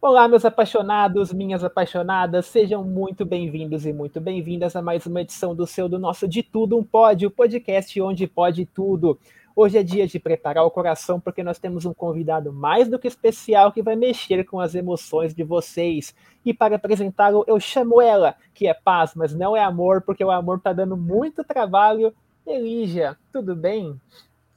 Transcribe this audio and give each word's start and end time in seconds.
Olá, 0.00 0.28
meus 0.28 0.44
apaixonados, 0.44 1.32
minhas 1.32 1.64
apaixonadas, 1.64 2.46
sejam 2.46 2.84
muito 2.84 3.24
bem-vindos 3.24 3.84
e 3.84 3.92
muito 3.92 4.20
bem-vindas 4.20 4.76
a 4.76 4.82
mais 4.82 5.04
uma 5.04 5.22
edição 5.22 5.52
do 5.52 5.66
seu, 5.66 5.88
do 5.88 5.98
nosso 5.98 6.28
De 6.28 6.44
Tudo 6.44 6.78
Um 6.78 6.84
Pode, 6.84 7.26
o 7.26 7.30
podcast 7.30 8.00
onde 8.00 8.28
pode 8.28 8.66
tudo. 8.66 9.18
Hoje 9.56 9.78
é 9.78 9.82
dia 9.82 10.06
de 10.06 10.20
preparar 10.20 10.64
o 10.64 10.70
coração, 10.70 11.18
porque 11.18 11.42
nós 11.42 11.58
temos 11.58 11.84
um 11.84 11.92
convidado 11.92 12.52
mais 12.52 12.86
do 12.86 13.00
que 13.00 13.08
especial 13.08 13.72
que 13.72 13.82
vai 13.82 13.96
mexer 13.96 14.44
com 14.44 14.60
as 14.60 14.76
emoções 14.76 15.34
de 15.34 15.42
vocês. 15.42 16.14
E 16.44 16.54
para 16.54 16.76
apresentá-lo, 16.76 17.44
eu 17.48 17.58
chamo 17.58 18.00
ela, 18.00 18.36
que 18.54 18.68
é 18.68 18.74
paz, 18.74 19.12
mas 19.16 19.34
não 19.34 19.56
é 19.56 19.60
amor, 19.60 20.02
porque 20.02 20.24
o 20.24 20.30
amor 20.30 20.58
está 20.58 20.72
dando 20.72 20.96
muito 20.96 21.42
trabalho. 21.42 22.14
Elígia, 22.46 23.16
tudo 23.32 23.54
bem? 23.54 24.00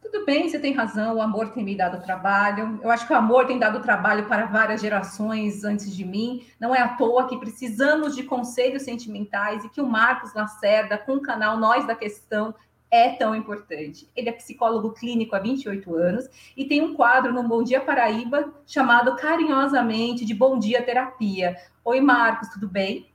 Tudo 0.02 0.26
bem, 0.26 0.48
você 0.48 0.60
tem 0.60 0.74
razão, 0.74 1.16
o 1.16 1.22
amor 1.22 1.50
tem 1.50 1.64
me 1.64 1.76
dado 1.76 2.04
trabalho. 2.04 2.80
Eu 2.84 2.92
acho 2.92 3.08
que 3.08 3.14
o 3.14 3.16
amor 3.16 3.48
tem 3.48 3.58
dado 3.58 3.82
trabalho 3.82 4.28
para 4.28 4.46
várias 4.46 4.82
gerações 4.82 5.64
antes 5.64 5.96
de 5.96 6.06
mim. 6.06 6.46
Não 6.60 6.74
é 6.76 6.82
à 6.82 6.90
toa 6.90 7.28
que 7.28 7.38
precisamos 7.38 8.16
de 8.16 8.24
conselhos 8.24 8.84
sentimentais 8.84 9.66
e 9.66 9.70
que 9.70 9.82
o 9.82 9.88
Marcos 9.88 10.34
Lacerda, 10.34 10.98
com 10.98 11.16
o 11.16 11.22
canal 11.22 11.58
Nós 11.58 11.88
da 11.88 11.96
Questão, 11.96 12.54
é 12.92 13.10
tão 13.10 13.34
importante. 13.34 14.08
Ele 14.16 14.30
é 14.30 14.34
psicólogo 14.34 14.92
clínico 14.92 15.36
há 15.36 15.40
28 15.40 15.96
anos 15.96 16.30
e 16.56 16.66
tem 16.66 16.80
um 16.80 16.94
quadro 16.94 17.34
no 17.34 17.42
Bom 17.42 17.64
Dia 17.64 17.82
Paraíba 17.82 18.54
chamado 18.68 19.16
carinhosamente 19.16 20.24
de 20.24 20.34
Bom 20.36 20.60
Dia 20.60 20.84
Terapia. 20.84 21.58
Oi, 21.84 22.00
Marcos, 22.00 22.50
tudo 22.50 22.68
bem? 22.68 23.13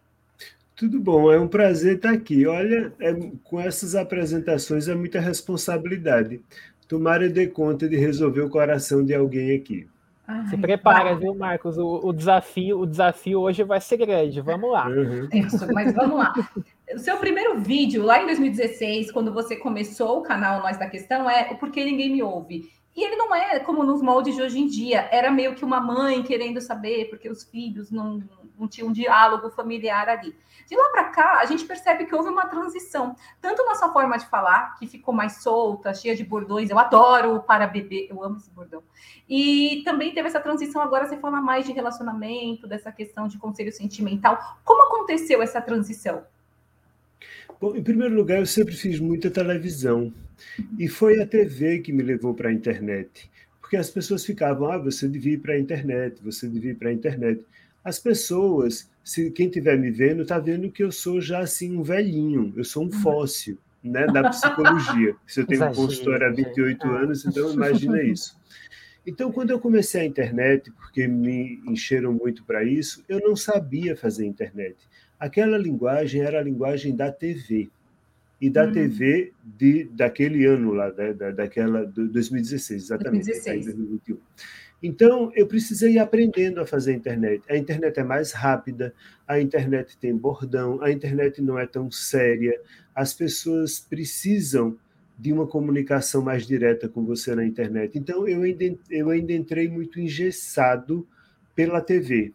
Tudo 0.79 1.01
bom, 1.01 1.33
é 1.33 1.41
um 1.41 1.49
prazer 1.49 1.97
estar 1.97 2.13
aqui. 2.13 2.47
Olha, 2.47 2.93
é, 3.01 3.13
com 3.43 3.61
essas 3.61 3.97
apresentações 3.97 4.87
é 4.87 4.95
muita 4.95 5.19
responsabilidade. 5.19 6.41
Tomara 6.87 7.29
dê 7.29 7.49
conta 7.49 7.89
de 7.89 7.97
resolver 7.97 8.43
o 8.43 8.49
coração 8.49 9.05
de 9.05 9.12
alguém 9.12 9.57
aqui. 9.57 9.89
Ai, 10.25 10.47
Se 10.47 10.57
prepara, 10.57 11.11
vai. 11.11 11.17
viu, 11.17 11.35
Marcos? 11.35 11.77
O, 11.79 12.01
o, 12.05 12.12
desafio, 12.12 12.79
o 12.79 12.87
desafio 12.87 13.41
hoje 13.41 13.65
vai 13.65 13.81
ser 13.81 13.97
grande. 13.97 14.41
Vamos 14.41 14.70
lá. 14.70 14.87
Uhum. 14.87 15.29
Isso, 15.33 15.67
mas 15.73 15.93
vamos 15.93 16.17
lá. 16.17 16.33
O 16.95 16.98
seu 16.98 17.17
primeiro 17.17 17.59
vídeo, 17.59 18.05
lá 18.05 18.23
em 18.23 18.27
2016, 18.27 19.11
quando 19.11 19.33
você 19.33 19.57
começou 19.57 20.19
o 20.19 20.23
canal 20.23 20.63
Nós 20.63 20.79
da 20.79 20.89
Questão, 20.89 21.29
é 21.29 21.51
o 21.51 21.57
Porquê 21.57 21.85
Ninguém 21.85 22.13
Me 22.13 22.23
Ouve. 22.23 22.70
E 22.99 23.05
ele 23.05 23.15
não 23.15 23.33
é 23.33 23.61
como 23.61 23.85
nos 23.85 24.03
moldes 24.03 24.35
de 24.35 24.43
hoje 24.43 24.59
em 24.59 24.67
dia. 24.67 25.09
Era 25.13 25.31
meio 25.31 25.55
que 25.55 25.65
uma 25.65 25.81
mãe 25.81 26.21
querendo 26.21 26.61
saber, 26.61 27.09
porque 27.09 27.31
os 27.31 27.45
filhos 27.45 27.93
não, 27.93 28.21
não 28.59 28.67
tinham 28.67 28.89
um 28.89 28.93
diálogo 28.93 29.51
familiar 29.51 30.09
ali. 30.09 30.35
De 30.67 30.77
lá 30.77 30.89
para 30.91 31.05
cá, 31.05 31.39
a 31.39 31.45
gente 31.45 31.65
percebe 31.65 32.07
que 32.07 32.15
houve 32.17 32.29
uma 32.29 32.47
transição, 32.49 33.15
tanto 33.41 33.65
na 33.65 33.77
sua 33.77 33.93
forma 33.93 34.19
de 34.19 34.27
falar, 34.27 34.75
que 34.81 34.89
ficou 34.89 35.15
mais 35.15 35.45
solta, 35.45 35.95
cheia 35.95 36.17
de 36.17 36.25
bordões. 36.25 36.71
Eu 36.71 36.79
adoro 36.81 37.37
o 37.37 37.41
para 37.41 37.69
bebê, 37.69 38.09
eu 38.11 38.21
amo 38.21 38.39
esse 38.39 38.51
bordão. 38.51 38.83
E 39.29 39.81
também 39.85 40.13
teve 40.13 40.27
essa 40.27 40.41
transição, 40.41 40.83
agora 40.83 41.07
você 41.07 41.17
fala 41.19 41.41
mais 41.41 41.65
de 41.65 41.71
relacionamento, 41.71 42.67
dessa 42.67 42.91
questão 42.91 43.29
de 43.29 43.39
conselho 43.39 43.71
sentimental. 43.71 44.59
Como 44.65 44.83
aconteceu 44.83 45.41
essa 45.41 45.63
transição? 45.63 46.25
Bom, 47.61 47.75
em 47.75 47.83
primeiro 47.83 48.14
lugar, 48.14 48.39
eu 48.39 48.47
sempre 48.47 48.75
fiz 48.75 49.01
muita 49.01 49.31
televisão. 49.31 50.12
E 50.78 50.87
foi 50.87 51.20
a 51.20 51.27
TV 51.27 51.81
que 51.81 51.92
me 51.92 52.03
levou 52.03 52.33
para 52.33 52.51
a 52.51 52.53
internet. 52.53 53.28
Porque 53.61 53.77
as 53.77 53.91
pessoas 53.91 54.25
ficavam, 54.25 54.70
ah, 54.70 54.78
você 54.78 55.09
devia 55.09 55.34
ir 55.34 55.39
para 55.39 55.55
a 55.55 55.59
internet, 55.59 56.23
você 56.23 56.48
devia 56.48 56.70
ir 56.70 56.77
para 56.77 56.91
a 56.91 56.92
internet. 56.92 57.45
As 57.84 57.98
pessoas, 57.98 58.89
se 59.03 59.31
quem 59.31 59.47
estiver 59.47 59.77
me 59.77 59.91
vendo, 59.91 60.23
está 60.23 60.39
vendo 60.39 60.70
que 60.70 60.83
eu 60.83 60.92
sou 60.92 61.20
já 61.20 61.41
assim 61.41 61.77
um 61.77 61.83
velhinho, 61.83 62.53
eu 62.56 62.64
sou 62.64 62.84
um 62.84 62.91
fóssil 62.91 63.59
né, 63.83 64.06
da 64.06 64.31
psicologia. 64.31 65.14
Se 65.27 65.41
eu 65.41 65.47
tenho 65.47 65.64
um 65.64 65.73
consultório 65.73 66.27
há 66.27 66.31
28 66.31 66.86
anos, 66.89 67.25
então 67.25 67.53
imagina 67.53 68.03
isso. 68.03 68.36
Então, 69.06 69.33
quando 69.33 69.51
eu 69.51 69.59
comecei 69.59 70.03
a 70.03 70.05
internet, 70.05 70.70
porque 70.73 71.06
me 71.06 71.62
encheram 71.67 72.12
muito 72.12 72.45
para 72.45 72.62
isso, 72.62 73.03
eu 73.08 73.20
não 73.20 73.35
sabia 73.35 73.96
fazer 73.96 74.27
internet. 74.27 74.77
Aquela 75.18 75.58
linguagem 75.58 76.23
era 76.23 76.39
a 76.39 76.42
linguagem 76.42 76.95
da 76.95 77.11
TV. 77.11 77.70
E 78.40 78.48
da 78.48 78.67
uhum. 78.67 78.73
TV 78.73 79.33
de, 79.42 79.84
daquele 79.92 80.45
ano 80.46 80.73
lá, 80.73 80.90
da, 80.90 81.12
da, 81.12 81.30
daquela, 81.33 81.84
2016, 81.84 82.84
exatamente. 82.84 83.24
2016. 83.24 83.64
2021. 83.67 84.18
Então, 84.80 85.33
eu 85.34 85.45
precisei 85.46 85.95
ir 85.95 85.98
aprendendo 85.98 86.61
a 86.61 86.67
fazer 86.67 86.92
a 86.92 86.95
internet. 86.95 87.42
A 87.51 87.57
internet 87.57 87.98
é 87.98 88.05
mais 88.05 88.30
rápida, 88.30 88.95
a 89.27 89.40
internet 89.40 89.98
tem 89.98 90.17
bordão, 90.17 90.80
a 90.80 90.92
internet 90.92 91.42
não 91.42 91.58
é 91.58 91.67
tão 91.67 91.90
séria. 91.90 92.61
As 92.95 93.12
pessoas 93.12 93.80
precisam 93.80 94.78
de 95.18 95.33
uma 95.33 95.48
comunicação 95.48 96.23
mais 96.23 96.46
direta 96.46 96.89
com 96.89 97.05
você 97.05 97.34
na 97.34 97.45
internet. 97.45 97.98
Então, 97.98 98.28
eu 98.28 98.42
ainda, 98.42 98.78
eu 98.89 99.11
ainda 99.11 99.33
entrei 99.33 99.68
muito 99.68 99.98
engessado 99.98 101.05
pela 101.57 101.80
TV. 101.80 102.33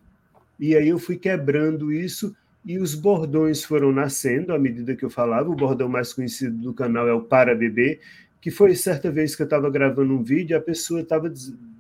E 0.60 0.76
aí 0.76 0.90
eu 0.90 1.00
fui 1.00 1.18
quebrando 1.18 1.94
isso 1.94 2.36
e 2.66 2.80
os 2.80 2.96
bordões 2.96 3.64
foram 3.64 3.92
nascendo 3.92 4.54
à 4.54 4.60
medida 4.60 4.96
que 4.96 5.04
eu 5.04 5.10
falava. 5.10 5.50
O 5.50 5.56
bordão 5.56 5.90
mais 5.90 6.14
conhecido 6.14 6.58
do 6.58 6.74
canal 6.74 7.08
é 7.08 7.14
o 7.14 7.22
Para 7.22 7.54
Bebê, 7.54 8.00
que 8.40 8.50
foi 8.50 8.76
certa 8.76 9.12
vez 9.12 9.36
que 9.36 9.42
eu 9.42 9.46
estava 9.46 9.70
gravando 9.70 10.14
um 10.14 10.24
vídeo, 10.24 10.58
a 10.58 10.62
pessoa 10.62 11.02
estava 11.02 11.32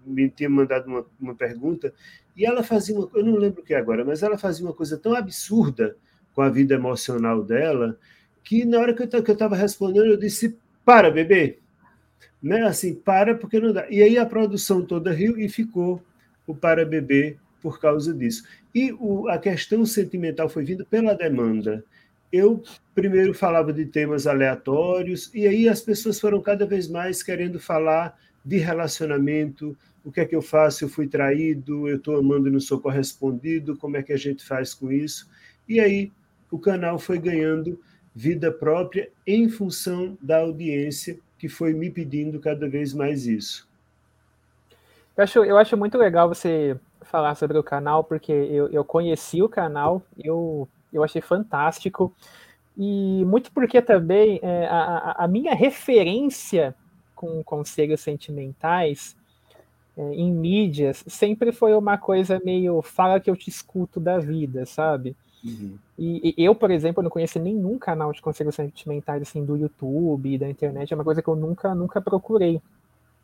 me 0.05 0.29
tinha 0.29 0.49
mandado 0.49 0.87
uma, 0.87 1.05
uma 1.19 1.35
pergunta 1.35 1.93
e 2.35 2.45
ela 2.45 2.63
fazia 2.63 2.95
uma, 2.95 3.09
eu 3.13 3.23
não 3.23 3.35
lembro 3.35 3.61
o 3.61 3.65
que 3.65 3.73
é 3.73 3.77
agora, 3.77 4.03
mas 4.03 4.21
ela 4.23 4.37
fazia 4.37 4.65
uma 4.65 4.73
coisa 4.73 4.97
tão 4.97 5.15
absurda 5.15 5.95
com 6.33 6.41
a 6.41 6.49
vida 6.49 6.73
emocional 6.73 7.43
dela 7.43 7.97
que 8.43 8.65
na 8.65 8.79
hora 8.79 8.93
que 8.93 9.01
eu 9.01 9.33
estava 9.33 9.55
respondendo 9.55 10.07
eu 10.07 10.17
disse 10.17 10.57
para 10.83 11.09
bebê, 11.09 11.59
né? 12.41 12.63
Assim 12.63 12.93
para 12.93 13.35
porque 13.35 13.59
não 13.59 13.71
dá. 13.71 13.89
E 13.89 14.01
aí 14.01 14.17
a 14.17 14.25
produção 14.25 14.85
toda 14.85 15.11
riu 15.11 15.37
e 15.39 15.47
ficou 15.47 16.03
o 16.45 16.53
para 16.53 16.85
bebê 16.85 17.37
por 17.63 17.79
causa 17.79 18.13
disso. 18.13 18.43
E 18.75 18.91
o, 18.91 19.29
a 19.29 19.37
questão 19.37 19.85
sentimental 19.85 20.49
foi 20.49 20.65
vinda 20.65 20.85
pela 20.85 21.15
demanda. 21.15 21.83
Eu 22.29 22.61
primeiro 22.93 23.33
falava 23.33 23.71
de 23.71 23.85
temas 23.85 24.27
aleatórios, 24.27 25.31
e 25.33 25.47
aí 25.47 25.69
as 25.69 25.79
pessoas 25.79 26.19
foram 26.19 26.41
cada 26.41 26.65
vez 26.65 26.89
mais 26.89 27.23
querendo 27.23 27.59
falar 27.59 28.19
de 28.43 28.57
relacionamento, 28.57 29.77
o 30.03 30.11
que 30.11 30.19
é 30.19 30.25
que 30.25 30.35
eu 30.35 30.41
faço? 30.41 30.83
Eu 30.83 30.89
fui 30.89 31.07
traído, 31.07 31.87
eu 31.87 31.95
estou 31.95 32.17
amando 32.17 32.49
e 32.49 32.51
não 32.51 32.59
sou 32.59 32.81
correspondido, 32.81 33.77
como 33.77 33.95
é 33.95 34.03
que 34.03 34.11
a 34.11 34.17
gente 34.17 34.43
faz 34.43 34.73
com 34.73 34.91
isso? 34.91 35.29
E 35.69 35.79
aí 35.79 36.11
o 36.51 36.59
canal 36.59 36.99
foi 36.99 37.17
ganhando 37.17 37.79
vida 38.13 38.51
própria 38.51 39.09
em 39.25 39.47
função 39.47 40.17
da 40.21 40.39
audiência 40.39 41.17
que 41.39 41.47
foi 41.47 41.73
me 41.73 41.89
pedindo 41.89 42.39
cada 42.39 42.67
vez 42.67 42.93
mais 42.93 43.25
isso. 43.25 43.67
Eu 45.15 45.23
acho, 45.23 45.39
eu 45.43 45.57
acho 45.57 45.77
muito 45.77 45.97
legal 45.97 46.27
você 46.27 46.77
falar 47.01 47.35
sobre 47.35 47.57
o 47.57 47.63
canal, 47.63 48.03
porque 48.03 48.31
eu, 48.31 48.67
eu 48.69 48.83
conheci 48.83 49.41
o 49.41 49.49
canal, 49.49 50.01
eu, 50.17 50.67
eu 50.91 51.03
achei 51.03 51.21
fantástico, 51.21 52.13
e 52.77 53.23
muito 53.25 53.51
porque 53.51 53.81
também 53.81 54.39
é, 54.41 54.65
a, 54.65 55.15
a 55.19 55.27
minha 55.27 55.53
referência 55.53 56.75
com 57.15 57.43
conselhos 57.43 58.01
sentimentais 58.01 59.15
é, 59.95 60.13
em 60.15 60.31
mídias 60.31 61.03
sempre 61.07 61.51
foi 61.51 61.75
uma 61.75 61.97
coisa 61.97 62.41
meio 62.43 62.81
fala 62.81 63.19
que 63.19 63.29
eu 63.29 63.35
te 63.35 63.49
escuto 63.49 63.99
da 63.99 64.17
vida, 64.17 64.65
sabe? 64.65 65.15
Uhum. 65.43 65.77
E, 65.99 66.33
e, 66.35 66.43
eu, 66.43 66.55
por 66.55 66.71
exemplo, 66.71 67.03
não 67.03 67.09
conheço 67.09 67.37
nenhum 67.37 67.77
canal 67.77 68.11
de 68.11 68.21
conselhos 68.21 68.55
sentimentais 68.55 69.21
assim 69.21 69.45
do 69.45 69.55
YouTube, 69.55 70.37
da 70.37 70.49
internet, 70.49 70.91
é 70.91 70.95
uma 70.95 71.03
coisa 71.03 71.21
que 71.21 71.27
eu 71.27 71.35
nunca, 71.35 71.75
nunca 71.75 72.01
procurei. 72.01 72.59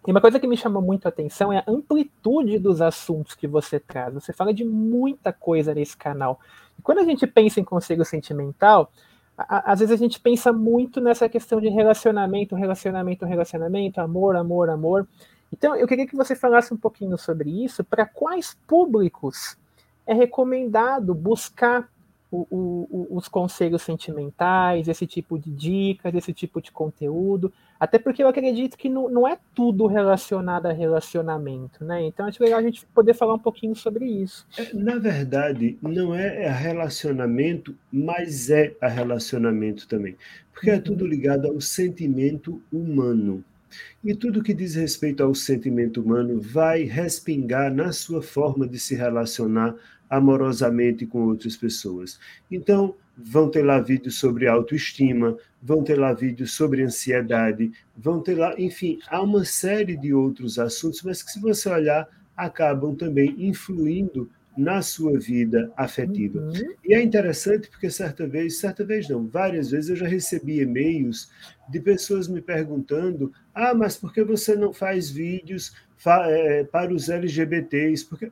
E 0.08 0.12
uma 0.12 0.22
coisa 0.22 0.40
que 0.40 0.48
me 0.48 0.56
chamou 0.56 0.82
muito 0.82 1.06
a 1.06 1.10
atenção 1.10 1.52
é 1.52 1.58
a 1.60 1.64
amplitude 1.68 2.58
dos 2.58 2.82
assuntos 2.82 3.36
que 3.36 3.48
você 3.48 3.80
traz. 3.80 4.14
Você 4.14 4.32
fala 4.32 4.54
de 4.54 4.64
muita 4.64 5.34
coisa 5.34 5.74
nesse 5.74 5.96
canal. 5.96 6.40
E 6.78 6.82
quando 6.82 7.00
a 7.00 7.04
gente 7.04 7.28
pensa 7.28 7.60
em 7.60 7.64
conselho 7.64 8.06
sentimental, 8.06 8.92
a, 9.38 9.72
às 9.72 9.80
vezes 9.80 9.94
a 9.94 9.98
gente 9.98 10.20
pensa 10.20 10.54
muito 10.54 11.02
nessa 11.02 11.28
questão 11.28 11.60
de 11.60 11.70
relacionamento, 11.70 12.56
relacionamento, 12.56 13.26
relacionamento, 13.26 14.00
amor, 14.00 14.36
amor, 14.36 14.70
amor. 14.70 15.08
Então, 15.52 15.76
eu 15.76 15.88
queria 15.88 16.08
que 16.08 16.16
você 16.16 16.36
falasse 16.36 16.74
um 16.74 16.78
pouquinho 16.78 17.18
sobre 17.18 17.64
isso, 17.64 17.84
para 17.84 18.06
quais 18.06 18.58
públicos 18.68 19.58
é 20.06 20.14
recomendado 20.14 21.14
buscar 21.14 21.90
o, 22.32 22.46
o, 22.50 23.18
os 23.18 23.28
conselhos 23.28 23.82
sentimentais, 23.82 24.88
esse 24.88 25.08
tipo 25.08 25.38
de 25.38 25.50
dicas, 25.52 26.14
esse 26.14 26.32
tipo 26.32 26.62
de 26.62 26.72
conteúdo, 26.72 27.52
até 27.80 27.98
porque 27.98 28.22
eu 28.22 28.28
acredito 28.28 28.78
que 28.78 28.88
não, 28.88 29.10
não 29.10 29.28
é 29.28 29.38
tudo 29.56 29.88
relacionado 29.88 30.68
a 30.68 30.72
relacionamento, 30.72 31.84
né? 31.84 32.04
Então 32.04 32.28
acho 32.28 32.44
legal 32.44 32.60
a 32.60 32.64
gente 32.64 32.86
poder 32.88 33.14
falar 33.14 33.34
um 33.34 33.40
pouquinho 33.40 33.76
sobre 33.76 34.06
isso. 34.06 34.46
É, 34.58 34.74
na 34.74 34.98
verdade, 34.98 35.78
não 35.82 36.14
é 36.14 36.48
relacionamento, 36.50 37.76
mas 37.92 38.50
é 38.50 38.76
a 38.80 38.88
relacionamento 38.88 39.88
também, 39.88 40.16
porque 40.54 40.70
é 40.70 40.76
uhum. 40.76 40.82
tudo 40.82 41.08
ligado 41.08 41.48
ao 41.48 41.60
sentimento 41.60 42.62
humano. 42.72 43.44
E 44.04 44.16
tudo 44.16 44.42
que 44.42 44.54
diz 44.54 44.76
respeito 44.76 45.22
ao 45.22 45.36
sentimento 45.36 46.02
humano 46.02 46.40
vai 46.42 46.84
respingar 46.84 47.74
na 47.74 47.92
sua 47.92 48.22
forma 48.22 48.68
de 48.68 48.80
se 48.80 48.96
relacionar 48.96 49.76
amorosamente 50.10 51.06
com 51.06 51.20
outras 51.26 51.56
pessoas. 51.56 52.20
Então, 52.50 52.96
vão 53.18 53.50
ter 53.50 53.64
lá 53.64 53.80
vídeos 53.80 54.16
sobre 54.18 54.48
autoestima, 54.48 55.38
vão 55.62 55.84
ter 55.84 56.00
lá 56.00 56.14
vídeos 56.14 56.54
sobre 56.54 56.82
ansiedade, 56.82 57.72
vão 57.96 58.22
ter 58.22 58.36
lá, 58.36 58.54
enfim, 58.58 59.00
há 59.08 59.22
uma 59.22 59.44
série 59.46 59.98
de 59.98 60.14
outros 60.14 60.58
assuntos, 60.58 61.02
mas 61.04 61.22
que 61.22 61.32
se 61.32 61.40
você 61.40 61.70
olhar, 61.70 62.08
acabam 62.36 62.96
também 62.96 63.36
influindo 63.38 64.30
na 64.58 64.82
sua 64.82 65.18
vida 65.18 65.72
afetiva. 65.78 66.40
Uhum. 66.40 66.76
E 66.84 66.94
é 66.94 67.02
interessante 67.02 67.70
porque 67.70 67.90
certa 67.90 68.28
vez, 68.28 68.60
certa 68.60 68.84
vez 68.84 69.08
não, 69.08 69.26
várias 69.26 69.72
vezes 69.72 69.90
eu 69.90 69.96
já 69.96 70.08
recebi 70.08 70.60
e-mails 70.60 71.30
de 71.70 71.80
pessoas 71.80 72.28
me 72.28 72.42
perguntando: 72.42 73.32
ah, 73.54 73.74
mas 73.74 73.96
por 73.96 74.14
que 74.14 74.24
você 74.24 74.56
não 74.56 74.74
faz 74.74 75.10
vídeos 75.10 75.74
é, 76.06 76.66
para 76.66 76.94
os 76.94 77.08
LGBTs? 77.08 78.06
Porque, 78.06 78.32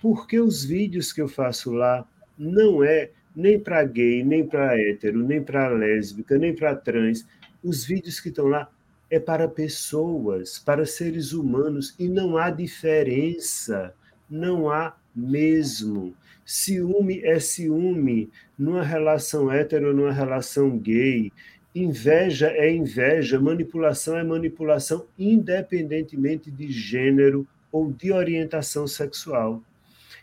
porque 0.00 0.38
os 0.38 0.64
vídeos 0.64 1.12
que 1.12 1.20
eu 1.20 1.28
faço 1.28 1.72
lá 1.72 2.06
não 2.38 2.82
é 2.84 3.10
nem 3.34 3.58
para 3.58 3.84
gay, 3.84 4.24
nem 4.24 4.46
para 4.46 4.78
hétero, 4.78 5.22
nem 5.22 5.42
para 5.42 5.68
lésbica, 5.68 6.36
nem 6.38 6.54
para 6.54 6.74
trans. 6.74 7.26
Os 7.62 7.84
vídeos 7.84 8.20
que 8.20 8.28
estão 8.28 8.46
lá 8.46 8.68
é 9.10 9.18
para 9.18 9.48
pessoas, 9.48 10.58
para 10.58 10.84
seres 10.84 11.32
humanos, 11.32 11.94
e 11.98 12.08
não 12.08 12.36
há 12.36 12.50
diferença, 12.50 13.94
não 14.28 14.70
há 14.70 14.96
mesmo. 15.14 16.14
Ciúme 16.44 17.20
é 17.24 17.38
ciúme 17.38 18.30
numa 18.58 18.82
relação 18.82 19.52
hétero 19.52 19.94
numa 19.94 20.12
relação 20.12 20.78
gay. 20.78 21.32
Inveja 21.74 22.48
é 22.48 22.74
inveja, 22.74 23.40
manipulação 23.40 24.16
é 24.16 24.24
manipulação, 24.24 25.06
independentemente 25.18 26.50
de 26.50 26.70
gênero 26.72 27.46
ou 27.70 27.92
de 27.92 28.10
orientação 28.10 28.86
sexual. 28.86 29.62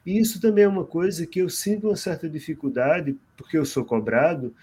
E 0.05 0.19
isso 0.19 0.39
também 0.39 0.63
é 0.63 0.67
uma 0.67 0.85
coisa 0.85 1.25
que 1.25 1.39
eu 1.39 1.49
sinto 1.49 1.87
uma 1.87 1.95
certa 1.95 2.29
dificuldade, 2.29 3.15
porque 3.35 3.57
eu 3.57 3.65
sou 3.65 3.83
cobrado, 3.83 4.53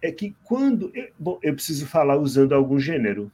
é 0.00 0.10
que 0.10 0.34
quando. 0.44 0.92
Bom, 1.18 1.38
eu 1.42 1.54
preciso 1.54 1.86
falar 1.86 2.16
usando 2.16 2.54
algum 2.54 2.78
gênero. 2.78 3.30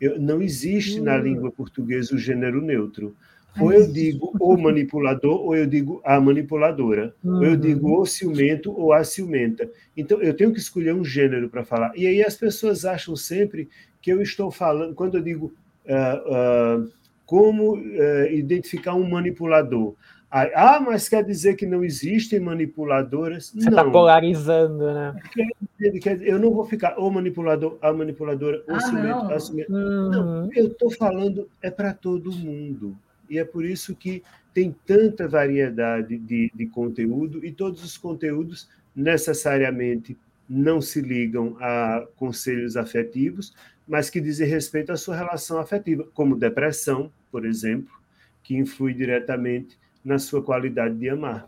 Eu, 0.00 0.20
não 0.20 0.42
existe 0.42 1.00
na 1.00 1.16
hum. 1.16 1.22
língua 1.22 1.52
portuguesa 1.52 2.14
o 2.14 2.18
gênero 2.18 2.60
neutro. 2.60 3.14
Ou 3.60 3.72
eu 3.72 3.90
digo 3.90 4.32
o 4.40 4.56
manipulador, 4.56 5.40
ou 5.40 5.56
eu 5.56 5.66
digo 5.66 6.00
a 6.04 6.20
manipuladora. 6.20 7.14
Uhum. 7.22 7.36
Ou 7.36 7.44
eu 7.44 7.56
digo 7.56 8.00
o 8.00 8.04
ciumento 8.04 8.72
ou 8.72 8.92
a 8.92 9.04
ciumenta. 9.04 9.70
Então, 9.96 10.20
eu 10.20 10.34
tenho 10.34 10.52
que 10.52 10.58
escolher 10.58 10.92
um 10.92 11.04
gênero 11.04 11.48
para 11.48 11.64
falar. 11.64 11.92
E 11.94 12.06
aí 12.06 12.22
as 12.22 12.36
pessoas 12.36 12.84
acham 12.84 13.14
sempre 13.14 13.68
que 14.02 14.12
eu 14.12 14.20
estou 14.20 14.50
falando, 14.50 14.94
quando 14.94 15.16
eu 15.16 15.22
digo 15.22 15.54
uh, 15.86 16.82
uh, 16.82 16.92
como 17.24 17.76
uh, 17.76 18.26
identificar 18.32 18.94
um 18.94 19.08
manipulador. 19.08 19.94
Ah, 20.36 20.80
mas 20.80 21.08
quer 21.08 21.22
dizer 21.22 21.54
que 21.54 21.64
não 21.64 21.84
existem 21.84 22.40
manipuladoras? 22.40 23.52
Você 23.54 23.68
está 23.68 23.84
polarizando, 23.88 24.92
né? 24.92 25.14
Quer, 25.32 25.92
quer, 26.00 26.22
eu 26.22 26.40
não 26.40 26.50
vou 26.50 26.64
ficar 26.64 26.98
o 26.98 27.08
manipulador, 27.08 27.78
a 27.80 27.92
manipuladora, 27.92 28.64
o 28.66 28.72
ah, 28.74 28.80
ciumento, 28.80 29.32
a 29.32 29.38
ciumento. 29.38 29.72
Uhum. 29.72 30.10
Não, 30.10 30.52
eu 30.52 30.66
estou 30.66 30.90
falando 30.90 31.48
é 31.62 31.70
para 31.70 31.94
todo 31.94 32.32
mundo. 32.32 32.96
E 33.30 33.38
é 33.38 33.44
por 33.44 33.64
isso 33.64 33.94
que 33.94 34.24
tem 34.52 34.74
tanta 34.84 35.28
variedade 35.28 36.18
de, 36.18 36.50
de 36.52 36.66
conteúdo, 36.66 37.44
e 37.44 37.52
todos 37.52 37.84
os 37.84 37.96
conteúdos 37.96 38.68
necessariamente 38.94 40.18
não 40.48 40.80
se 40.80 41.00
ligam 41.00 41.56
a 41.60 42.08
conselhos 42.16 42.76
afetivos, 42.76 43.54
mas 43.86 44.10
que 44.10 44.20
dizem 44.20 44.48
respeito 44.48 44.90
à 44.90 44.96
sua 44.96 45.14
relação 45.14 45.58
afetiva, 45.58 46.04
como 46.12 46.34
depressão, 46.34 47.12
por 47.30 47.46
exemplo, 47.46 47.94
que 48.42 48.56
influi 48.56 48.92
diretamente 48.94 49.78
na 50.04 50.18
sua 50.18 50.42
qualidade 50.42 50.94
de 50.96 51.08
amar. 51.08 51.46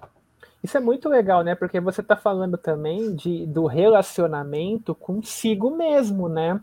Isso 0.62 0.76
é 0.76 0.80
muito 0.80 1.08
legal, 1.08 1.44
né? 1.44 1.54
Porque 1.54 1.78
você 1.78 2.00
está 2.00 2.16
falando 2.16 2.56
também 2.56 3.14
de, 3.14 3.46
do 3.46 3.66
relacionamento 3.66 4.94
consigo 4.94 5.76
mesmo, 5.76 6.28
né? 6.28 6.60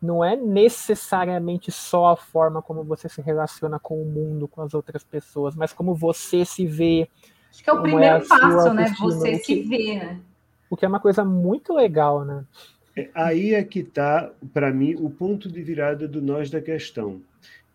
Não 0.00 0.24
é 0.24 0.36
necessariamente 0.36 1.70
só 1.70 2.08
a 2.08 2.16
forma 2.16 2.60
como 2.60 2.82
você 2.82 3.08
se 3.08 3.20
relaciona 3.20 3.78
com 3.78 4.02
o 4.02 4.04
mundo, 4.04 4.48
com 4.48 4.62
as 4.62 4.74
outras 4.74 5.04
pessoas, 5.04 5.54
mas 5.54 5.72
como 5.72 5.94
você 5.94 6.44
se 6.44 6.66
vê. 6.66 7.08
Acho 7.50 7.62
que 7.62 7.70
é 7.70 7.72
o 7.72 7.78
é 7.78 7.82
primeiro 7.82 8.16
é 8.16 8.26
passo, 8.26 8.74
né? 8.74 8.92
Você 8.98 9.36
se 9.36 9.62
vê, 9.62 9.96
né? 9.96 10.20
O 10.68 10.76
que 10.76 10.84
é 10.84 10.88
uma 10.88 11.00
coisa 11.00 11.24
muito 11.24 11.72
legal, 11.72 12.24
né? 12.24 12.44
É, 12.96 13.10
aí 13.14 13.54
é 13.54 13.62
que 13.62 13.80
está, 13.80 14.30
para 14.52 14.72
mim, 14.72 14.94
o 14.98 15.10
ponto 15.10 15.50
de 15.50 15.62
virada 15.62 16.08
do 16.08 16.20
nós 16.20 16.50
da 16.50 16.60
questão, 16.60 17.20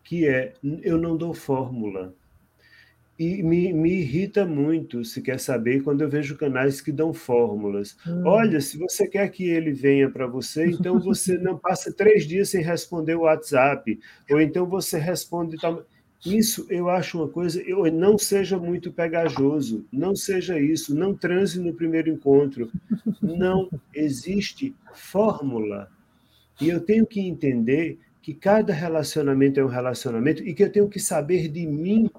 que 0.03 0.27
é 0.27 0.53
eu 0.81 0.97
não 0.97 1.15
dou 1.15 1.33
fórmula. 1.33 2.13
E 3.21 3.43
me, 3.43 3.71
me, 3.71 3.99
irrita 3.99 4.47
muito, 4.47 5.05
se 5.05 5.21
quer 5.21 5.39
saber, 5.39 5.83
quando 5.83 6.01
eu 6.01 6.09
vejo 6.09 6.35
canais 6.35 6.81
que 6.81 6.91
dão 6.91 7.13
fórmulas. 7.13 7.95
Hum. 8.07 8.23
Olha, 8.25 8.59
se 8.59 8.79
você 8.79 9.07
quer 9.07 9.29
que 9.29 9.47
ele 9.47 9.71
venha 9.71 10.09
para 10.09 10.25
você, 10.25 10.65
então 10.65 10.99
você 10.99 11.37
não 11.37 11.55
passa 11.55 11.93
três 11.93 12.25
dias 12.25 12.49
sem 12.49 12.63
responder 12.63 13.13
o 13.13 13.21
WhatsApp, 13.21 13.99
ou 14.27 14.41
então 14.41 14.65
você 14.65 14.97
responde 14.97 15.55
tal. 15.57 15.85
Isso 16.25 16.65
eu 16.67 16.89
acho 16.89 17.19
uma 17.19 17.27
coisa, 17.27 17.61
eu 17.61 17.85
não 17.91 18.17
seja 18.17 18.57
muito 18.57 18.91
pegajoso, 18.91 19.85
não 19.91 20.15
seja 20.15 20.59
isso, 20.59 20.95
não 20.95 21.13
transe 21.13 21.59
no 21.59 21.75
primeiro 21.75 22.09
encontro. 22.09 22.71
Não 23.21 23.69
existe 23.93 24.73
fórmula. 24.95 25.91
E 26.59 26.69
eu 26.69 26.79
tenho 26.79 27.05
que 27.05 27.19
entender 27.19 27.99
que 28.19 28.33
cada 28.33 28.73
relacionamento 28.73 29.59
é 29.59 29.63
um 29.63 29.67
relacionamento 29.67 30.41
e 30.41 30.55
que 30.55 30.63
eu 30.63 30.71
tenho 30.71 30.89
que 30.89 30.99
saber 30.99 31.47
de 31.47 31.67
mim 31.67 32.09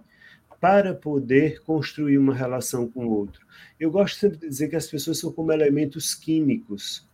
para 0.63 0.95
poder 0.95 1.61
construir 1.65 2.17
uma 2.19 2.33
relação 2.33 2.89
com 2.89 3.05
o 3.05 3.11
outro. 3.11 3.45
Eu 3.81 3.91
gosto 3.91 4.17
sempre 4.17 4.39
de 4.39 4.49
dizer 4.49 4.69
que 4.69 4.77
as 4.77 4.87
pessoas 4.87 5.19
são 5.19 5.33
como 5.33 5.51
elementos 5.51 6.15
químicos. 6.15 7.05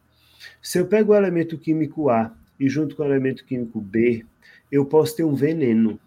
Se 0.60 0.78
eu 0.78 0.86
pego 0.86 1.12
o 1.12 1.16
elemento 1.16 1.56
químico 1.56 2.10
A 2.10 2.36
e 2.60 2.68
junto 2.68 2.94
com 2.94 3.02
o 3.02 3.06
elemento 3.06 3.46
químico 3.46 3.80
B, 3.80 4.22
eu 4.70 4.84
posso 4.84 5.16
ter 5.16 5.24
um 5.24 5.34
veneno. 5.34 5.98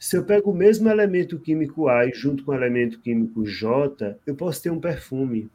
Se 0.00 0.16
eu 0.16 0.24
pego 0.24 0.50
o 0.50 0.54
mesmo 0.54 0.90
elemento 0.90 1.38
químico 1.38 1.86
A 1.86 2.06
e 2.06 2.12
junto 2.12 2.42
com 2.42 2.50
o 2.50 2.54
elemento 2.56 2.98
químico 2.98 3.46
J, 3.46 4.18
eu 4.26 4.34
posso 4.34 4.60
ter 4.60 4.70
um 4.70 4.80
perfume. 4.80 5.48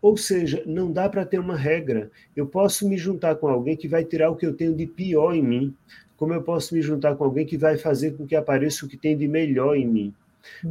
Ou 0.00 0.16
seja, 0.16 0.62
não 0.64 0.90
dá 0.90 1.06
para 1.10 1.26
ter 1.26 1.38
uma 1.38 1.54
regra. 1.54 2.10
Eu 2.34 2.46
posso 2.46 2.88
me 2.88 2.96
juntar 2.96 3.34
com 3.34 3.46
alguém 3.46 3.76
que 3.76 3.86
vai 3.86 4.06
tirar 4.06 4.30
o 4.30 4.36
que 4.36 4.46
eu 4.46 4.54
tenho 4.54 4.74
de 4.74 4.86
pior 4.86 5.34
em 5.34 5.42
mim, 5.42 5.76
como 6.16 6.32
eu 6.32 6.42
posso 6.42 6.74
me 6.74 6.80
juntar 6.80 7.14
com 7.14 7.24
alguém 7.24 7.44
que 7.44 7.58
vai 7.58 7.76
fazer 7.76 8.16
com 8.16 8.26
que 8.26 8.34
apareça 8.34 8.86
o 8.86 8.88
que 8.88 8.96
tem 8.96 9.14
de 9.14 9.28
melhor 9.28 9.76
em 9.76 9.86
mim. 9.86 10.14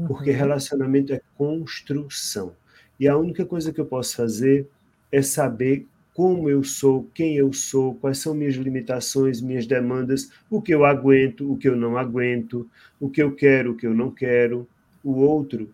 Porque 0.08 0.32
uhum. 0.32 0.38
relacionamento 0.38 1.14
é 1.14 1.22
construção. 1.36 2.54
E 3.00 3.08
a 3.08 3.18
única 3.18 3.46
coisa 3.46 3.72
que 3.72 3.80
eu 3.80 3.86
posso 3.86 4.16
fazer 4.16 4.68
é 5.12 5.22
saber 5.22 5.88
como 6.14 6.50
eu 6.50 6.64
sou, 6.66 7.10
quem 7.14 7.38
eu 7.38 7.54
sou, 7.54 7.96
quais 7.96 8.18
são 8.18 8.34
minhas 8.34 8.56
limitações, 8.56 9.40
minhas 9.40 9.66
demandas, 9.66 10.30
o 10.50 10.62
que 10.62 10.74
eu 10.74 10.84
aguento, 10.84 11.50
o 11.50 11.58
que 11.58 11.70
eu 11.70 11.78
não 11.78 11.98
aguento, 11.98 12.70
o 13.00 13.10
que 13.10 13.24
eu 13.24 13.34
quero, 13.34 13.72
o 13.72 13.76
que 13.76 13.88
eu 13.88 13.94
não 13.94 14.12
quero. 14.12 14.68
O 15.02 15.22
outro 15.22 15.74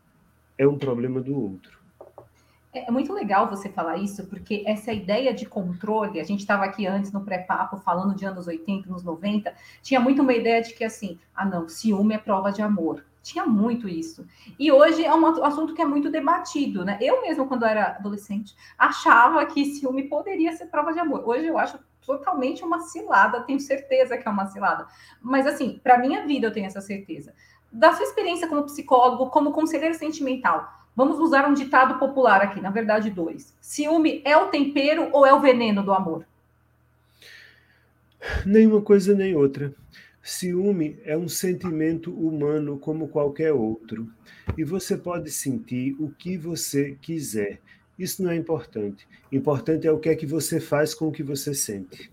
é 0.55 0.67
um 0.67 0.77
problema 0.77 1.19
do 1.19 1.35
outro. 1.35 1.75
É, 2.71 2.87
é 2.87 2.91
muito 2.91 3.13
legal 3.13 3.49
você 3.49 3.69
falar 3.69 3.97
isso, 3.97 4.27
porque 4.27 4.63
essa 4.67 4.93
ideia 4.93 5.33
de 5.33 5.45
controle, 5.45 6.19
a 6.19 6.23
gente 6.23 6.41
estava 6.41 6.65
aqui 6.65 6.85
antes 6.85 7.11
no 7.11 7.21
pré-papo 7.21 7.77
falando 7.77 8.13
de 8.15 8.25
anos 8.25 8.45
80, 8.45 8.89
anos 8.89 9.03
90, 9.03 9.51
tinha 9.81 9.99
muito 9.99 10.21
uma 10.21 10.33
ideia 10.33 10.61
de 10.61 10.73
que 10.73 10.83
assim, 10.83 11.17
ah 11.33 11.45
não, 11.45 11.67
ciúme 11.67 12.13
é 12.13 12.17
prova 12.17 12.51
de 12.51 12.61
amor. 12.61 13.03
Tinha 13.25 13.43
muito 13.43 13.89
isso. 13.89 14.23
E 14.59 14.71
hoje 14.71 15.03
é 15.03 15.11
um 15.11 15.43
assunto 15.43 15.73
que 15.73 15.81
é 15.81 15.85
muito 15.85 16.11
debatido, 16.11 16.85
né? 16.85 16.99
Eu 17.01 17.23
mesmo, 17.23 17.47
quando 17.47 17.65
era 17.65 17.95
adolescente, 17.95 18.55
achava 18.77 19.43
que 19.47 19.65
ciúme 19.65 20.03
poderia 20.03 20.55
ser 20.55 20.67
prova 20.67 20.93
de 20.93 20.99
amor. 20.99 21.27
Hoje 21.27 21.47
eu 21.47 21.57
acho 21.57 21.79
totalmente 22.05 22.63
uma 22.63 22.81
cilada, 22.81 23.41
tenho 23.41 23.59
certeza 23.59 24.15
que 24.15 24.27
é 24.27 24.31
uma 24.31 24.45
cilada. 24.45 24.85
Mas, 25.19 25.47
assim, 25.47 25.81
para 25.83 25.97
minha 25.97 26.27
vida 26.27 26.45
eu 26.45 26.53
tenho 26.53 26.67
essa 26.67 26.81
certeza. 26.81 27.33
Da 27.71 27.93
sua 27.93 28.05
experiência 28.05 28.47
como 28.47 28.61
psicólogo, 28.65 29.31
como 29.31 29.51
conselheiro 29.51 29.95
sentimental, 29.95 30.71
vamos 30.95 31.17
usar 31.17 31.49
um 31.49 31.55
ditado 31.55 31.97
popular 31.97 32.43
aqui, 32.43 32.61
na 32.61 32.69
verdade, 32.69 33.09
dois. 33.09 33.57
Ciúme 33.59 34.21
é 34.23 34.37
o 34.37 34.49
tempero 34.49 35.09
ou 35.11 35.25
é 35.25 35.33
o 35.33 35.39
veneno 35.39 35.81
do 35.81 35.91
amor? 35.91 36.27
Nenhuma 38.45 38.83
coisa 38.83 39.15
nem 39.15 39.35
outra. 39.35 39.73
Ciúme 40.27 40.97
é 41.05 41.15
um 41.15 41.27
sentimento 41.27 42.11
humano 42.11 42.79
como 42.79 43.07
qualquer 43.07 43.53
outro, 43.53 44.11
e 44.57 44.63
você 44.63 44.97
pode 44.97 45.29
sentir 45.29 45.95
o 45.99 46.09
que 46.09 46.35
você 46.35 46.97
quiser. 46.99 47.59
Isso 47.97 48.23
não 48.23 48.31
é 48.31 48.35
importante. 48.35 49.07
Importante 49.31 49.85
é 49.85 49.91
o 49.91 49.99
que 49.99 50.09
é 50.09 50.15
que 50.15 50.25
você 50.25 50.59
faz 50.59 50.95
com 50.95 51.09
o 51.09 51.11
que 51.11 51.21
você 51.21 51.53
sente. 51.53 52.11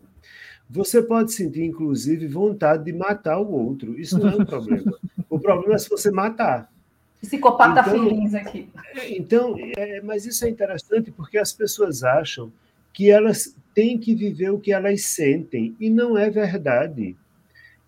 Você 0.69 1.01
pode 1.03 1.33
sentir, 1.33 1.65
inclusive, 1.65 2.27
vontade 2.27 2.85
de 2.85 2.93
matar 2.93 3.39
o 3.41 3.51
outro. 3.51 3.99
Isso 3.99 4.19
não 4.19 4.29
é 4.29 4.37
um 4.37 4.45
problema. 4.45 4.93
O 5.31 5.41
problema 5.41 5.75
é 5.75 5.79
se 5.79 5.89
você 5.89 6.11
matar. 6.11 6.71
Psicopata 7.19 7.81
então, 7.81 7.93
feelings 7.93 8.35
aqui. 8.35 8.69
É, 8.95 9.17
então, 9.17 9.57
é, 9.75 10.03
mas 10.03 10.27
isso 10.27 10.45
é 10.45 10.51
interessante 10.51 11.11
porque 11.11 11.39
as 11.39 11.51
pessoas 11.51 12.05
acham 12.05 12.53
que 12.93 13.11
elas 13.11 13.57
têm 13.75 13.97
que 13.97 14.15
viver 14.15 14.51
o 14.51 14.61
que 14.61 14.71
elas 14.71 15.07
sentem, 15.07 15.75
e 15.81 15.89
não 15.89 16.19
é 16.19 16.29
verdade. 16.29 17.17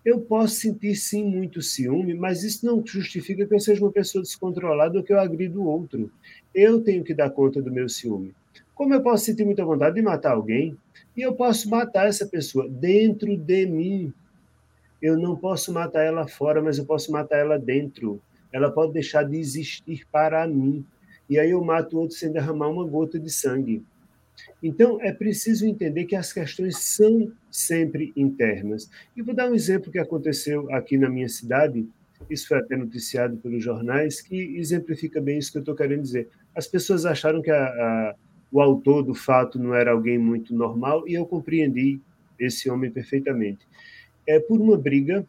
Eu 0.05 0.21
posso 0.21 0.55
sentir 0.55 0.95
sim 0.95 1.25
muito 1.25 1.63
ciúme, 1.63 2.13
mas 2.13 2.43
isso 2.43 2.63
não 2.63 2.85
justifica 2.85 3.43
que 3.45 3.55
eu 3.55 3.59
seja 3.59 3.83
uma 3.83 3.91
pessoa 3.91 4.21
descontrolada 4.21 4.99
ou 4.99 5.03
que 5.03 5.11
eu 5.11 5.19
agrido 5.19 5.63
o 5.63 5.65
outro. 5.65 6.11
Eu 6.53 6.79
tenho 6.81 7.03
que 7.03 7.13
dar 7.13 7.31
conta 7.31 7.59
do 7.59 7.71
meu 7.71 7.89
ciúme. 7.89 8.35
Como 8.75 8.93
eu 8.93 9.01
posso 9.01 9.25
sentir 9.25 9.43
muita 9.45 9.65
vontade 9.65 9.95
de 9.95 10.03
matar 10.03 10.33
alguém, 10.33 10.77
e 11.17 11.21
eu 11.21 11.33
posso 11.33 11.69
matar 11.69 12.07
essa 12.07 12.27
pessoa 12.27 12.67
dentro 12.69 13.35
de 13.37 13.65
mim. 13.65 14.13
Eu 15.01 15.17
não 15.17 15.35
posso 15.35 15.73
matar 15.73 16.03
ela 16.03 16.27
fora, 16.27 16.61
mas 16.61 16.77
eu 16.77 16.85
posso 16.85 17.11
matar 17.11 17.37
ela 17.37 17.57
dentro. 17.57 18.21
Ela 18.51 18.69
pode 18.69 18.93
deixar 18.93 19.23
de 19.23 19.37
existir 19.37 20.05
para 20.11 20.45
mim. 20.45 20.85
E 21.29 21.39
aí 21.39 21.51
eu 21.51 21.63
mato 21.63 21.97
o 21.97 22.01
outro 22.01 22.15
sem 22.15 22.31
derramar 22.31 22.67
uma 22.67 22.85
gota 22.85 23.19
de 23.19 23.29
sangue. 23.31 23.83
Então, 24.61 24.99
é 25.01 25.11
preciso 25.11 25.65
entender 25.65 26.05
que 26.05 26.15
as 26.15 26.33
questões 26.33 26.77
são 26.77 27.31
sempre 27.51 28.11
internas. 28.15 28.89
E 29.15 29.21
vou 29.21 29.35
dar 29.35 29.49
um 29.49 29.55
exemplo 29.55 29.91
que 29.91 29.99
aconteceu 29.99 30.71
aqui 30.73 30.97
na 30.97 31.09
minha 31.09 31.29
cidade, 31.29 31.87
isso 32.29 32.47
foi 32.47 32.57
até 32.57 32.75
noticiado 32.75 33.37
pelos 33.37 33.63
jornais, 33.63 34.21
que 34.21 34.57
exemplifica 34.57 35.21
bem 35.21 35.37
isso 35.37 35.51
que 35.51 35.57
eu 35.57 35.61
estou 35.61 35.75
querendo 35.75 36.01
dizer. 36.01 36.29
As 36.55 36.67
pessoas 36.67 37.05
acharam 37.05 37.41
que 37.41 37.51
a, 37.51 37.65
a, 37.65 38.15
o 38.51 38.61
autor 38.61 39.03
do 39.03 39.13
fato 39.13 39.59
não 39.59 39.73
era 39.73 39.91
alguém 39.91 40.17
muito 40.17 40.53
normal, 40.55 41.07
e 41.07 41.13
eu 41.13 41.25
compreendi 41.25 41.99
esse 42.39 42.69
homem 42.69 42.89
perfeitamente. 42.89 43.67
É 44.27 44.39
por 44.39 44.59
uma 44.59 44.77
briga, 44.77 45.25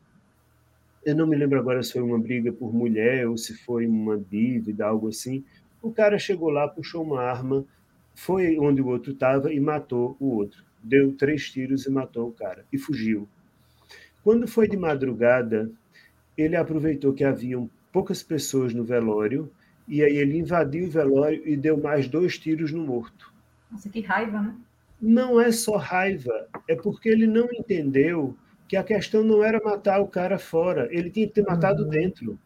eu 1.05 1.15
não 1.15 1.27
me 1.27 1.37
lembro 1.37 1.59
agora 1.59 1.83
se 1.83 1.93
foi 1.93 2.03
uma 2.03 2.19
briga 2.19 2.53
por 2.53 2.73
mulher 2.73 3.29
ou 3.29 3.37
se 3.37 3.55
foi 3.55 3.87
uma 3.87 4.19
dívida, 4.19 4.87
algo 4.87 5.09
assim. 5.09 5.45
O 5.83 5.93
cara 5.93 6.19
chegou 6.19 6.51
lá, 6.51 6.67
puxou 6.67 7.03
uma 7.03 7.23
arma, 7.23 7.65
foi 8.17 8.59
onde 8.59 8.81
o 8.81 8.87
outro 8.87 9.13
estava 9.13 9.53
e 9.53 9.61
matou 9.61 10.17
o 10.19 10.35
outro. 10.35 10.65
Deu 10.83 11.13
três 11.13 11.51
tiros 11.51 11.85
e 11.85 11.91
matou 11.91 12.29
o 12.29 12.33
cara 12.33 12.65
e 12.73 12.79
fugiu. 12.79 13.29
Quando 14.25 14.49
foi 14.49 14.67
de 14.67 14.77
madrugada, 14.77 15.71
ele 16.37 16.57
aproveitou 16.57 17.13
que 17.13 17.23
haviam 17.23 17.71
poucas 17.93 18.23
pessoas 18.23 18.73
no 18.73 18.83
velório 18.83 19.53
e 19.87 20.03
aí 20.03 20.17
ele 20.17 20.39
invadiu 20.39 20.87
o 20.87 20.91
velório 20.91 21.47
e 21.47 21.57
deu 21.57 21.77
mais 21.77 22.09
dois 22.09 22.39
tiros 22.39 22.73
no 22.73 22.85
morto. 22.85 23.33
Nossa, 23.71 23.89
que 23.91 24.01
raiva, 24.01 24.41
né? 24.41 24.57
Não 25.01 25.39
é 25.39 25.53
só 25.53 25.77
raiva, 25.77 26.49
é 26.67 26.75
porque 26.75 27.11
ele 27.11 27.27
não 27.27 27.47
entendeu 27.53 28.35
que 28.67 28.77
a 28.77 28.83
questão 28.83 29.23
não 29.23 29.45
era 29.45 29.63
matar 29.63 30.01
o 30.01 30.09
cara 30.09 30.39
fora, 30.39 30.89
ele 30.91 31.11
tinha 31.11 31.27
que 31.27 31.35
ter 31.35 31.45
matado 31.45 31.85
uhum. 31.85 31.91
dentro. 31.91 32.39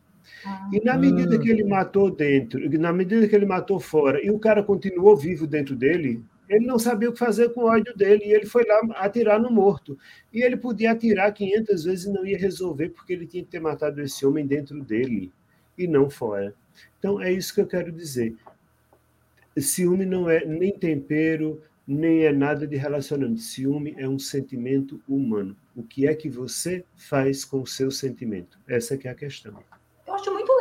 E 0.73 0.81
na 0.85 0.97
medida 0.97 1.39
que 1.39 1.49
ele 1.49 1.65
matou 1.65 2.11
dentro, 2.11 2.61
na 2.79 2.93
medida 2.93 3.27
que 3.29 3.35
ele 3.35 3.47
matou 3.47 3.81
fora, 3.81 4.25
e 4.25 4.31
o 4.31 4.39
cara 4.39 4.63
continuou 4.63 5.17
vivo 5.17 5.47
dentro 5.47 5.75
dele, 5.75 6.25
ele 6.49 6.67
não 6.67 6.79
sabia 6.79 7.09
o 7.09 7.13
que 7.13 7.19
fazer 7.19 7.51
com 7.51 7.63
o 7.63 7.67
ódio 7.67 7.97
dele, 7.97 8.25
e 8.25 8.33
ele 8.33 8.47
foi 8.47 8.65
lá 8.67 8.81
atirar 8.97 9.41
no 9.41 9.51
morto. 9.51 9.97
E 10.33 10.43
ele 10.43 10.57
podia 10.57 10.91
atirar 10.91 11.33
500 11.33 11.85
vezes 11.85 12.05
e 12.07 12.13
não 12.13 12.27
ia 12.27 12.37
resolver, 12.37 12.89
porque 12.89 13.13
ele 13.13 13.27
tinha 13.27 13.45
que 13.45 13.51
ter 13.51 13.61
matado 13.61 14.01
esse 14.03 14.27
homem 14.27 14.47
dentro 14.47 14.83
dele, 14.83 15.33
e 15.79 15.87
não 15.87 16.11
fora. 16.11 16.55
Então, 16.99 17.21
é 17.21 17.33
isso 17.33 17.55
que 17.55 17.61
eu 17.61 17.67
quero 17.67 17.93
dizer. 17.93 18.37
Ciúme 19.57 20.05
não 20.05 20.29
é 20.29 20.45
nem 20.45 20.73
tempero, 20.73 21.63
nem 21.87 22.25
é 22.25 22.33
nada 22.33 22.67
de 22.67 22.77
relacionamento. 22.77 23.41
Ciúme 23.41 23.95
é 23.97 24.09
um 24.09 24.19
sentimento 24.19 25.01
humano. 25.09 25.57
O 25.75 25.83
que 25.83 26.07
é 26.07 26.15
que 26.15 26.29
você 26.29 26.85
faz 26.95 27.45
com 27.45 27.63
o 27.63 27.67
seu 27.67 27.91
sentimento? 27.91 28.59
Essa 28.69 28.95
é 28.95 29.09
a 29.09 29.15
questão. 29.15 29.59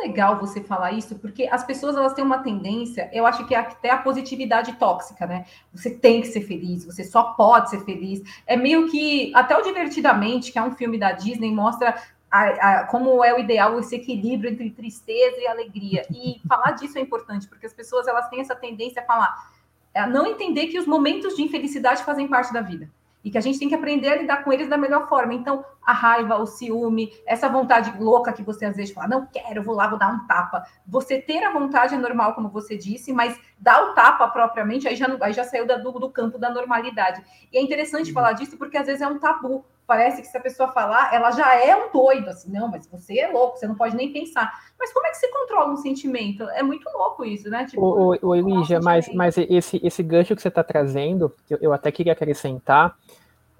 Legal 0.00 0.38
você 0.38 0.62
falar 0.62 0.92
isso, 0.92 1.18
porque 1.18 1.48
as 1.50 1.62
pessoas 1.62 1.96
elas 1.96 2.14
têm 2.14 2.24
uma 2.24 2.38
tendência, 2.38 3.10
eu 3.12 3.26
acho 3.26 3.46
que 3.46 3.54
é 3.54 3.58
até 3.58 3.90
a 3.90 3.98
positividade 3.98 4.72
tóxica, 4.74 5.26
né? 5.26 5.44
Você 5.72 5.90
tem 5.90 6.20
que 6.20 6.28
ser 6.28 6.40
feliz, 6.40 6.84
você 6.84 7.04
só 7.04 7.34
pode 7.34 7.70
ser 7.70 7.84
feliz. 7.84 8.22
É 8.46 8.56
meio 8.56 8.90
que 8.90 9.32
até 9.34 9.56
o 9.56 9.62
Divertidamente, 9.62 10.52
que 10.52 10.58
é 10.58 10.62
um 10.62 10.72
filme 10.72 10.98
da 10.98 11.12
Disney, 11.12 11.52
mostra 11.52 11.94
a, 12.30 12.40
a, 12.80 12.86
como 12.86 13.22
é 13.24 13.34
o 13.34 13.38
ideal 13.38 13.78
esse 13.78 13.94
equilíbrio 13.94 14.50
entre 14.50 14.70
tristeza 14.70 15.36
e 15.38 15.46
alegria. 15.46 16.06
E 16.10 16.40
falar 16.48 16.72
disso 16.72 16.98
é 16.98 17.00
importante, 17.00 17.46
porque 17.48 17.66
as 17.66 17.72
pessoas 17.72 18.06
elas 18.06 18.28
têm 18.28 18.40
essa 18.40 18.54
tendência 18.54 19.02
a 19.02 19.04
falar, 19.04 19.50
a 19.94 20.06
não 20.06 20.26
entender 20.26 20.68
que 20.68 20.78
os 20.78 20.86
momentos 20.86 21.36
de 21.36 21.42
infelicidade 21.42 22.04
fazem 22.04 22.28
parte 22.28 22.52
da 22.52 22.60
vida 22.60 22.88
e 23.22 23.30
que 23.30 23.38
a 23.38 23.40
gente 23.40 23.58
tem 23.58 23.68
que 23.68 23.74
aprender 23.74 24.08
a 24.08 24.16
lidar 24.16 24.44
com 24.44 24.52
eles 24.52 24.68
da 24.68 24.78
melhor 24.78 25.08
forma. 25.08 25.34
Então, 25.34 25.64
a 25.82 25.92
raiva, 25.92 26.36
o 26.36 26.46
ciúme, 26.46 27.12
essa 27.26 27.48
vontade 27.48 27.92
louca 27.98 28.32
que 28.32 28.42
você 28.42 28.64
às 28.64 28.76
vezes 28.76 28.94
fala, 28.94 29.08
não 29.08 29.26
quero, 29.26 29.62
vou 29.62 29.74
lá, 29.74 29.88
vou 29.88 29.98
dar 29.98 30.12
um 30.12 30.26
tapa. 30.26 30.64
Você 30.86 31.20
ter 31.20 31.42
a 31.42 31.52
vontade 31.52 31.94
é 31.94 31.98
normal, 31.98 32.34
como 32.34 32.48
você 32.48 32.76
disse, 32.76 33.12
mas 33.12 33.38
dar 33.58 33.82
o 33.84 33.94
tapa 33.94 34.28
propriamente, 34.28 34.86
aí 34.86 34.96
já, 34.96 35.06
aí 35.20 35.32
já 35.32 35.44
saiu 35.44 35.66
do, 35.66 35.92
do 35.92 36.10
campo 36.10 36.38
da 36.38 36.50
normalidade. 36.50 37.22
E 37.52 37.58
é 37.58 37.60
interessante 37.60 38.08
uhum. 38.08 38.14
falar 38.14 38.32
disso 38.32 38.56
porque 38.56 38.76
às 38.76 38.86
vezes 38.86 39.02
é 39.02 39.08
um 39.08 39.18
tabu. 39.18 39.64
Parece 39.86 40.22
que 40.22 40.28
se 40.28 40.38
a 40.38 40.40
pessoa 40.40 40.70
falar, 40.70 41.12
ela 41.12 41.32
já 41.32 41.52
é 41.56 41.74
um 41.74 41.90
doido, 41.90 42.28
assim, 42.28 42.52
não, 42.52 42.68
mas 42.68 42.86
você 42.86 43.18
é 43.18 43.26
louco, 43.26 43.58
você 43.58 43.66
não 43.66 43.74
pode 43.74 43.96
nem 43.96 44.12
pensar. 44.12 44.48
Mas 44.78 44.92
como 44.92 45.04
é 45.04 45.10
que 45.10 45.16
você 45.16 45.26
controla 45.32 45.72
um 45.72 45.76
sentimento? 45.76 46.44
É 46.50 46.62
muito 46.62 46.88
louco 46.96 47.24
isso, 47.24 47.50
né? 47.50 47.64
Tipo, 47.64 47.82
o, 47.82 48.28
o, 48.28 48.36
Elígia, 48.36 48.78
mas, 48.80 49.12
mas 49.12 49.36
esse, 49.36 49.80
esse 49.82 50.00
gancho 50.04 50.36
que 50.36 50.42
você 50.42 50.46
está 50.46 50.62
trazendo, 50.62 51.34
eu, 51.50 51.58
eu 51.60 51.72
até 51.72 51.90
queria 51.90 52.12
acrescentar, 52.12 52.96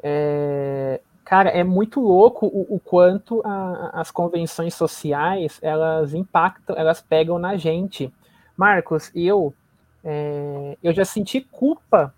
é, 0.01 1.01
cara, 1.31 1.49
é 1.51 1.63
muito 1.63 2.01
louco 2.01 2.45
o, 2.47 2.75
o 2.75 2.81
quanto 2.81 3.41
a, 3.47 4.01
as 4.01 4.11
convenções 4.11 4.75
sociais 4.75 5.61
elas 5.63 6.13
impactam, 6.13 6.75
elas 6.77 7.01
pegam 7.01 7.39
na 7.39 7.57
gente. 7.57 8.13
Marcos, 8.57 9.13
eu 9.15 9.55
é, 10.03 10.77
eu 10.83 10.93
já 10.93 11.05
senti 11.05 11.41
culpa 11.41 12.13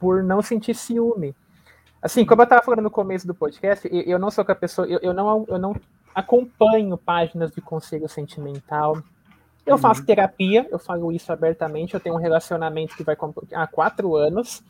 por 0.00 0.24
não 0.24 0.42
sentir 0.42 0.74
ciúme. 0.74 1.32
Assim, 2.02 2.26
como 2.26 2.42
eu 2.42 2.44
estava 2.44 2.60
falando 2.60 2.82
no 2.82 2.90
começo 2.90 3.24
do 3.24 3.36
podcast, 3.36 3.88
eu, 3.88 4.00
eu 4.00 4.18
não 4.18 4.32
sou 4.32 4.44
a 4.48 4.54
pessoa, 4.56 4.84
eu, 4.88 4.98
eu, 5.00 5.14
não, 5.14 5.44
eu 5.46 5.58
não 5.58 5.76
acompanho 6.12 6.98
páginas 6.98 7.52
de 7.52 7.60
conselho 7.60 8.08
sentimental. 8.08 9.00
Eu 9.64 9.74
uhum. 9.74 9.80
faço 9.80 10.04
terapia, 10.04 10.66
eu 10.72 10.78
falo 10.80 11.12
isso 11.12 11.32
abertamente. 11.32 11.94
Eu 11.94 12.00
tenho 12.00 12.16
um 12.16 12.18
relacionamento 12.18 12.96
que 12.96 13.04
vai 13.04 13.16
há 13.54 13.66
quatro 13.68 14.16
anos. 14.16 14.60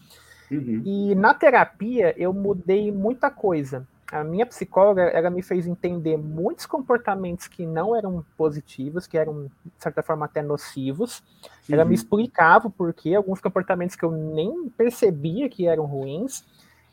Uhum. 0.51 0.83
E 0.85 1.15
na 1.15 1.33
terapia 1.35 2.15
eu 2.17 2.33
mudei 2.33 2.91
muita 2.91 3.31
coisa. 3.31 3.87
A 4.11 4.25
minha 4.25 4.45
psicóloga, 4.45 5.03
ela 5.03 5.31
me 5.31 5.41
fez 5.41 5.69
entender 5.69 6.17
muitos 6.17 6.67
comportamentos 6.67 7.47
que 7.47 7.65
não 7.65 7.95
eram 7.95 8.25
positivos, 8.37 9.07
que 9.07 9.17
eram, 9.17 9.45
de 9.65 9.73
certa 9.79 10.03
forma, 10.03 10.27
até 10.27 10.43
nocivos. 10.43 11.21
Uhum. 11.69 11.75
Ela 11.75 11.85
me 11.85 11.91
uhum. 11.91 11.95
explicava 11.95 12.67
o 12.67 12.71
porquê, 12.71 13.15
alguns 13.15 13.41
comportamentos 13.41 13.95
que 13.95 14.05
eu 14.05 14.11
nem 14.11 14.69
percebia 14.71 15.49
que 15.49 15.67
eram 15.67 15.87
ruins, 15.87 16.45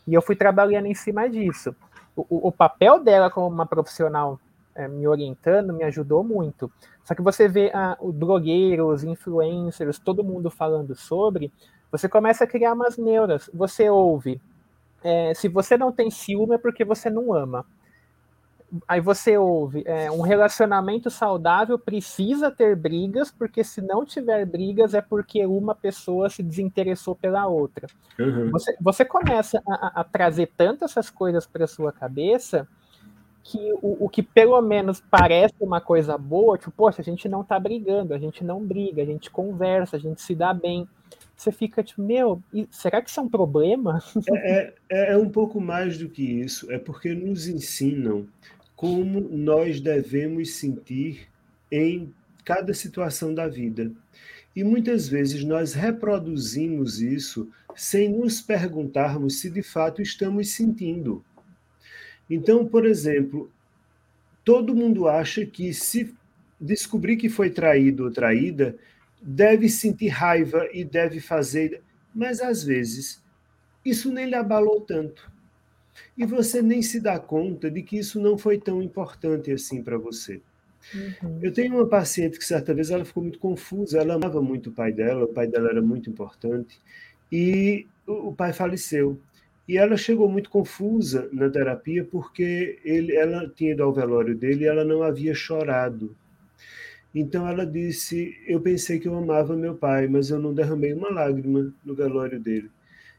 e 0.06 0.14
eu 0.14 0.22
fui 0.22 0.36
trabalhando 0.36 0.86
em 0.86 0.94
cima 0.94 1.28
disso. 1.28 1.76
O, 2.16 2.48
o 2.48 2.52
papel 2.52 3.04
dela 3.04 3.32
como 3.32 3.48
uma 3.48 3.66
profissional 3.66 4.40
é, 4.78 4.88
me 4.88 5.08
orientando 5.08 5.74
me 5.74 5.84
ajudou 5.84 6.24
muito. 6.24 6.72
Só 7.04 7.16
que 7.16 7.22
você 7.22 7.48
vê 7.48 7.72
ah, 7.74 7.98
os 8.00 8.14
blogueiros, 8.14 9.04
influencers, 9.04 9.98
todo 9.98 10.24
mundo 10.24 10.52
falando 10.52 10.96
sobre, 10.96 11.52
você 11.91 12.10
começa 12.10 12.44
a 12.44 12.48
criar 12.48 12.74
umas 12.74 12.98
neuras. 12.98 13.50
Você 13.53 13.89
ouve. 13.89 14.41
É, 15.03 15.34
se 15.34 15.48
você 15.48 15.77
não 15.77 15.91
tem 15.91 16.10
ciúme 16.10 16.56
é 16.56 16.58
porque 16.58 16.84
você 16.84 17.10
não 17.10 17.34
ama. 17.34 17.65
Aí 18.86 19.00
você 19.00 19.38
ouve, 19.38 19.82
é, 19.86 20.12
um 20.12 20.20
relacionamento 20.20 21.10
saudável 21.10 21.79
precisa 21.79 22.51
ter 22.51 22.75
brigas, 22.75 23.32
porque 23.32 23.63
se 23.63 23.82
não 23.82 24.03
tiver 24.03 24.46
brigas 24.46 24.94
é 24.94 25.00
porque 25.00 25.46
uma 25.46 25.74
pessoa 25.74 26.29
se 26.29 26.44
desinteressou 26.44 27.15
pela 27.15 27.48
outra. 27.48 27.88
Uhum. 28.20 28.51
Você, 28.51 28.75
você 28.82 29.06
começa 29.06 29.63
a, 29.65 30.01
a 30.01 30.03
trazer 30.03 30.51
tantas 30.58 30.91
essas 30.91 31.10
coisas 31.10 31.48
para 31.48 31.65
sua 31.65 31.94
cabeça 31.94 32.67
que 33.41 33.72
o, 33.82 34.06
o, 34.06 34.10
que 34.10 34.22
pelo 34.22 34.62
menos 34.62 35.01
parece 35.10 35.56
uma 35.62 35.79
coisa 35.79 36.17
boa, 36.17 36.58
tipo, 36.58 36.72
poxa, 36.72 37.01
a 37.01 37.06
gente 37.06 37.29
não 37.29 37.46
tá 37.46 37.58
brigando, 37.58 38.13
a 38.13 38.17
gente 38.17 38.44
não 38.44 38.62
briga, 38.62 39.01
a 39.01 39.06
gente 39.06 39.32
conversa, 39.32 39.96
a 39.96 40.00
gente 40.00 40.22
se 40.22 40.36
dá 40.36 40.53
bem 40.53 40.86
você 41.38 41.51
fica 41.51 41.84
tipo, 41.84 42.01
meu, 42.01 42.41
será 42.72 43.00
que 43.01 43.10
isso 43.12 43.20
é 43.20 43.24
um 43.24 43.29
problema? 43.29 44.01
É, 44.34 44.74
é, 44.89 45.12
é 45.13 45.17
um 45.17 45.29
pouco 45.29 45.62
mais 45.62 45.98
do 45.98 46.10
que 46.10 46.24
isso, 46.24 46.72
é 46.72 46.79
porque 46.79 47.13
nos 47.13 47.48
ensinam 47.48 48.27
como 48.75 49.22
nós 49.22 49.79
devemos 49.79 50.56
sentir 50.56 51.27
em 51.72 52.13
cada 52.44 52.74
situação 52.74 53.34
da 53.34 53.48
vida. 53.48 53.91
E 54.56 54.63
muitas 54.63 55.08
vezes 55.08 55.44
nós 55.44 55.74
reproduzimos 55.74 57.00
isso 57.01 57.50
sem 57.75 58.10
nos 58.10 58.41
perguntarmos 58.41 59.39
se 59.39 59.51
de 59.51 59.62
fato 59.62 60.01
estamos 60.01 60.50
sentindo. 60.53 61.24
Então, 62.27 62.65
por 62.65 62.86
exemplo, 62.86 63.51
todo 64.44 64.75
mundo 64.75 65.08
acha 65.08 65.46
que 65.46 65.74
se 65.74 66.15
descobrir 66.60 67.17
que 67.17 67.29
foi 67.29 67.51
traído 67.51 68.06
ou 68.06 68.12
traída, 68.12 68.75
deve 69.22 69.70
sentir 69.70 70.10
raiva 70.10 70.68
e 70.72 70.84
deve 70.84 71.20
fazer, 71.20 71.82
mas 72.14 72.42
às 72.42 72.64
vezes 72.64 73.24
isso 73.84 74.12
nem 74.12 74.28
lhe 74.28 74.36
abalou 74.36 74.82
tanto. 74.82 75.32
E 76.18 76.26
você 76.26 76.62
nem 76.62 76.82
se 76.82 77.00
dá 77.00 77.20
conta 77.20 77.72
de 77.72 77.82
que 77.82 77.98
isso 77.98 78.20
não 78.20 78.38
foi 78.38 78.58
tão 78.60 78.82
importante 78.82 79.52
assim 79.52 79.82
para 79.82 79.98
você. 79.98 80.42
Uhum. 80.94 81.40
Eu 81.42 81.52
tenho 81.52 81.76
uma 81.76 81.88
paciente 81.88 82.38
que 82.38 82.46
certa 82.46 82.74
vez 82.74 82.92
ela 82.92 83.06
ficou 83.06 83.24
muito 83.24 83.40
confusa, 83.40 84.00
ela 84.00 84.16
amava 84.16 84.42
muito 84.42 84.70
o 84.70 84.74
pai 84.74 84.92
dela, 84.92 85.26
o 85.26 85.34
pai 85.34 85.48
dela 85.48 85.70
era 85.70 85.82
muito 85.82 86.10
importante, 86.10 86.80
e 87.32 87.86
o 88.06 88.34
pai 88.34 88.54
faleceu. 88.54 89.20
E 89.68 89.78
ela 89.78 89.98
chegou 89.98 90.30
muito 90.30 90.50
confusa 90.50 91.28
na 91.34 91.50
terapia 91.50 92.06
porque 92.06 92.80
ele, 92.86 93.14
ela 93.16 93.50
tinha 93.50 93.74
ido 93.74 93.84
ao 93.84 93.94
velório 93.94 94.34
dele 94.36 94.64
e 94.64 94.68
ela 94.68 94.86
não 94.86 95.04
havia 95.04 95.34
chorado. 95.34 96.16
Então 97.20 97.48
ela 97.48 97.66
disse: 97.66 98.38
Eu 98.46 98.62
pensei 98.62 99.00
que 99.00 99.08
eu 99.08 99.18
amava 99.18 99.56
meu 99.56 99.74
pai, 99.74 100.08
mas 100.08 100.30
eu 100.30 100.38
não 100.40 100.54
derramei 100.54 100.94
uma 100.94 101.10
lágrima 101.10 101.74
no 101.84 101.96
velório 101.96 102.40
dele. 102.40 102.70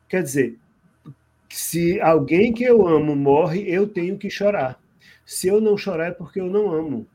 Quer 0.09 0.23
dizer, 0.23 0.57
se 1.49 2.01
alguém 2.01 2.53
que 2.53 2.63
eu 2.63 2.87
amo 2.87 3.17
morre, 3.17 3.69
eu 3.69 3.89
tenho 3.89 4.17
que 4.17 4.31
chorar. 4.31 4.81
Se 5.27 5.49
eu 5.49 5.61
não 5.61 5.77
chorar 5.77 6.07
é 6.07 6.11
porque 6.13 6.41
eu 6.41 6.47
não 6.47 6.71
amo. 6.71 7.07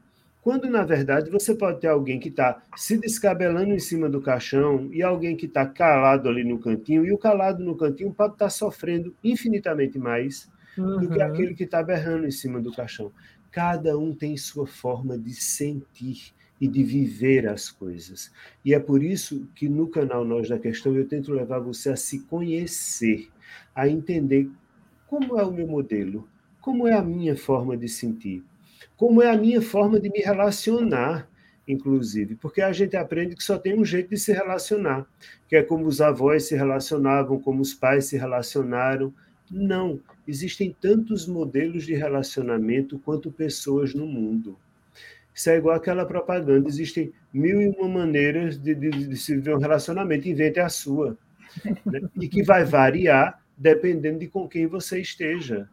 Quando, 0.42 0.70
na 0.70 0.84
verdade, 0.84 1.30
você 1.30 1.56
pode 1.56 1.80
ter 1.80 1.88
alguém 1.88 2.20
que 2.20 2.28
está 2.28 2.62
se 2.76 2.98
descabelando 2.98 3.74
em 3.74 3.80
cima 3.80 4.10
do 4.10 4.22
caixão 4.22 4.90
e 4.92 5.02
alguém 5.02 5.38
que 5.38 5.46
está 5.46 5.66
calado 5.66 6.28
ali 6.28 6.44
no 6.44 6.60
cantinho, 6.60 7.06
e 7.06 7.14
o 7.14 7.18
calado 7.18 7.64
no 7.64 7.78
cantinho 7.78 8.14
pode 8.14 8.34
estar 8.34 8.46
tá 8.46 8.50
sofrendo 8.50 9.16
infinitamente 9.24 9.98
mais 9.98 10.50
uhum. 10.78 11.00
do 11.00 11.10
que 11.10 11.18
uhum. 11.18 11.24
aquele 11.24 11.54
que 11.54 11.64
está 11.64 11.82
berrando 11.82 12.28
em 12.28 12.32
cima 12.32 12.60
do 12.60 12.74
caixão. 12.74 13.10
Cada 13.50 13.98
um 13.98 14.14
tem 14.14 14.36
sua 14.36 14.68
forma 14.68 15.18
de 15.18 15.34
sentir 15.34 16.34
e 16.60 16.68
de 16.68 16.84
viver 16.84 17.48
as 17.48 17.70
coisas. 17.70 18.32
E 18.64 18.74
é 18.74 18.80
por 18.80 19.04
isso 19.04 19.48
que 19.56 19.68
no 19.68 19.88
canal 19.88 20.24
Nós 20.24 20.50
da 20.50 20.60
Questão 20.60 20.96
eu 20.96 21.08
tento 21.08 21.32
levar 21.32 21.60
você 21.60 21.90
a 21.90 21.96
se 21.96 22.20
conhecer, 22.22 23.30
a 23.76 23.88
entender 23.88 24.50
como 25.08 25.40
é 25.40 25.44
o 25.44 25.52
meu 25.52 25.68
modelo, 25.68 26.28
como 26.62 26.88
é 26.88 26.94
a 26.94 27.02
minha 27.02 27.36
forma 27.36 27.76
de 27.76 27.90
sentir 27.90 28.44
como 28.96 29.22
é 29.22 29.30
a 29.30 29.38
minha 29.38 29.62
forma 29.62 30.00
de 30.00 30.10
me 30.10 30.20
relacionar, 30.20 31.28
inclusive, 31.68 32.36
porque 32.36 32.62
a 32.62 32.72
gente 32.72 32.96
aprende 32.96 33.36
que 33.36 33.44
só 33.44 33.58
tem 33.58 33.78
um 33.78 33.86
jeito 33.86 34.10
de 34.10 34.18
se 34.18 34.32
relacionar, 34.32 35.06
que 35.48 35.56
é 35.56 35.64
como 35.64 35.86
os 35.88 36.02
avós 36.02 36.46
se 36.46 36.56
relacionavam, 36.56 37.40
como 37.40 37.62
os 37.62 37.74
pais 37.74 38.06
se 38.06 38.18
relacionaram. 38.18 39.14
Não, 39.50 40.00
existem 40.28 40.76
tantos 40.80 41.28
modelos 41.28 41.86
de 41.86 41.94
relacionamento 41.94 43.00
quanto 43.00 43.32
pessoas 43.32 43.94
no 43.94 44.06
mundo. 44.06 44.58
Isso 45.34 45.50
é 45.50 45.58
igual 45.58 45.76
aquela 45.76 46.06
propaganda, 46.06 46.68
existem 46.68 47.12
mil 47.34 47.62
e 47.62 47.70
uma 47.70 47.88
maneiras 47.88 48.58
de, 48.58 48.76
de, 48.76 48.90
de 48.90 49.18
se 49.18 49.36
viver 49.36 49.56
um 49.56 49.60
relacionamento, 49.60 50.30
invente 50.30 50.60
a 50.60 50.70
sua. 50.70 51.18
Né? 51.86 52.02
E 52.20 52.28
que 52.28 52.44
vai 52.44 52.64
variar 52.64 53.42
dependendo 53.58 54.20
de 54.20 54.28
com 54.28 54.48
quem 54.48 54.68
você 54.68 55.00
esteja. 55.00 55.70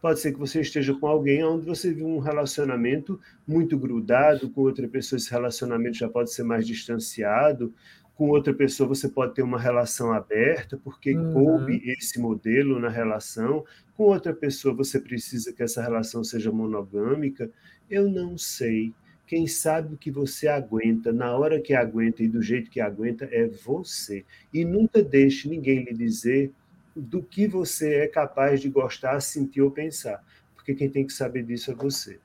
Pode 0.00 0.20
ser 0.20 0.32
que 0.32 0.38
você 0.38 0.60
esteja 0.60 0.94
com 0.94 1.06
alguém 1.06 1.42
onde 1.44 1.66
você 1.66 1.92
viu 1.92 2.06
um 2.06 2.18
relacionamento 2.18 3.18
muito 3.46 3.78
grudado, 3.78 4.50
com 4.50 4.60
outra 4.60 4.86
pessoa 4.86 5.16
esse 5.16 5.30
relacionamento 5.30 5.96
já 5.96 6.08
pode 6.08 6.32
ser 6.32 6.44
mais 6.44 6.66
distanciado, 6.66 7.72
com 8.14 8.30
outra 8.30 8.54
pessoa 8.54 8.88
você 8.88 9.08
pode 9.08 9.34
ter 9.34 9.42
uma 9.42 9.60
relação 9.60 10.12
aberta, 10.12 10.78
porque 10.82 11.14
uhum. 11.14 11.32
coube 11.32 11.82
esse 11.84 12.18
modelo 12.18 12.80
na 12.80 12.88
relação, 12.88 13.64
com 13.94 14.04
outra 14.04 14.32
pessoa 14.32 14.74
você 14.74 14.98
precisa 14.98 15.52
que 15.52 15.62
essa 15.62 15.82
relação 15.82 16.24
seja 16.24 16.50
monogâmica. 16.50 17.50
Eu 17.90 18.10
não 18.10 18.36
sei. 18.36 18.92
Quem 19.26 19.46
sabe 19.46 19.94
o 19.94 19.98
que 19.98 20.10
você 20.10 20.46
aguenta, 20.46 21.12
na 21.12 21.36
hora 21.36 21.60
que 21.60 21.74
aguenta 21.74 22.22
e 22.22 22.28
do 22.28 22.40
jeito 22.40 22.70
que 22.70 22.80
aguenta, 22.80 23.28
é 23.32 23.48
você. 23.48 24.24
E 24.52 24.64
nunca 24.64 25.02
deixe 25.02 25.48
ninguém 25.48 25.82
lhe 25.84 25.92
dizer 25.92 26.52
do 26.94 27.22
que 27.22 27.46
você 27.46 27.96
é 27.96 28.08
capaz 28.08 28.60
de 28.60 28.68
gostar, 28.68 29.20
sentir 29.20 29.62
ou 29.62 29.70
pensar. 29.70 30.24
Porque 30.54 30.74
quem 30.74 30.88
tem 30.88 31.06
que 31.06 31.12
saber 31.12 31.42
disso 31.42 31.70
é 31.70 31.74
você. 31.74 32.18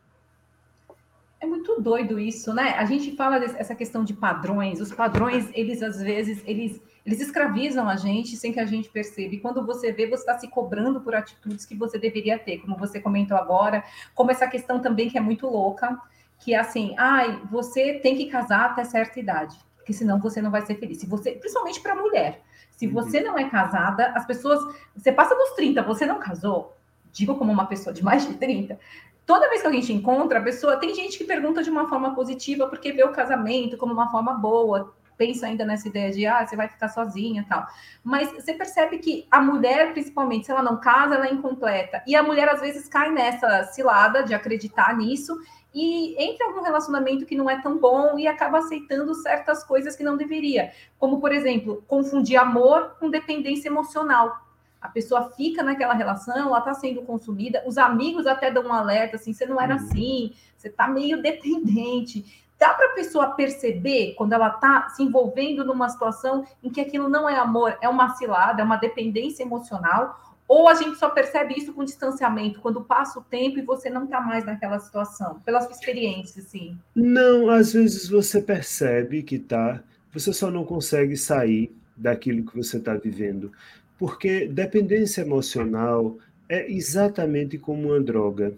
É 1.40 1.46
muito 1.46 1.82
doido 1.82 2.20
isso, 2.20 2.54
né? 2.54 2.76
A 2.78 2.86
gente 2.86 3.16
fala 3.16 3.40
dessa 3.40 3.74
questão 3.74 4.04
de 4.04 4.14
padrões. 4.14 4.80
Os 4.80 4.94
padrões, 4.94 5.50
eles 5.54 5.82
às 5.82 6.00
vezes, 6.00 6.44
eles, 6.46 6.80
eles 7.06 7.20
escravizam 7.20 7.90
a 7.90 7.96
gente 7.96 8.38
sem 8.38 8.54
que 8.54 8.60
a 8.60 8.66
gente 8.66 8.90
perceba. 8.90 9.34
E 9.34 9.40
quando 9.40 9.66
você 9.66 9.92
vê, 9.92 10.08
você 10.08 10.22
está 10.22 10.38
se 10.38 10.48
cobrando 10.48 11.02
por 11.02 11.16
atitudes 11.16 11.66
que 11.66 11.76
você 11.76 11.98
deveria 11.98 12.38
ter, 12.38 12.60
como 12.60 12.78
você 12.78 13.00
comentou 13.00 13.38
agora, 13.38 13.84
como 14.14 14.32
essa 14.32 14.48
questão 14.48 14.80
também 14.80 15.10
que 15.10 15.18
é 15.18 15.22
muito 15.22 15.48
louca, 15.48 16.00
que 16.40 16.54
é 16.54 16.60
assim, 16.60 16.96
ai, 16.98 17.42
você 17.52 17.96
tem 17.96 18.16
que 18.16 18.28
casar 18.28 18.72
até 18.72 18.84
certa 18.84 19.20
idade, 19.20 19.58
porque 19.78 19.94
senão 19.94 20.20
você 20.20 20.42
não 20.42 20.52
vai 20.52 20.66
ser 20.66 20.76
feliz. 20.76 21.00
Se 21.00 21.08
você, 21.08 21.32
principalmente 21.32 21.82
para 21.82 21.96
mulher. 21.96 22.42
Se 22.72 22.88
uhum. 22.88 22.94
você 22.94 23.22
não 23.22 23.38
é 23.38 23.48
casada, 23.48 24.08
as 24.16 24.26
pessoas. 24.26 24.60
Você 24.96 25.12
passa 25.12 25.36
dos 25.36 25.52
30, 25.52 25.84
você 25.84 26.06
não 26.06 26.20
casou, 26.20 26.76
digo 27.12 27.36
como 27.36 27.52
uma 27.52 27.68
pessoa 27.68 27.94
de 27.94 28.04
mais 28.04 28.28
de 28.28 28.34
30. 28.36 28.80
Toda 29.24 29.50
vez 29.50 29.62
que 29.62 29.68
a 29.68 29.72
gente 29.72 29.94
encontra, 29.94 30.40
a 30.40 30.42
pessoa. 30.42 30.78
Tem 30.78 30.94
gente 30.96 31.18
que 31.18 31.24
pergunta 31.24 31.62
de 31.62 31.70
uma 31.70 31.88
forma 31.88 32.16
positiva, 32.16 32.68
porque 32.68 32.92
vê 32.92 33.04
o 33.04 33.12
casamento 33.12 33.78
como 33.78 33.94
uma 33.94 34.10
forma 34.10 34.34
boa, 34.34 34.94
pensa 35.18 35.48
ainda 35.48 35.66
nessa 35.66 35.88
ideia 35.88 36.12
de, 36.12 36.26
ah, 36.26 36.46
você 36.46 36.56
vai 36.56 36.68
ficar 36.68 36.90
sozinha 36.90 37.46
tal. 37.48 37.66
Mas 38.04 38.32
você 38.32 38.54
percebe 38.54 38.98
que 38.98 39.28
a 39.30 39.42
mulher, 39.42 39.94
principalmente, 39.94 40.46
se 40.46 40.52
ela 40.52 40.64
não 40.64 40.80
casa, 40.80 41.16
ela 41.16 41.28
é 41.28 41.34
incompleta. 41.34 42.04
E 42.08 42.16
a 42.16 42.24
mulher, 42.24 42.50
às 42.50 42.60
vezes, 42.60 42.88
cai 42.88 43.12
nessa 43.12 43.64
cilada 43.66 44.24
de 44.24 44.34
acreditar 44.34 44.98
nisso 44.98 45.38
e 45.74 46.22
entra 46.22 46.46
em 46.46 46.50
algum 46.50 46.64
relacionamento 46.64 47.26
que 47.26 47.36
não 47.36 47.50
é 47.50 47.62
tão 47.62 47.78
bom 47.78 48.18
e 48.18 48.28
acaba 48.28 48.60
aceitando 48.60 49.14
certas 49.16 49.64
coisas 49.64 49.96
que 49.96 50.04
não 50.04 50.18
deveria. 50.18 50.72
Como, 51.00 51.20
por 51.20 51.32
exemplo, 51.32 51.84
confundir 51.88 52.38
amor 52.38 52.96
com 53.00 53.10
dependência 53.10 53.70
emocional. 53.70 54.52
A 54.82 54.90
pessoa 54.90 55.30
fica 55.32 55.62
naquela 55.62 55.94
relação, 55.94 56.36
ela 56.36 56.58
está 56.58 56.74
sendo 56.74 57.04
consumida, 57.04 57.64
os 57.68 57.78
amigos 57.78 58.26
até 58.26 58.50
dão 58.50 58.64
um 58.64 58.74
alerta 58.74 59.16
assim: 59.16 59.32
você 59.32 59.46
não 59.46 59.62
era 59.62 59.76
uhum. 59.76 59.80
assim, 59.80 60.34
você 60.58 60.70
está 60.70 60.88
meio 60.88 61.22
dependente. 61.22 62.44
Dá 62.62 62.76
para 62.76 62.92
a 62.92 62.94
pessoa 62.94 63.32
perceber 63.32 64.14
quando 64.16 64.34
ela 64.34 64.50
está 64.50 64.88
se 64.90 65.02
envolvendo 65.02 65.66
numa 65.66 65.90
situação 65.90 66.46
em 66.64 66.70
que 66.70 66.80
aquilo 66.80 67.10
não 67.10 67.28
é 67.28 67.36
amor, 67.36 67.76
é 67.82 67.90
uma 67.90 68.16
cilada, 68.16 68.62
é 68.62 68.64
uma 68.64 68.78
dependência 68.78 69.42
emocional, 69.42 70.36
ou 70.48 70.68
a 70.68 70.76
gente 70.76 70.96
só 71.00 71.10
percebe 71.10 71.56
isso 71.58 71.74
com 71.74 71.84
distanciamento, 71.84 72.62
quando 72.62 72.84
passa 72.84 73.18
o 73.18 73.24
tempo 73.24 73.58
e 73.58 73.64
você 73.64 73.90
não 73.90 74.04
está 74.04 74.22
mais 74.22 74.46
naquela 74.46 74.78
situação, 74.78 75.40
pela 75.44 75.60
sua 75.62 75.72
experiência, 75.72 76.40
assim? 76.40 76.78
Não, 76.94 77.50
às 77.50 77.74
vezes 77.74 78.08
você 78.08 78.40
percebe 78.40 79.24
que 79.24 79.38
está, 79.38 79.82
você 80.14 80.32
só 80.32 80.52
não 80.52 80.64
consegue 80.64 81.18
sair 81.18 81.76
daquilo 81.98 82.46
que 82.46 82.56
você 82.56 82.78
está 82.78 82.94
vivendo. 82.94 83.52
Porque 83.98 84.48
dependência 84.48 85.22
emocional 85.22 86.16
é 86.48 86.72
exatamente 86.72 87.58
como 87.58 87.88
uma 87.88 88.00
droga. 88.00 88.54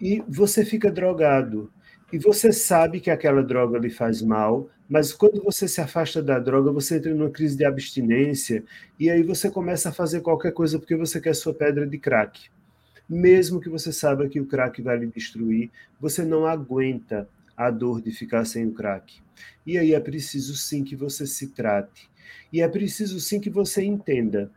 E 0.00 0.24
você 0.26 0.64
fica 0.64 0.90
drogado. 0.90 1.70
E 2.10 2.18
você 2.18 2.52
sabe 2.52 3.00
que 3.00 3.10
aquela 3.10 3.42
droga 3.42 3.78
lhe 3.78 3.90
faz 3.90 4.22
mal, 4.22 4.70
mas 4.88 5.12
quando 5.12 5.42
você 5.42 5.68
se 5.68 5.78
afasta 5.78 6.22
da 6.22 6.38
droga, 6.38 6.72
você 6.72 6.96
entra 6.96 7.14
numa 7.14 7.28
crise 7.28 7.54
de 7.54 7.66
abstinência 7.66 8.64
e 8.98 9.10
aí 9.10 9.22
você 9.22 9.50
começa 9.50 9.90
a 9.90 9.92
fazer 9.92 10.22
qualquer 10.22 10.52
coisa 10.52 10.78
porque 10.78 10.96
você 10.96 11.20
quer 11.20 11.34
sua 11.34 11.52
pedra 11.52 11.86
de 11.86 11.98
crack. 11.98 12.48
Mesmo 13.06 13.60
que 13.60 13.68
você 13.68 13.92
saiba 13.92 14.26
que 14.26 14.40
o 14.40 14.46
crack 14.46 14.80
vai 14.80 14.96
lhe 14.96 15.06
destruir, 15.06 15.70
você 16.00 16.24
não 16.24 16.46
aguenta 16.46 17.28
a 17.54 17.70
dor 17.70 18.00
de 18.00 18.10
ficar 18.10 18.46
sem 18.46 18.66
o 18.66 18.72
crack. 18.72 19.20
E 19.66 19.76
aí 19.76 19.92
é 19.92 20.00
preciso 20.00 20.56
sim 20.56 20.82
que 20.82 20.96
você 20.96 21.26
se 21.26 21.48
trate. 21.48 22.08
E 22.50 22.62
é 22.62 22.68
preciso 22.68 23.20
sim 23.20 23.38
que 23.38 23.50
você 23.50 23.84
entenda 23.84 24.50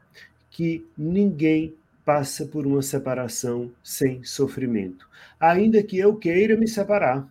que 0.49 0.85
ninguém 0.97 1.73
passa 2.05 2.45
por 2.45 2.65
uma 2.65 2.81
separação 2.81 3.71
sem 3.83 4.23
sofrimento. 4.23 5.07
Ainda 5.39 5.83
que 5.83 5.97
eu 5.97 6.15
queira 6.15 6.55
me 6.55 6.67
separar, 6.67 7.27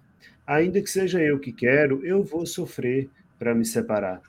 ainda 0.50 0.82
que 0.82 0.90
seja 0.90 1.22
eu 1.22 1.38
que 1.38 1.52
quero, 1.52 2.04
eu 2.04 2.24
vou 2.24 2.44
sofrer 2.44 3.08
para 3.38 3.54
me 3.54 3.64
separar. 3.64 4.20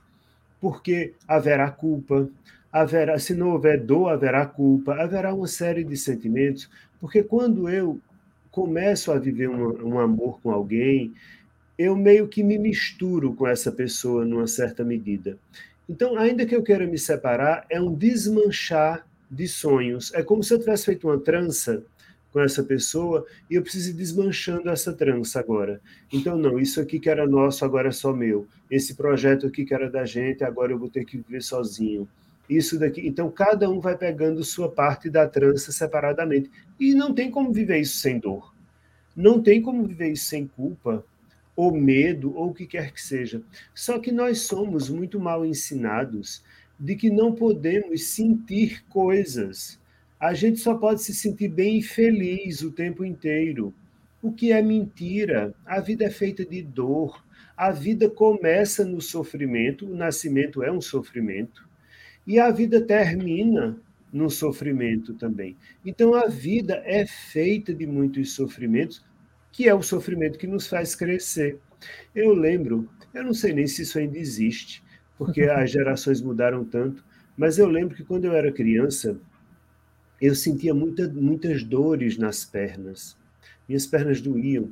Porque 0.59 1.15
haverá 1.27 1.71
culpa, 1.71 2.29
haverá, 2.71 3.17
se 3.17 3.33
não 3.33 3.49
houver 3.49 3.83
dor, 3.83 4.09
haverá 4.09 4.45
culpa, 4.45 4.93
haverá 5.01 5.33
uma 5.33 5.47
série 5.47 5.83
de 5.83 5.97
sentimentos, 5.97 6.69
porque 6.99 7.23
quando 7.23 7.67
eu 7.67 7.99
começo 8.51 9.11
a 9.11 9.17
viver 9.17 9.49
um, 9.49 9.95
um 9.95 9.99
amor 9.99 10.39
com 10.41 10.51
alguém, 10.51 11.11
eu 11.75 11.95
meio 11.95 12.27
que 12.27 12.43
me 12.43 12.59
misturo 12.59 13.33
com 13.33 13.47
essa 13.47 13.71
pessoa 13.71 14.23
numa 14.23 14.45
certa 14.45 14.83
medida. 14.83 15.39
Então, 15.89 16.15
ainda 16.19 16.45
que 16.45 16.55
eu 16.55 16.61
queira 16.61 16.85
me 16.85 16.99
separar, 16.99 17.65
é 17.67 17.81
um 17.81 17.95
desmanchar 17.95 19.07
de 19.29 19.47
sonhos. 19.47 20.13
É 20.13 20.21
como 20.21 20.43
se 20.43 20.53
eu 20.53 20.59
tivesse 20.59 20.85
feito 20.85 21.07
uma 21.07 21.17
trança 21.19 21.83
com 22.31 22.39
essa 22.39 22.63
pessoa 22.63 23.25
e 23.49 23.55
eu 23.55 23.61
preciso 23.61 23.89
ir 23.89 23.93
desmanchando 23.93 24.69
essa 24.69 24.93
trança 24.93 25.39
agora. 25.39 25.81
Então, 26.11 26.37
não, 26.37 26.59
isso 26.59 26.79
aqui 26.79 26.99
que 26.99 27.09
era 27.09 27.27
nosso 27.27 27.65
agora 27.65 27.89
é 27.89 27.91
só 27.91 28.13
meu. 28.13 28.47
Esse 28.69 28.95
projeto 28.95 29.47
aqui 29.47 29.65
que 29.65 29.73
era 29.73 29.89
da 29.89 30.05
gente, 30.05 30.43
agora 30.43 30.71
eu 30.71 30.79
vou 30.79 30.89
ter 30.89 31.05
que 31.05 31.17
viver 31.17 31.41
sozinho. 31.41 32.07
Isso 32.49 32.79
daqui. 32.79 33.05
Então, 33.05 33.29
cada 33.29 33.69
um 33.69 33.79
vai 33.79 33.97
pegando 33.97 34.43
sua 34.43 34.69
parte 34.69 35.09
da 35.09 35.27
trança 35.27 35.71
separadamente. 35.71 36.49
E 36.79 36.93
não 36.93 37.13
tem 37.13 37.29
como 37.29 37.51
viver 37.51 37.79
isso 37.79 37.97
sem 37.97 38.19
dor. 38.19 38.53
Não 39.15 39.41
tem 39.41 39.61
como 39.61 39.85
viver 39.85 40.11
isso 40.11 40.25
sem 40.25 40.47
culpa, 40.47 41.03
ou 41.55 41.73
medo, 41.73 42.35
ou 42.35 42.49
o 42.49 42.53
que 42.53 42.65
quer 42.65 42.93
que 42.93 43.01
seja. 43.01 43.41
Só 43.75 43.99
que 43.99 44.11
nós 44.11 44.41
somos 44.41 44.89
muito 44.89 45.19
mal 45.19 45.45
ensinados 45.45 46.43
de 46.79 46.95
que 46.95 47.09
não 47.09 47.33
podemos 47.33 48.05
sentir 48.05 48.83
coisas 48.89 49.80
a 50.21 50.35
gente 50.35 50.59
só 50.59 50.75
pode 50.75 51.01
se 51.01 51.15
sentir 51.15 51.47
bem 51.47 51.79
e 51.79 51.81
feliz 51.81 52.61
o 52.61 52.71
tempo 52.71 53.03
inteiro. 53.03 53.73
O 54.21 54.31
que 54.31 54.51
é 54.51 54.61
mentira? 54.61 55.51
A 55.65 55.79
vida 55.79 56.05
é 56.05 56.11
feita 56.11 56.45
de 56.45 56.61
dor. 56.61 57.25
A 57.57 57.71
vida 57.71 58.07
começa 58.07 58.85
no 58.85 59.01
sofrimento, 59.01 59.87
o 59.87 59.95
nascimento 59.95 60.61
é 60.61 60.71
um 60.71 60.79
sofrimento, 60.79 61.67
e 62.25 62.39
a 62.39 62.51
vida 62.51 62.79
termina 62.79 63.75
no 64.13 64.29
sofrimento 64.29 65.15
também. 65.15 65.57
Então 65.83 66.13
a 66.13 66.27
vida 66.27 66.83
é 66.85 67.03
feita 67.07 67.73
de 67.73 67.87
muitos 67.87 68.33
sofrimentos, 68.35 69.03
que 69.51 69.67
é 69.67 69.73
o 69.73 69.81
sofrimento 69.81 70.37
que 70.37 70.45
nos 70.45 70.67
faz 70.67 70.93
crescer. 70.93 71.57
Eu 72.13 72.31
lembro, 72.33 72.87
eu 73.11 73.23
não 73.23 73.33
sei 73.33 73.53
nem 73.53 73.65
se 73.65 73.81
isso 73.81 73.97
ainda 73.97 74.19
existe, 74.19 74.83
porque 75.17 75.41
as 75.49 75.71
gerações 75.71 76.21
mudaram 76.21 76.63
tanto, 76.63 77.03
mas 77.35 77.57
eu 77.57 77.67
lembro 77.67 77.95
que 77.95 78.03
quando 78.03 78.25
eu 78.25 78.33
era 78.33 78.51
criança, 78.51 79.19
eu 80.21 80.35
sentia 80.35 80.73
muita, 80.73 81.09
muitas 81.09 81.63
dores 81.63 82.17
nas 82.17 82.45
pernas. 82.45 83.17
Minhas 83.67 83.87
pernas 83.87 84.21
doíam. 84.21 84.71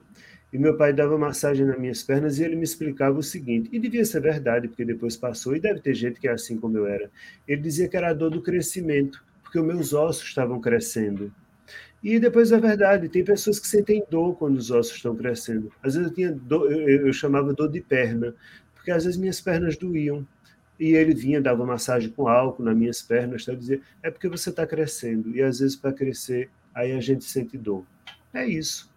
E 0.51 0.57
meu 0.57 0.75
pai 0.77 0.93
dava 0.93 1.17
massagem 1.17 1.65
nas 1.65 1.79
minhas 1.79 2.03
pernas 2.03 2.39
e 2.39 2.43
ele 2.43 2.55
me 2.55 2.63
explicava 2.63 3.17
o 3.17 3.23
seguinte, 3.23 3.69
e 3.71 3.79
devia 3.79 4.03
ser 4.03 4.19
verdade, 4.19 4.67
porque 4.67 4.83
depois 4.83 5.15
passou, 5.15 5.55
e 5.55 5.59
deve 5.59 5.79
ter 5.79 5.93
gente 5.93 6.19
que 6.19 6.27
é 6.27 6.31
assim 6.31 6.57
como 6.57 6.75
eu 6.77 6.87
era. 6.87 7.09
Ele 7.47 7.61
dizia 7.61 7.87
que 7.87 7.95
era 7.95 8.09
a 8.09 8.13
dor 8.13 8.31
do 8.31 8.41
crescimento, 8.41 9.23
porque 9.43 9.59
os 9.59 9.65
meus 9.65 9.93
ossos 9.93 10.27
estavam 10.27 10.59
crescendo. 10.59 11.31
E 12.03 12.19
depois 12.19 12.51
é 12.51 12.59
verdade, 12.59 13.09
tem 13.09 13.23
pessoas 13.23 13.59
que 13.59 13.67
sentem 13.67 14.03
dor 14.09 14.35
quando 14.37 14.57
os 14.57 14.71
ossos 14.71 14.95
estão 14.95 15.15
crescendo. 15.15 15.71
Às 15.83 15.95
vezes 15.95 16.09
eu 16.09 16.15
tinha 16.15 16.31
dor, 16.31 16.71
eu, 16.71 17.07
eu 17.07 17.13
chamava 17.13 17.53
dor 17.53 17.69
de 17.69 17.81
perna, 17.81 18.33
porque 18.73 18.89
às 18.89 19.03
vezes 19.03 19.19
minhas 19.19 19.41
pernas 19.41 19.77
doíam. 19.77 20.25
E 20.79 20.93
ele 20.93 21.13
vinha, 21.13 21.41
dava 21.41 21.65
massagem 21.65 22.09
com 22.09 22.27
álcool 22.27 22.63
nas 22.63 22.75
minhas 22.75 23.01
pernas, 23.01 23.43
tá? 23.43 23.53
dizia, 23.53 23.81
é 24.01 24.09
porque 24.09 24.29
você 24.29 24.49
está 24.49 24.65
crescendo. 24.65 25.35
E 25.35 25.41
às 25.41 25.59
vezes 25.59 25.75
para 25.75 25.91
crescer, 25.91 26.49
aí 26.73 26.93
a 26.93 27.01
gente 27.01 27.25
sente 27.25 27.57
dor. 27.57 27.83
É 28.33 28.45
isso. 28.47 28.89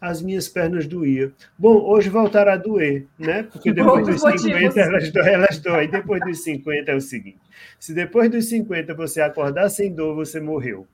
As 0.00 0.22
minhas 0.22 0.48
pernas 0.48 0.86
doíam. 0.86 1.32
Bom, 1.58 1.80
hoje 1.82 2.08
voltaram 2.08 2.52
a 2.52 2.56
doer, 2.56 3.06
né? 3.18 3.42
Porque 3.44 3.70
depois 3.74 4.06
dos 4.06 4.20
50 4.20 4.80
elas 4.80 5.10
doem, 5.10 5.28
elas 5.28 5.58
doem. 5.58 5.90
Depois 5.90 6.20
dos 6.22 6.42
50 6.42 6.90
é 6.90 6.94
o 6.94 7.00
seguinte: 7.00 7.40
se 7.78 7.92
depois 7.92 8.30
dos 8.30 8.48
50 8.48 8.94
você 8.94 9.20
acordar 9.20 9.68
sem 9.68 9.92
dor, 9.92 10.14
você 10.14 10.40
morreu. 10.40 10.86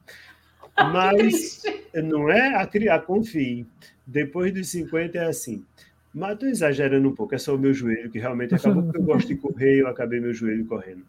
Mas 0.77 1.63
não 1.95 2.31
é 2.31 2.55
a, 2.55 2.63
a 2.95 2.99
confie. 2.99 3.67
Depois 4.07 4.53
dos 4.53 4.69
50 4.69 5.19
é 5.19 5.27
assim. 5.27 5.65
Mas 6.14 6.35
estou 6.35 6.48
exagerando 6.48 7.09
um 7.09 7.14
pouco, 7.14 7.35
é 7.35 7.38
só 7.38 7.57
o 7.57 7.59
meu 7.59 7.74
joelho 7.74 8.09
que 8.09 8.20
realmente 8.20 8.55
acabou, 8.55 8.85
porque 8.85 8.98
eu 8.98 9.03
gosto 9.03 9.27
de 9.27 9.37
correr, 9.37 9.81
eu 9.81 9.88
acabei 9.88 10.20
meu 10.20 10.33
joelho 10.33 10.64
correndo. 10.64 11.05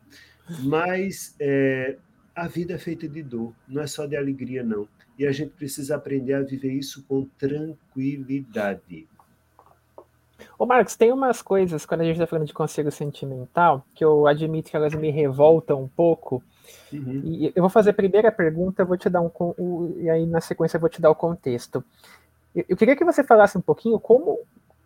Mas 0.64 1.36
é, 1.40 1.96
a 2.36 2.48
vida 2.48 2.74
é 2.74 2.78
feita 2.80 3.08
de 3.08 3.22
dor, 3.22 3.54
não 3.68 3.84
é 3.84 3.88
só 3.88 4.08
de 4.08 4.18
alegria, 4.18 4.64
não. 4.64 4.88
E 5.18 5.28
a 5.28 5.32
gente 5.32 5.52
precisa 5.52 5.96
aprender 5.96 6.34
a 6.34 6.42
viver 6.42 6.74
isso 6.74 7.06
com 7.08 7.26
tranquilidade. 7.38 9.08
Ô 10.58 10.66
Marcos, 10.66 10.96
tem 10.96 11.12
umas 11.12 11.42
coisas, 11.42 11.86
quando 11.86 12.02
a 12.02 12.04
gente 12.04 12.16
está 12.16 12.26
falando 12.28 12.48
de 12.48 12.54
conselho 12.54 12.92
sentimental, 12.92 13.86
que 13.94 14.04
eu 14.04 14.26
admito 14.26 14.72
que 14.72 14.76
elas 14.76 14.96
me 14.96 15.12
revoltam 15.12 15.84
um 15.84 15.88
pouco. 15.88 16.44
Uhum. 16.92 17.22
E 17.24 17.54
eu 17.56 17.62
vou 17.62 17.70
fazer 17.70 17.92
a 17.92 17.94
primeira 17.94 18.32
pergunta, 18.32 18.84
vou 18.84 18.98
te 18.98 19.10
dar 19.10 19.22
um. 19.22 19.96
E 20.00 20.10
aí, 20.10 20.26
na 20.26 20.42
sequência, 20.42 20.78
eu 20.78 20.82
vou 20.82 20.90
te 20.90 21.00
dar 21.00 21.12
o 21.12 21.16
contexto. 21.16 21.84
Eu 22.56 22.76
queria 22.76 22.96
que 22.96 23.06
você 23.06 23.24
falasse 23.24 23.58
um 23.58 23.62
pouquinho 23.62 24.00
como 24.00 24.40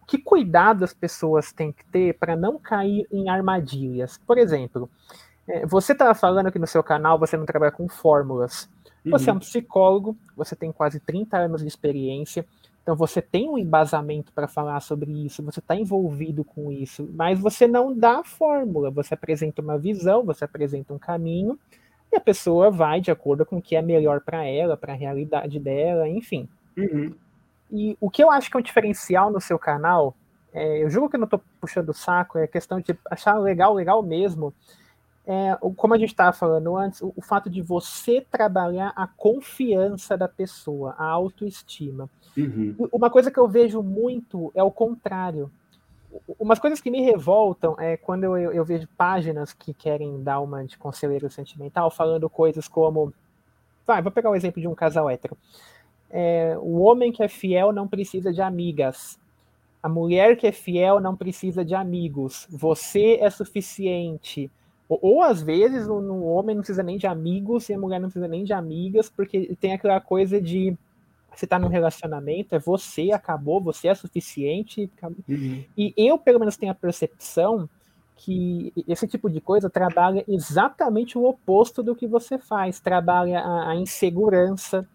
que 0.10 0.18
cuidado 0.18 0.84
as 0.84 0.92
pessoas 0.92 1.54
têm 1.54 1.72
que 1.72 1.86
ter 1.86 2.18
para 2.18 2.36
não 2.36 2.58
cair 2.58 3.06
em 3.12 3.30
armadilhas. 3.30 4.20
Por 4.26 4.40
exemplo, 4.40 4.90
é, 5.48 5.68
você 5.68 5.92
estava 5.92 6.16
falando 6.16 6.48
aqui 6.48 6.58
no 6.58 6.66
seu 6.66 6.82
canal, 6.82 7.20
você 7.20 7.38
não 7.38 7.46
trabalha 7.46 7.72
com 7.72 7.88
fórmulas. 7.88 8.68
Você 9.06 9.30
uhum. 9.30 9.36
é 9.36 9.38
um 9.38 9.40
psicólogo, 9.40 10.18
você 10.36 10.56
tem 10.56 10.72
quase 10.72 11.00
30 11.00 11.38
anos 11.38 11.62
de 11.62 11.68
experiência, 11.68 12.44
então 12.82 12.96
você 12.96 13.22
tem 13.22 13.48
um 13.48 13.58
embasamento 13.58 14.34
para 14.34 14.48
falar 14.48 14.80
sobre 14.80 15.12
isso, 15.12 15.44
você 15.44 15.60
está 15.60 15.76
envolvido 15.76 16.44
com 16.44 16.72
isso, 16.72 17.08
mas 17.14 17.40
você 17.40 17.68
não 17.68 17.96
dá 17.96 18.20
a 18.20 18.24
fórmula, 18.24 18.90
você 18.90 19.14
apresenta 19.14 19.62
uma 19.62 19.78
visão, 19.78 20.26
você 20.26 20.44
apresenta 20.44 20.92
um 20.92 20.98
caminho, 20.98 21.58
e 22.12 22.18
a 22.18 22.20
pessoa 22.20 22.72
vai 22.72 23.00
de 23.00 23.12
acordo 23.12 23.46
com 23.46 23.58
o 23.58 23.62
que 23.62 23.76
é 23.76 23.82
melhor 23.82 24.22
para 24.22 24.44
ela, 24.44 24.76
para 24.76 24.94
a 24.94 24.96
realidade 24.96 25.60
dela, 25.60 26.10
enfim. 26.10 26.50
Uhum. 26.76 27.14
E 27.72 27.98
o 28.00 28.10
que 28.10 28.24
eu 28.24 28.32
acho 28.32 28.50
que 28.50 28.58
é 28.58 28.60
um 28.60 28.64
diferencial 28.64 29.32
no 29.32 29.40
seu 29.40 29.60
canal, 29.60 30.16
é, 30.52 30.84
eu 30.84 30.90
julgo 30.90 31.10
que 31.10 31.16
eu 31.16 31.20
não 31.20 31.26
estou 31.26 31.42
puxando 31.62 31.90
o 31.90 31.94
saco, 31.94 32.38
é 32.38 32.48
questão 32.48 32.80
de 32.80 32.98
achar 33.10 33.38
legal, 33.38 33.74
legal 33.74 34.02
mesmo. 34.02 34.54
É, 35.26 35.56
como 35.76 35.94
a 35.94 35.98
gente 35.98 36.10
estava 36.10 36.34
falando 36.34 36.76
antes, 36.76 37.02
o, 37.02 37.14
o, 37.16 37.22
fato 37.22 37.52
de 37.52 37.62
você 37.62 38.26
trabalhar 38.32 38.92
a 38.96 39.06
confiança 39.06 40.18
da 40.18 40.28
pessoa, 40.28 40.96
a 40.98 41.06
autoestima. 41.06 42.10
Uhum. 42.36 42.76
Uma 42.92 43.12
coisa 43.12 43.30
que 43.30 43.40
eu 43.40 43.48
vejo 43.48 43.84
muito 43.84 44.52
é 44.56 44.64
o 44.64 44.72
contrário. 44.72 45.52
Umas 46.40 46.58
coisas 46.58 46.82
que 46.82 46.90
me 46.90 47.02
revoltam 47.02 47.76
é 47.78 47.96
quando 47.96 48.24
eu, 48.24 48.36
eu, 48.36 48.52
eu 48.54 48.66
vejo 48.66 48.88
páginas 48.98 49.54
que 49.54 49.72
querem 49.72 50.24
dar 50.24 50.40
uma 50.40 50.66
de 50.66 50.76
conselheiro 50.80 51.30
sentimental 51.30 51.92
falando 51.92 52.28
coisas 52.28 52.68
como. 52.68 53.14
Vai, 53.86 54.02
vou 54.02 54.12
pegar 54.12 54.32
o 54.32 54.36
exemplo 54.36 54.60
de 54.60 54.68
um 54.68 54.74
casal 54.74 55.08
hétero 55.08 55.38
é, 56.10 56.58
o 56.60 56.80
homem 56.80 57.12
que 57.12 57.24
é 57.24 57.28
fiel 57.28 57.72
não 57.72 57.88
precisa 57.88 58.32
de 58.34 58.42
amigas. 58.42 59.20
A 59.82 59.88
mulher 59.88 60.36
que 60.36 60.48
é 60.48 60.52
fiel 60.52 61.00
não 61.00 61.16
precisa 61.16 61.64
de 61.64 61.74
amigos. 61.74 62.48
Você 62.50 63.18
é 63.22 63.30
suficiente. 63.30 64.52
Ou, 64.88 65.00
ou 65.02 65.22
às 65.22 65.42
vezes 65.42 65.88
o, 65.88 65.94
o, 65.94 66.26
homem 66.26 66.56
não 66.56 66.62
precisa 66.62 66.84
nem 66.84 66.98
de 66.98 67.08
amigos 67.08 67.70
e 67.70 67.74
a 67.74 67.80
mulher 67.80 68.00
não 68.00 68.10
precisa 68.10 68.28
nem 68.28 68.44
de 68.44 68.54
amigas, 68.54 69.10
porque 69.10 69.56
tem 69.60 69.74
aquela 69.74 70.02
coisa 70.02 70.42
de 70.42 70.76
você 71.34 71.46
está 71.46 71.60
num 71.60 71.68
relacionamento, 71.68 72.56
é 72.56 72.60
você, 72.60 73.12
acabou, 73.12 73.62
você 73.62 73.88
é 73.88 73.96
suficiente. 73.96 74.92
Uhum. 75.28 75.64
E 75.78 75.94
eu, 75.96 76.18
pelo 76.18 76.40
menos, 76.40 76.58
tenho 76.58 76.72
a 76.72 76.76
percepção 76.76 77.70
que 78.16 78.74
esse 78.86 79.08
tipo 79.08 79.30
de 79.30 79.40
coisa 79.40 79.70
trabalha 79.70 80.26
exatamente 80.28 81.18
o 81.18 81.24
oposto 81.24 81.82
do 81.82 81.96
que 81.96 82.06
você 82.06 82.38
faz. 82.38 82.82
Trabalha 82.82 83.40
a, 83.40 83.70
a 83.70 83.76
insegurança, 83.76 84.86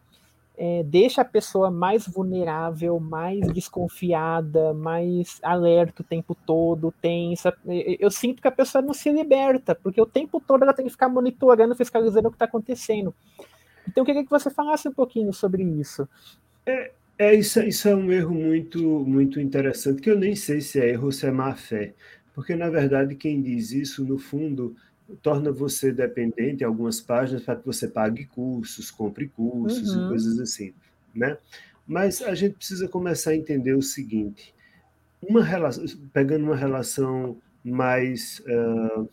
é, 0.56 0.82
deixa 0.84 1.22
a 1.22 1.24
pessoa 1.24 1.70
mais 1.70 2.06
vulnerável, 2.06 3.00
mais 3.00 3.40
desconfiada, 3.52 4.72
mais 4.72 5.38
alerta 5.42 6.02
o 6.02 6.04
tempo 6.04 6.34
todo, 6.46 6.94
tensa. 7.02 7.52
Eu 7.66 8.10
sinto 8.10 8.40
que 8.40 8.48
a 8.48 8.52
pessoa 8.52 8.80
não 8.80 8.94
se 8.94 9.10
liberta, 9.10 9.74
porque 9.74 10.00
o 10.00 10.06
tempo 10.06 10.40
todo 10.40 10.62
ela 10.62 10.72
tem 10.72 10.84
que 10.84 10.92
ficar 10.92 11.08
monitorando, 11.08 11.74
fiscalizando 11.74 12.28
o 12.28 12.30
que 12.30 12.36
está 12.36 12.44
acontecendo. 12.44 13.12
Então 13.88 14.02
eu 14.02 14.06
queria 14.06 14.24
que 14.24 14.30
você 14.30 14.48
falasse 14.48 14.88
um 14.88 14.92
pouquinho 14.92 15.32
sobre 15.32 15.62
isso. 15.62 16.08
É, 16.64 16.92
é 17.18 17.34
isso, 17.34 17.60
isso 17.60 17.88
é 17.88 17.94
um 17.94 18.10
erro 18.12 18.34
muito, 18.34 18.80
muito 19.06 19.40
interessante, 19.40 20.00
que 20.00 20.10
eu 20.10 20.18
nem 20.18 20.36
sei 20.36 20.60
se 20.60 20.80
é 20.80 20.90
erro 20.90 21.06
ou 21.06 21.12
se 21.12 21.26
é 21.26 21.30
má 21.30 21.54
fé. 21.54 21.94
Porque, 22.34 22.56
na 22.56 22.68
verdade, 22.68 23.14
quem 23.14 23.40
diz 23.40 23.70
isso, 23.70 24.04
no 24.04 24.18
fundo, 24.18 24.74
torna 25.22 25.52
você 25.52 25.92
dependente 25.92 26.62
em 26.62 26.66
algumas 26.66 27.00
páginas 27.00 27.42
para 27.42 27.56
que 27.56 27.66
você 27.66 27.88
pague 27.88 28.26
cursos, 28.26 28.90
compre 28.90 29.28
cursos 29.28 29.94
uhum. 29.94 30.06
e 30.06 30.08
coisas 30.08 30.38
assim, 30.38 30.72
né? 31.14 31.36
Mas 31.86 32.22
a 32.22 32.34
gente 32.34 32.54
precisa 32.54 32.88
começar 32.88 33.30
a 33.30 33.36
entender 33.36 33.74
o 33.74 33.82
seguinte: 33.82 34.54
uma 35.22 35.42
relação, 35.42 35.84
pegando 36.12 36.44
uma 36.44 36.56
relação 36.56 37.36
mais 37.62 38.40
uh, 38.40 39.08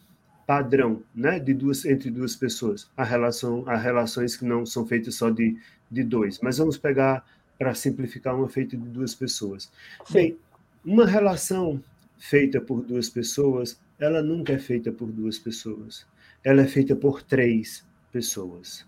padrão, 0.46 1.02
né, 1.16 1.40
de 1.40 1.54
duas 1.54 1.86
entre 1.86 2.10
duas 2.10 2.36
pessoas, 2.36 2.90
a 2.96 3.04
relação, 3.04 3.64
a 3.68 3.78
relações 3.78 4.36
que 4.36 4.46
não 4.46 4.66
são 4.66 4.86
feitas 4.86 5.16
só 5.16 5.30
de, 5.30 5.58
de 5.90 6.04
dois, 6.04 6.40
mas 6.42 6.58
vamos 6.58 6.78
pegar 6.78 7.26
para 7.58 7.74
simplificar 7.76 8.36
uma 8.36 8.50
feita 8.50 8.76
de 8.76 8.88
duas 8.90 9.14
pessoas. 9.14 9.72
Sim. 10.06 10.14
Bem, 10.14 10.38
uma 10.84 11.06
relação 11.06 11.82
feita 12.18 12.60
por 12.60 12.82
duas 12.82 13.10
pessoas 13.10 13.80
ela 14.02 14.24
nunca 14.24 14.54
é 14.54 14.58
feita 14.58 14.92
por 14.92 15.12
duas 15.12 15.38
pessoas. 15.38 16.08
Ela 16.44 16.64
é 16.64 16.68
feita 16.68 16.96
por 16.96 17.22
três 17.22 17.88
pessoas. 18.12 18.84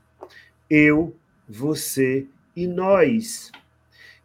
Eu, 0.68 1.16
você 1.48 2.26
e 2.56 2.66
nós. 2.66 3.52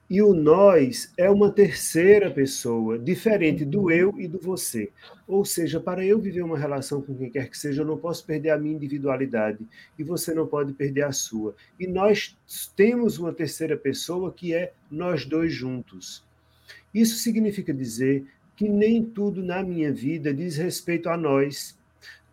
E 0.08 0.22
o 0.22 0.32
nós 0.32 1.12
é 1.18 1.28
uma 1.28 1.52
terceira 1.52 2.30
pessoa, 2.30 2.98
diferente 2.98 3.66
do 3.66 3.90
eu 3.90 4.18
e 4.18 4.26
do 4.26 4.38
você. 4.38 4.90
Ou 5.26 5.44
seja, 5.44 5.78
para 5.78 6.02
eu 6.02 6.18
viver 6.18 6.40
uma 6.40 6.58
relação 6.58 7.02
com 7.02 7.14
quem 7.14 7.28
quer 7.28 7.50
que 7.50 7.58
seja, 7.58 7.82
eu 7.82 7.86
não 7.86 7.98
posso 7.98 8.24
perder 8.24 8.48
a 8.48 8.58
minha 8.58 8.74
individualidade 8.74 9.68
e 9.98 10.02
você 10.02 10.32
não 10.32 10.46
pode 10.46 10.72
perder 10.72 11.02
a 11.02 11.12
sua. 11.12 11.54
E 11.78 11.86
nós 11.86 12.34
temos 12.74 13.18
uma 13.18 13.34
terceira 13.34 13.76
pessoa 13.76 14.32
que 14.32 14.54
é 14.54 14.72
nós 14.90 15.26
dois 15.26 15.52
juntos. 15.52 16.26
Isso 16.94 17.18
significa 17.18 17.74
dizer 17.74 18.26
que 18.58 18.68
nem 18.68 19.04
tudo 19.04 19.40
na 19.40 19.62
minha 19.62 19.92
vida 19.92 20.34
diz 20.34 20.56
respeito 20.56 21.08
a 21.08 21.16
nós, 21.16 21.78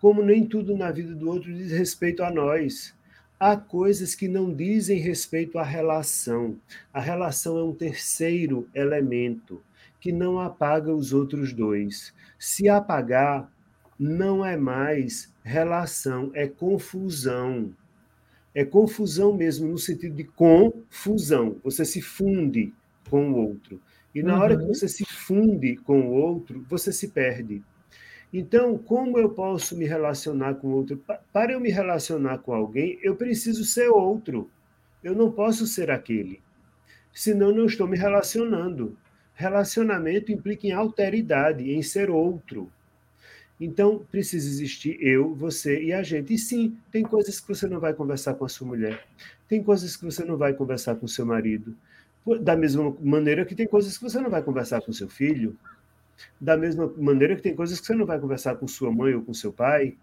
como 0.01 0.23
nem 0.23 0.43
tudo 0.43 0.75
na 0.75 0.91
vida 0.91 1.13
do 1.13 1.29
outro 1.29 1.53
diz 1.53 1.71
respeito 1.71 2.23
a 2.23 2.31
nós. 2.31 2.95
Há 3.39 3.55
coisas 3.55 4.15
que 4.15 4.27
não 4.27 4.51
dizem 4.51 4.97
respeito 4.97 5.59
à 5.59 5.63
relação. 5.63 6.57
A 6.91 6.99
relação 6.99 7.59
é 7.59 7.63
um 7.63 7.75
terceiro 7.75 8.67
elemento 8.73 9.61
que 10.01 10.11
não 10.11 10.39
apaga 10.39 10.91
os 10.91 11.13
outros 11.13 11.53
dois. 11.53 12.11
Se 12.39 12.67
apagar, 12.67 13.47
não 13.99 14.43
é 14.43 14.57
mais 14.57 15.31
relação, 15.43 16.31
é 16.33 16.47
confusão. 16.47 17.71
É 18.55 18.65
confusão 18.65 19.31
mesmo, 19.31 19.67
no 19.67 19.77
sentido 19.77 20.15
de 20.15 20.23
confusão. 20.23 21.57
Você 21.63 21.85
se 21.85 22.01
funde 22.01 22.73
com 23.11 23.31
o 23.31 23.35
outro. 23.35 23.79
E 24.15 24.23
na 24.23 24.35
uhum. 24.35 24.41
hora 24.41 24.55
que 24.55 24.63
uhum. 24.63 24.73
você 24.73 24.87
se 24.87 25.03
funde 25.03 25.75
com 25.75 26.07
o 26.07 26.13
outro, 26.13 26.65
você 26.69 26.93
se 26.93 27.09
perde. 27.09 27.61
Então, 28.33 28.77
como 28.77 29.19
eu 29.19 29.29
posso 29.29 29.77
me 29.77 29.85
relacionar 29.85 30.55
com 30.55 30.69
o 30.69 30.71
outro? 30.71 31.03
Para 31.33 31.51
eu 31.51 31.59
me 31.59 31.69
relacionar 31.69 32.37
com 32.39 32.53
alguém, 32.53 32.97
eu 33.03 33.15
preciso 33.15 33.65
ser 33.65 33.89
outro. 33.89 34.49
Eu 35.03 35.13
não 35.13 35.31
posso 35.31 35.67
ser 35.67 35.91
aquele. 35.91 36.41
Senão, 37.13 37.53
não 37.53 37.65
estou 37.65 37.87
me 37.87 37.97
relacionando. 37.97 38.97
Relacionamento 39.33 40.31
implica 40.31 40.65
em 40.65 40.71
alteridade, 40.71 41.69
em 41.69 41.81
ser 41.81 42.09
outro. 42.09 42.71
Então, 43.59 43.99
precisa 44.11 44.47
existir 44.47 44.97
eu, 44.99 45.33
você 45.33 45.81
e 45.81 45.93
a 45.93 46.03
gente. 46.03 46.33
E 46.33 46.37
sim, 46.37 46.77
tem 46.91 47.03
coisas 47.03 47.39
que 47.39 47.47
você 47.47 47.67
não 47.67 47.79
vai 47.79 47.93
conversar 47.93 48.33
com 48.33 48.45
a 48.45 48.49
sua 48.49 48.67
mulher, 48.67 49.05
tem 49.47 49.63
coisas 49.63 49.95
que 49.95 50.03
você 50.03 50.25
não 50.25 50.35
vai 50.37 50.53
conversar 50.53 50.95
com 50.95 51.05
o 51.05 51.09
seu 51.09 51.25
marido. 51.25 51.75
Da 52.41 52.55
mesma 52.55 52.95
maneira 53.01 53.45
que 53.45 53.55
tem 53.55 53.67
coisas 53.67 53.97
que 53.97 54.03
você 54.03 54.19
não 54.19 54.29
vai 54.29 54.41
conversar 54.41 54.81
com 54.81 54.91
seu 54.91 55.07
filho, 55.07 55.57
da 56.39 56.57
mesma 56.57 56.91
maneira 56.97 57.35
que 57.35 57.41
tem 57.41 57.55
coisas 57.55 57.79
que 57.79 57.85
você 57.85 57.95
não 57.95 58.05
vai 58.05 58.19
conversar 58.19 58.55
com 58.55 58.67
sua 58.67 58.91
mãe 58.91 59.13
ou 59.13 59.21
com 59.21 59.33
seu 59.33 59.51
pai, 59.53 59.95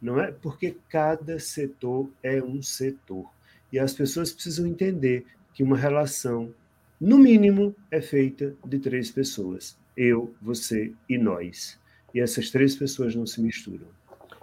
não 0.00 0.20
é? 0.20 0.32
Porque 0.32 0.76
cada 0.88 1.38
setor 1.38 2.08
é 2.22 2.42
um 2.42 2.62
setor. 2.62 3.26
E 3.72 3.78
as 3.78 3.92
pessoas 3.92 4.32
precisam 4.32 4.66
entender 4.66 5.26
que 5.52 5.62
uma 5.62 5.76
relação, 5.76 6.52
no 7.00 7.18
mínimo, 7.18 7.74
é 7.90 8.00
feita 8.00 8.54
de 8.64 8.78
três 8.78 9.10
pessoas: 9.10 9.76
eu, 9.96 10.34
você 10.40 10.92
e 11.08 11.18
nós 11.18 11.78
e 12.16 12.20
essas 12.20 12.50
três 12.50 12.74
pessoas 12.74 13.14
não 13.14 13.26
se 13.26 13.42
misturam. 13.42 13.86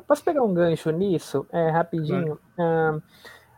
Posso 0.08 0.24
pegar 0.24 0.43
um 0.43 0.54
gancho 0.54 0.91
nisso, 0.91 1.43
é, 1.52 1.72
rapidinho? 1.72 2.38
Claro. 2.56 3.02
Ah, 3.02 3.02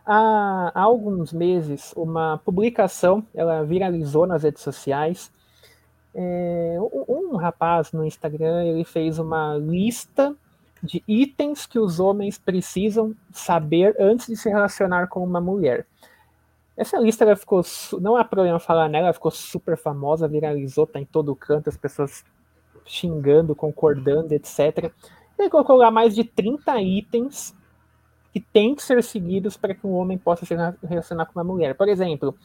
há, 0.06 0.70
há, 0.74 0.80
alguns 0.80 1.32
meses, 1.32 1.92
uma 1.96 2.38
publicação, 2.44 3.24
ela 3.34 3.64
viralizou 3.64 4.26
nas 4.26 4.44
redes 4.44 4.62
sociais. 4.62 5.32
É, 6.14 6.78
um, 7.08 7.36
rapaz 7.36 7.92
no 7.92 8.04
Instagram, 8.04 8.64
ele 8.64 8.84
fez 8.84 9.18
uma 9.18 9.56
lista 9.56 10.34
de 10.82 11.02
itens 11.06 11.66
que 11.66 11.78
os 11.78 11.98
homens 11.98 12.38
precisam 12.38 13.14
saber 13.32 13.94
antes 13.98 14.26
de 14.26 14.36
se 14.36 14.48
relacionar 14.48 15.08
com 15.08 15.22
uma 15.22 15.40
mulher. 15.40 15.86
Essa 16.76 16.98
lista 16.98 17.24
ela 17.24 17.36
ficou, 17.36 17.62
não 18.00 18.16
há 18.16 18.24
problema 18.24 18.58
falar 18.58 18.88
nela, 18.88 19.06
ela 19.06 19.14
ficou 19.14 19.30
super 19.30 19.76
famosa, 19.76 20.28
viralizou, 20.28 20.86
tá 20.86 21.00
em 21.00 21.04
todo 21.04 21.34
canto, 21.34 21.68
as 21.68 21.76
pessoas 21.76 22.24
xingando, 22.84 23.54
concordando, 23.54 24.32
etc. 24.32 24.92
Ele 25.38 25.50
colocou 25.50 25.76
lá 25.76 25.90
mais 25.90 26.14
de 26.14 26.22
30 26.22 26.80
itens 26.82 27.54
que 28.36 28.40
têm 28.52 28.74
que 28.74 28.82
ser 28.82 29.02
seguidos 29.02 29.56
para 29.56 29.74
que 29.74 29.86
um 29.86 29.94
homem 29.94 30.18
possa 30.18 30.44
se 30.44 30.54
relacionar 30.86 31.24
com 31.24 31.40
uma 31.40 31.44
mulher. 31.44 31.74
Por 31.74 31.88
exemplo, 31.88 32.36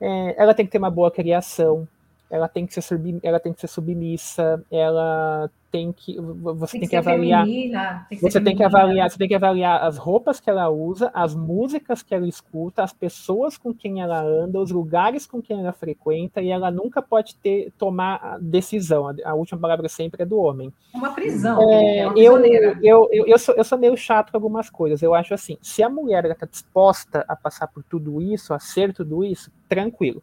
é, 0.00 0.42
ela 0.42 0.54
tem 0.54 0.64
que 0.64 0.72
ter 0.72 0.78
uma 0.78 0.90
boa 0.90 1.10
criação, 1.10 1.86
ela 2.30 2.48
tem 2.48 2.66
que 2.66 2.72
ser, 2.72 2.98
ela 3.22 3.38
tem 3.38 3.52
que 3.52 3.60
ser 3.60 3.66
submissa, 3.66 4.64
ela 4.70 5.50
tem 5.76 5.92
que 5.92 6.18
você 6.18 6.72
tem, 6.72 6.80
tem 6.80 6.88
que, 6.88 6.96
avaliar 6.96 7.44
feminina, 7.44 8.06
tem 8.08 8.18
que 8.18 8.22
você 8.22 8.40
tem 8.40 8.56
que 8.56 8.62
avaliar 8.64 9.10
você 9.10 9.18
tem 9.18 9.28
que 9.28 9.34
avaliar 9.34 9.84
as 9.84 9.98
roupas 9.98 10.40
que 10.40 10.48
ela 10.48 10.70
usa 10.70 11.10
as 11.12 11.34
músicas 11.34 12.02
que 12.02 12.14
ela 12.14 12.26
escuta 12.26 12.82
as 12.82 12.94
pessoas 12.94 13.58
com 13.58 13.74
quem 13.74 14.00
ela 14.00 14.22
anda 14.22 14.58
os 14.58 14.70
lugares 14.70 15.26
com 15.26 15.42
quem 15.42 15.60
ela 15.60 15.72
frequenta 15.72 16.40
e 16.40 16.48
ela 16.48 16.70
nunca 16.70 17.02
pode 17.02 17.34
ter 17.36 17.70
tomar 17.76 18.38
decisão. 18.40 19.14
A, 19.24 19.34
última 19.34 19.60
palavra 19.60 19.88
sempre 19.88 20.22
é 20.22 20.26
do 20.26 20.38
homem. 20.38 20.72
Uma 20.94 21.12
prisão 21.12 21.70
é, 21.70 21.98
é 21.98 22.08
uma 22.08 22.18
eu, 22.18 22.44
eu, 22.44 23.08
eu, 23.12 23.26
eu, 23.26 23.38
sou, 23.38 23.54
eu 23.54 23.64
sou 23.64 23.78
meio 23.78 23.96
chato 23.96 24.30
com 24.30 24.36
algumas 24.36 24.70
coisas. 24.70 25.02
Eu 25.02 25.14
acho 25.14 25.34
assim 25.34 25.58
se 25.60 25.82
a 25.82 25.88
mulher 25.88 26.24
está 26.24 26.46
disposta 26.46 27.24
a 27.28 27.36
passar 27.36 27.68
por 27.68 27.82
tudo 27.82 28.20
isso 28.22 28.54
a 28.54 28.58
ser 28.58 28.92
tudo 28.92 29.24
isso 29.24 29.50
tranquilo. 29.68 30.22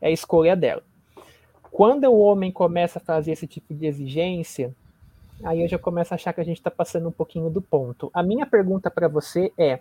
É 0.00 0.08
a 0.08 0.10
escolha 0.10 0.54
dela. 0.56 0.82
Quando 1.70 2.04
o 2.04 2.18
homem 2.18 2.52
começa 2.52 2.98
a 2.98 3.02
fazer 3.02 3.32
esse 3.32 3.46
tipo 3.46 3.72
de 3.72 3.86
exigência, 3.86 4.74
aí 5.44 5.62
eu 5.62 5.68
já 5.68 5.78
começo 5.78 6.12
a 6.12 6.16
achar 6.16 6.32
que 6.32 6.40
a 6.40 6.44
gente 6.44 6.58
está 6.58 6.70
passando 6.70 7.08
um 7.08 7.12
pouquinho 7.12 7.50
do 7.50 7.60
ponto. 7.60 8.10
A 8.12 8.22
minha 8.22 8.46
pergunta 8.46 8.90
para 8.90 9.08
você 9.08 9.52
é: 9.58 9.80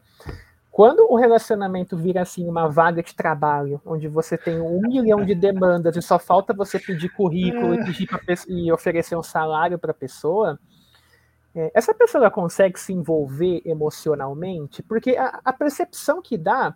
quando 0.72 1.06
o 1.10 1.16
relacionamento 1.16 1.98
vira 1.98 2.22
assim 2.22 2.48
uma 2.48 2.68
vaga 2.68 3.04
de 3.04 3.16
trabalho, 3.16 3.82
onde 3.86 4.08
você 4.08 4.38
tem 4.38 4.60
um 4.60 4.82
milhão 4.82 5.26
de 5.26 5.36
demandas 5.36 5.96
e 5.96 6.02
só 6.02 6.18
falta 6.18 6.54
você 6.54 6.80
pedir 6.80 7.10
currículo 7.10 7.76
e, 7.76 7.86
pedir 7.86 8.08
e 8.48 8.72
oferecer 8.72 9.16
um 9.16 9.24
salário 9.24 9.78
para 9.78 9.92
a 9.92 9.96
pessoa, 9.96 10.60
é, 11.54 11.72
essa 11.74 11.94
pessoa 11.94 12.32
consegue 12.32 12.80
se 12.80 12.94
envolver 12.94 13.62
emocionalmente? 13.66 14.82
Porque 14.82 15.18
a, 15.18 15.42
a 15.44 15.54
percepção 15.54 16.22
que 16.22 16.38
dá 16.38 16.76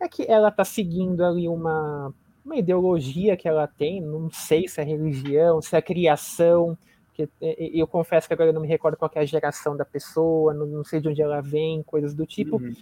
é 0.00 0.08
que 0.08 0.24
ela 0.26 0.48
está 0.48 0.64
seguindo 0.64 1.24
ali 1.24 1.48
uma 1.48 2.12
uma 2.44 2.56
ideologia 2.56 3.36
que 3.36 3.48
ela 3.48 3.66
tem, 3.66 4.02
não 4.02 4.30
sei 4.30 4.68
se 4.68 4.80
é 4.80 4.84
religião, 4.84 5.62
se 5.62 5.74
é 5.74 5.80
criação, 5.80 6.76
porque 7.14 7.30
eu 7.72 7.86
confesso 7.86 8.26
que 8.26 8.34
agora 8.34 8.50
eu 8.50 8.54
não 8.54 8.60
me 8.60 8.66
recordo 8.66 8.96
qual 8.96 9.10
é 9.14 9.20
a 9.20 9.24
geração 9.24 9.76
da 9.76 9.84
pessoa, 9.84 10.52
não, 10.52 10.66
não 10.66 10.84
sei 10.84 11.00
de 11.00 11.08
onde 11.08 11.22
ela 11.22 11.40
vem, 11.40 11.82
coisas 11.84 12.12
do 12.12 12.26
tipo. 12.26 12.56
Uhum. 12.56 12.74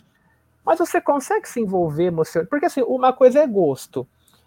Mas 0.64 0.78
você 0.78 1.00
consegue 1.00 1.46
se 1.46 1.60
envolver 1.60 2.04
emocionalmente, 2.04 2.48
porque 2.48 2.66
assim, 2.66 2.80
uma 2.82 3.12
coisa 3.12 3.40
é 3.40 3.46
gosto. 3.46 4.06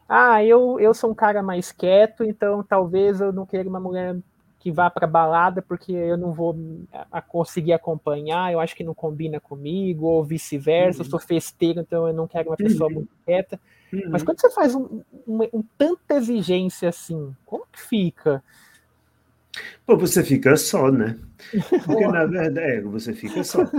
Ah, 0.10 0.44
eu, 0.44 0.80
eu 0.80 0.94
sou 0.94 1.12
um 1.12 1.16
cara 1.16 1.44
mais 1.44 1.72
quieto, 1.72 2.24
então 2.24 2.64
talvez 2.64 3.22
eu 3.22 3.32
não 3.32 3.46
queira 3.46 3.70
uma 3.70 3.80
mulher 3.80 4.18
que 4.60 4.72
vá 4.72 4.90
para 4.90 5.06
balada 5.06 5.62
porque 5.62 5.92
eu 5.92 6.18
não 6.18 6.32
vou 6.32 6.56
a, 6.92 7.20
a 7.20 7.22
conseguir 7.22 7.74
acompanhar, 7.74 8.52
eu 8.52 8.60
acho 8.60 8.76
que 8.76 8.84
não 8.84 8.96
combina 8.96 9.40
comigo, 9.40 10.08
ou 10.08 10.24
vice-versa, 10.24 11.02
uhum. 11.02 11.06
eu 11.06 11.10
sou 11.12 11.20
festeiro, 11.20 11.82
então 11.82 12.08
eu 12.08 12.14
não 12.14 12.28
quero 12.28 12.50
uma 12.50 12.58
pessoa 12.58 12.90
uhum. 12.90 12.96
muito 12.96 13.12
quieta. 13.24 13.60
Uhum. 13.94 14.10
Mas 14.10 14.24
quando 14.24 14.42
você 14.42 14.50
faz 14.50 14.74
um, 14.74 15.02
um, 15.28 15.44
um, 15.54 15.64
tanta 15.78 16.16
exigência 16.16 16.90
assim, 16.90 17.36
como 17.46 17.66
que 17.72 17.80
fica? 17.80 18.44
Pô, 19.86 19.98
você 19.98 20.24
fica 20.24 20.56
só, 20.58 20.92
né? 20.92 21.18
Porque 21.86 22.08
na 22.08 22.26
verdade, 22.28 22.60
é, 22.60 22.82
você 22.82 23.14
fica 23.14 23.44
só. 23.44 23.70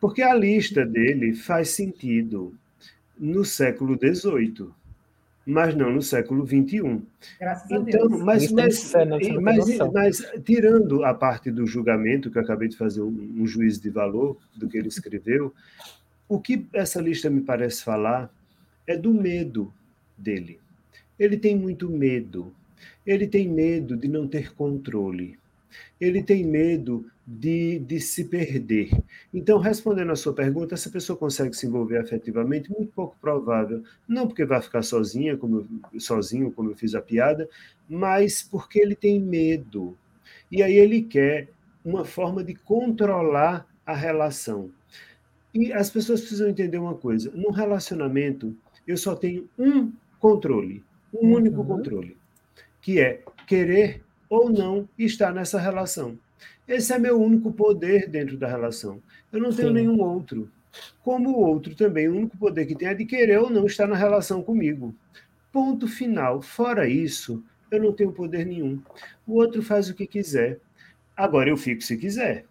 Porque 0.00 0.22
a 0.22 0.34
lista 0.34 0.84
dele 0.86 1.34
faz 1.34 1.70
sentido 1.70 2.54
no 3.18 3.44
século 3.44 3.98
XVIII, 3.98 4.70
mas 5.46 5.74
não 5.74 5.92
no 5.92 6.00
século 6.00 6.46
XXI. 6.46 7.02
Graças 7.38 7.70
então, 7.70 7.82
a 7.82 7.84
Deus. 7.84 8.22
Mas, 8.22 8.52
mas, 8.52 8.92
mas, 9.40 9.78
mas, 9.92 10.32
tirando 10.44 11.04
a 11.04 11.12
parte 11.12 11.50
do 11.50 11.66
julgamento, 11.66 12.30
que 12.30 12.38
eu 12.38 12.42
acabei 12.42 12.68
de 12.68 12.76
fazer 12.76 13.02
um, 13.02 13.34
um 13.38 13.46
juízo 13.46 13.82
de 13.82 13.90
valor 13.90 14.38
do 14.56 14.68
que 14.68 14.78
ele 14.78 14.88
escreveu, 14.88 15.52
o 16.26 16.40
que 16.40 16.66
essa 16.72 17.00
lista 17.00 17.28
me 17.28 17.42
parece 17.42 17.82
falar 17.82 18.32
é 18.86 18.96
do 18.96 19.12
medo 19.12 19.72
dele. 20.16 20.58
Ele 21.18 21.36
tem 21.36 21.56
muito 21.56 21.90
medo. 21.90 22.54
Ele 23.06 23.26
tem 23.26 23.48
medo 23.48 23.96
de 23.96 24.08
não 24.08 24.26
ter 24.26 24.54
controle. 24.54 25.38
Ele 26.00 26.22
tem 26.22 26.44
medo 26.44 27.06
de, 27.26 27.78
de 27.78 28.00
se 28.00 28.24
perder. 28.24 28.90
Então, 29.32 29.58
respondendo 29.58 30.10
à 30.10 30.16
sua 30.16 30.32
pergunta, 30.32 30.74
essa 30.74 30.90
pessoa 30.90 31.16
consegue 31.16 31.54
se 31.54 31.66
envolver 31.66 31.98
afetivamente? 31.98 32.70
Muito 32.70 32.92
pouco 32.92 33.16
provável. 33.20 33.82
Não 34.08 34.26
porque 34.26 34.44
vai 34.44 34.60
ficar 34.60 34.82
sozinha, 34.82 35.36
como 35.36 35.68
eu, 35.92 36.00
sozinho, 36.00 36.50
como 36.50 36.70
eu 36.70 36.76
fiz 36.76 36.94
a 36.94 37.00
piada, 37.00 37.48
mas 37.88 38.42
porque 38.42 38.80
ele 38.80 38.96
tem 38.96 39.20
medo. 39.20 39.96
E 40.50 40.62
aí 40.62 40.74
ele 40.74 41.02
quer 41.02 41.48
uma 41.84 42.04
forma 42.04 42.42
de 42.42 42.54
controlar 42.54 43.66
a 43.86 43.94
relação. 43.94 44.70
E 45.54 45.72
as 45.72 45.90
pessoas 45.90 46.20
precisam 46.20 46.48
entender 46.48 46.78
uma 46.78 46.94
coisa: 46.94 47.30
no 47.34 47.50
relacionamento, 47.50 48.56
eu 48.86 48.96
só 48.96 49.14
tenho 49.14 49.48
um 49.58 49.92
controle, 50.18 50.82
um 51.12 51.28
uhum. 51.28 51.34
único 51.34 51.64
controle, 51.64 52.16
que 52.90 52.98
é 52.98 53.22
querer 53.46 54.02
ou 54.28 54.50
não 54.50 54.88
estar 54.98 55.32
nessa 55.32 55.60
relação. 55.60 56.18
Esse 56.66 56.92
é 56.92 56.98
meu 56.98 57.22
único 57.22 57.52
poder 57.52 58.08
dentro 58.08 58.36
da 58.36 58.48
relação. 58.48 59.00
Eu 59.32 59.40
não 59.40 59.52
tenho 59.52 59.68
Sim. 59.68 59.74
nenhum 59.74 60.00
outro. 60.00 60.50
Como 61.00 61.30
o 61.30 61.40
outro 61.40 61.76
também, 61.76 62.08
o 62.08 62.16
único 62.16 62.36
poder 62.36 62.66
que 62.66 62.74
tem 62.74 62.88
é 62.88 62.94
de 62.94 63.04
querer 63.04 63.38
ou 63.38 63.48
não 63.48 63.64
estar 63.64 63.86
na 63.86 63.94
relação 63.94 64.42
comigo. 64.42 64.92
Ponto 65.52 65.86
final. 65.86 66.42
Fora 66.42 66.88
isso, 66.88 67.44
eu 67.70 67.80
não 67.80 67.92
tenho 67.92 68.10
poder 68.10 68.44
nenhum. 68.44 68.82
O 69.24 69.34
outro 69.34 69.62
faz 69.62 69.88
o 69.88 69.94
que 69.94 70.04
quiser. 70.04 70.58
Agora 71.16 71.48
eu 71.48 71.56
fico 71.56 71.82
se 71.82 71.96
quiser. 71.96 72.44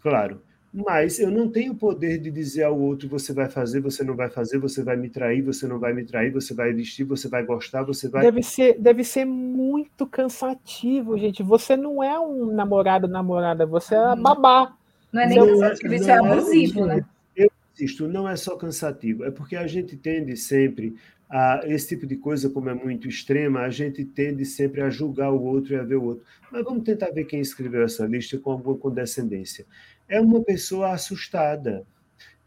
Claro, 0.00 0.40
mas 0.76 1.18
eu 1.18 1.30
não 1.30 1.48
tenho 1.48 1.72
o 1.72 1.74
poder 1.74 2.18
de 2.18 2.30
dizer 2.30 2.64
ao 2.64 2.78
outro: 2.78 3.08
você 3.08 3.32
vai 3.32 3.48
fazer, 3.48 3.80
você 3.80 4.04
não 4.04 4.14
vai 4.14 4.28
fazer, 4.28 4.58
você 4.58 4.82
vai 4.82 4.94
me 4.94 5.08
trair, 5.08 5.40
você 5.40 5.66
não 5.66 5.78
vai 5.78 5.94
me 5.94 6.04
trair, 6.04 6.30
você 6.30 6.52
vai 6.52 6.70
vestir, 6.74 7.02
você 7.02 7.28
vai 7.28 7.42
gostar, 7.42 7.82
você 7.82 8.10
vai. 8.10 8.22
Deve 8.22 8.42
ser, 8.42 8.78
deve 8.78 9.02
ser 9.02 9.24
muito 9.24 10.06
cansativo, 10.06 11.16
gente. 11.16 11.42
Você 11.42 11.78
não 11.78 12.02
é 12.02 12.20
um 12.20 12.52
namorado, 12.52 13.08
namorada, 13.08 13.64
você 13.64 13.94
é 13.94 13.98
a 13.98 14.14
babá. 14.14 14.76
Não 15.10 15.22
é 15.22 15.26
nem 15.26 15.38
não 15.38 15.46
cansativo, 15.46 15.94
é, 15.94 15.96
isso 15.96 16.10
é, 16.10 16.12
é 16.12 16.18
abusivo, 16.18 16.80
é, 16.80 16.86
né? 16.86 17.04
Eu 17.34 17.50
insisto, 17.72 18.06
não 18.06 18.28
é 18.28 18.36
só 18.36 18.54
cansativo, 18.54 19.24
é 19.24 19.30
porque 19.30 19.56
a 19.56 19.66
gente 19.66 19.96
tende 19.96 20.36
sempre 20.36 20.94
a 21.28 21.62
esse 21.64 21.88
tipo 21.88 22.06
de 22.06 22.16
coisa, 22.16 22.48
como 22.48 22.68
é 22.68 22.74
muito 22.74 23.08
extrema, 23.08 23.60
a 23.60 23.70
gente 23.70 24.04
tende 24.04 24.44
sempre 24.44 24.80
a 24.80 24.90
julgar 24.90 25.32
o 25.32 25.42
outro 25.42 25.74
e 25.74 25.76
a 25.76 25.82
ver 25.82 25.96
o 25.96 26.04
outro. 26.04 26.24
Mas 26.52 26.64
vamos 26.64 26.84
tentar 26.84 27.10
ver 27.10 27.24
quem 27.24 27.40
escreveu 27.40 27.82
essa 27.82 28.06
lista 28.06 28.38
com 28.38 28.52
alguma 28.52 28.76
condescendência 28.76 29.66
é 30.08 30.20
uma 30.20 30.42
pessoa 30.42 30.92
assustada. 30.92 31.84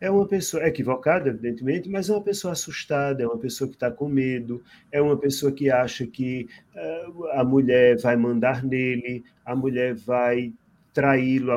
É 0.02 0.10
uma 0.10 0.26
pessoa 0.26 0.65
equivocada, 0.65 1.28
evidentemente, 1.28 1.89
mas 1.89 2.10
é 2.10 2.13
uma 2.13 2.24
pessoa 2.24 2.54
assustada, 2.54 3.22
é 3.22 3.28
uma 3.28 3.38
pessoa 3.38 3.68
que 3.68 3.76
está 3.76 3.92
com 3.92 4.08
medo, 4.08 4.63
é 4.94 5.02
uma 5.02 5.18
pessoa 5.18 5.52
que 5.52 5.70
acha 5.70 6.08
que 6.08 6.48
uh, 6.74 7.28
a 7.34 7.44
mulher 7.44 8.00
vai 8.00 8.15
mandar 8.15 8.63
nele, 8.63 9.26
a 9.46 9.54
mulher 9.54 9.94
vai 9.96 10.54
traí-lo. 10.94 11.52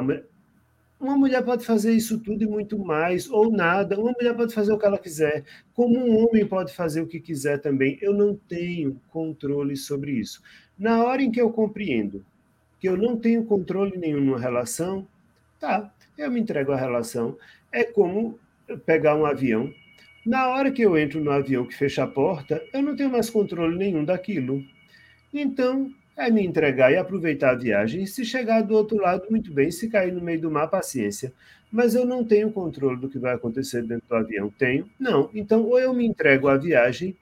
Uma 1.03 1.17
mulher 1.17 1.45
pode 1.45 1.67
fazer 1.67 1.93
isso 1.93 2.21
tudo 2.21 2.45
e 2.45 2.47
muito 2.47 2.79
mais, 2.79 3.29
ou 3.29 3.51
nada. 3.51 3.99
Uma 3.99 4.13
mulher 4.13 4.35
pode 4.37 4.55
fazer 4.55 4.73
o 4.73 4.79
que 4.79 4.87
ela 4.87 4.99
quiser, 4.99 5.45
como 5.75 5.99
um 5.99 6.25
homem 6.25 6.47
pode 6.47 6.73
fazer 6.73 7.01
o 7.01 7.07
que 7.07 7.19
quiser 7.19 7.61
também. 7.61 7.99
Eu 8.01 8.15
não 8.15 8.37
tenho 8.37 9.01
controle 9.11 9.77
sobre 9.77 10.13
isso. 10.13 10.41
Na 10.79 11.05
hora 11.05 11.21
em 11.21 11.31
que 11.31 11.41
eu 11.41 11.51
compreendo 11.51 12.25
que 12.79 12.89
eu 12.89 12.97
não 12.97 13.17
tenho 13.17 13.45
controle 13.45 13.97
nenhum 13.97 14.21
numa 14.21 14.41
relação, 14.41 15.07
tá, 15.61 15.93
eu 16.17 16.31
me 16.31 16.41
entrego 16.41 16.73
à 16.73 16.77
relação. 16.77 17.37
É 17.71 17.85
como 17.85 18.39
pegar 18.87 19.17
um 19.17 19.27
avião. 19.27 19.73
Na 20.25 20.49
hora 20.49 20.71
que 20.71 20.83
eu 20.83 20.97
entro 20.97 21.23
no 21.23 21.31
avião 21.31 21.67
que 21.67 21.77
fecha 21.77 22.05
a 22.05 22.07
porta, 22.07 22.65
eu 22.73 22.83
não 22.83 22.95
tenho 22.95 23.11
mais 23.11 23.29
controle 23.29 23.77
nenhum 23.77 24.05
daquilo. 24.05 24.65
Então, 25.33 25.93
é 26.17 26.31
me 26.31 26.45
entregar 26.45 26.93
e 26.93 26.97
aproveitar 26.97 27.51
a 27.51 27.59
viagem. 27.59 28.07
Se 28.07 28.25
chegar 28.25 28.63
do 28.63 28.75
outro 28.75 28.99
lado, 28.99 29.27
muito 29.31 29.53
bem. 29.53 29.71
Se 29.71 29.89
cair 29.89 30.13
no 30.13 30.21
meio 30.21 30.41
do 30.41 30.51
mar, 30.51 30.69
paciência. 30.69 31.33
Mas 31.71 31.95
eu 31.95 32.05
não 32.05 32.25
tenho 32.25 32.53
controle 32.53 33.01
do 33.01 33.09
que 33.09 33.19
vai 33.19 33.35
acontecer 33.35 33.83
dentro 33.83 34.07
do 34.09 34.15
avião. 34.15 34.53
Tenho? 34.59 34.89
Não. 34.99 35.31
Então, 35.35 35.65
ou 35.65 35.79
eu 35.79 35.95
me 35.95 36.07
entrego 36.07 36.49
à 36.49 36.57
viagem 36.57 37.17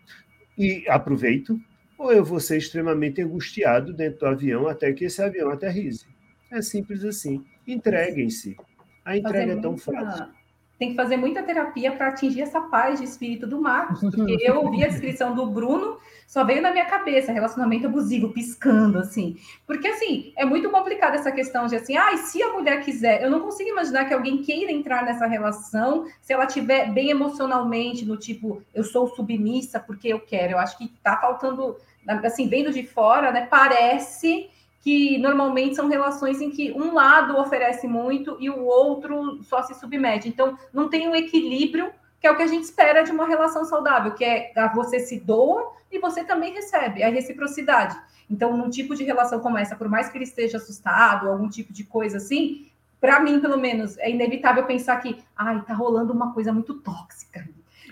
e 0.59 0.85
aproveito, 0.89 1.59
ou 1.97 2.13
eu 2.13 2.25
vou 2.25 2.41
ser 2.41 2.59
extremamente 2.59 3.23
angustiado 3.23 3.93
dentro 3.93 4.21
do 4.21 4.27
avião 4.27 4.67
até 4.67 4.93
que 4.93 5.05
esse 5.05 5.23
avião 5.23 5.51
aterrize. 5.51 6.07
É 6.51 6.61
simples 6.61 7.05
assim. 7.05 7.45
Entreguem-se. 7.67 8.57
A 9.05 9.17
entrega 9.17 9.53
é 9.53 9.57
tão 9.57 9.79
fácil 9.79 10.41
tem 10.81 10.91
que 10.91 10.97
fazer 10.97 11.19
muita 11.19 11.43
terapia 11.43 11.93
para 11.93 12.09
atingir 12.09 12.41
essa 12.41 12.59
paz 12.63 12.99
de 12.99 13.05
espírito 13.05 13.47
do 13.47 13.61
Marcos, 13.61 14.01
porque 14.01 14.39
eu 14.41 14.65
ouvi 14.65 14.83
a 14.83 14.89
descrição 14.89 15.35
do 15.35 15.45
Bruno, 15.45 15.99
só 16.31 16.45
veio 16.45 16.63
na 16.63 16.71
minha 16.71 16.85
cabeça 16.85 17.33
relacionamento 17.33 17.89
abusivo, 17.89 18.29
piscando, 18.29 19.01
assim. 19.01 19.37
Porque, 19.67 19.89
assim, 19.89 20.33
é 20.37 20.45
muito 20.45 20.71
complicado 20.71 21.17
essa 21.17 21.33
questão 21.33 21.67
de, 21.67 21.75
assim, 21.75 21.97
ah, 21.97 22.17
se 22.19 22.41
a 22.41 22.53
mulher 22.53 22.85
quiser, 22.85 23.21
eu 23.21 23.29
não 23.29 23.41
consigo 23.41 23.69
imaginar 23.69 24.05
que 24.05 24.15
alguém 24.15 24.41
queira 24.41 24.71
entrar 24.71 25.05
nessa 25.05 25.27
relação 25.27 26.07
se 26.23 26.33
ela 26.33 26.45
estiver 26.45 26.93
bem 26.93 27.11
emocionalmente, 27.11 28.05
no 28.05 28.17
tipo, 28.17 28.63
eu 28.73 28.85
sou 28.85 29.09
submissa 29.09 29.81
porque 29.81 30.07
eu 30.07 30.21
quero. 30.21 30.53
Eu 30.53 30.59
acho 30.61 30.79
que 30.79 30.87
tá 31.03 31.17
faltando, 31.17 31.77
assim, 32.07 32.49
vendo 32.49 32.71
de 32.71 32.85
fora, 32.85 33.33
né, 33.33 33.49
parece 33.51 34.49
que 34.83 35.19
normalmente 35.19 35.75
são 35.75 35.89
relações 35.89 36.41
em 36.41 36.49
que 36.49 36.71
um 36.71 36.95
lado 36.95 37.37
oferece 37.39 37.89
muito 37.89 38.37
e 38.39 38.49
o 38.49 38.67
outro 38.67 39.43
só 39.43 39.65
se 39.65 39.75
submete. 39.75 40.29
Então, 40.29 40.57
não 40.73 40.89
tem 40.89 41.09
um 41.09 41.17
equilíbrio, 41.17 41.91
que 42.21 42.27
é 42.27 42.31
o 42.31 42.37
que 42.37 42.43
a 42.43 42.47
gente 42.47 42.65
espera 42.65 43.03
de 43.03 43.11
uma 43.11 43.27
relação 43.27 43.65
saudável, 43.65 44.13
que 44.13 44.25
é 44.25 44.53
você 44.75 45.01
se 45.01 45.19
doa 45.19 45.73
e 45.91 45.99
você 45.99 46.23
também 46.23 46.53
recebe, 46.53 47.03
é 47.03 47.07
a 47.07 47.11
reciprocidade. 47.11 47.97
Então, 48.31 48.57
num 48.57 48.71
tipo 48.71 48.95
de 48.95 49.03
relação 49.03 49.41
como 49.41 49.59
essa, 49.59 49.75
por 49.75 49.89
mais 49.89 50.09
que 50.09 50.17
ele 50.17 50.25
esteja 50.25 50.59
assustado, 50.59 51.29
algum 51.29 51.49
tipo 51.49 51.73
de 51.73 51.83
coisa 51.83 52.19
assim, 52.19 52.67
para 53.01 53.19
mim, 53.19 53.41
pelo 53.41 53.59
menos, 53.59 53.97
é 53.99 54.11
inevitável 54.11 54.65
pensar 54.67 54.97
que, 55.01 55.17
ai, 55.37 55.63
tá 55.63 55.75
rolando 55.75 56.13
uma 56.13 56.33
coisa 56.33 56.53
muito 56.53 56.75
tóxica. 56.75 57.49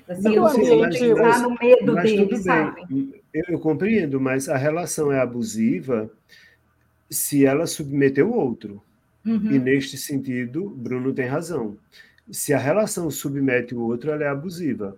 Assim, 0.08 0.36
não, 0.36 0.48
eu 0.54 1.16
mas, 1.16 1.42
no 1.42 1.56
medo 1.60 1.94
dele, 1.96 2.36
sabe? 2.36 3.22
Eu, 3.34 3.44
eu 3.48 3.58
compreendo, 3.58 4.20
mas 4.20 4.48
a 4.48 4.56
relação 4.56 5.10
é 5.10 5.20
abusiva 5.20 6.10
se 7.10 7.44
ela 7.44 7.66
submeteu 7.66 8.30
o 8.30 8.34
outro. 8.34 8.82
Uhum. 9.24 9.50
E 9.50 9.58
neste 9.58 9.98
sentido, 9.98 10.70
Bruno 10.70 11.12
tem 11.12 11.26
razão. 11.26 11.76
Se 12.30 12.52
a 12.52 12.58
relação 12.58 13.10
submete 13.10 13.74
o 13.74 13.80
outro, 13.80 14.10
ela 14.10 14.24
é 14.24 14.28
abusiva. 14.28 14.96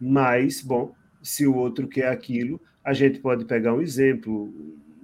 Mas, 0.00 0.60
bom, 0.60 0.94
se 1.22 1.46
o 1.46 1.54
outro 1.54 1.86
quer 1.88 2.08
aquilo, 2.08 2.60
a 2.84 2.92
gente 2.92 3.18
pode 3.18 3.44
pegar 3.44 3.74
um 3.74 3.82
exemplo, 3.82 4.52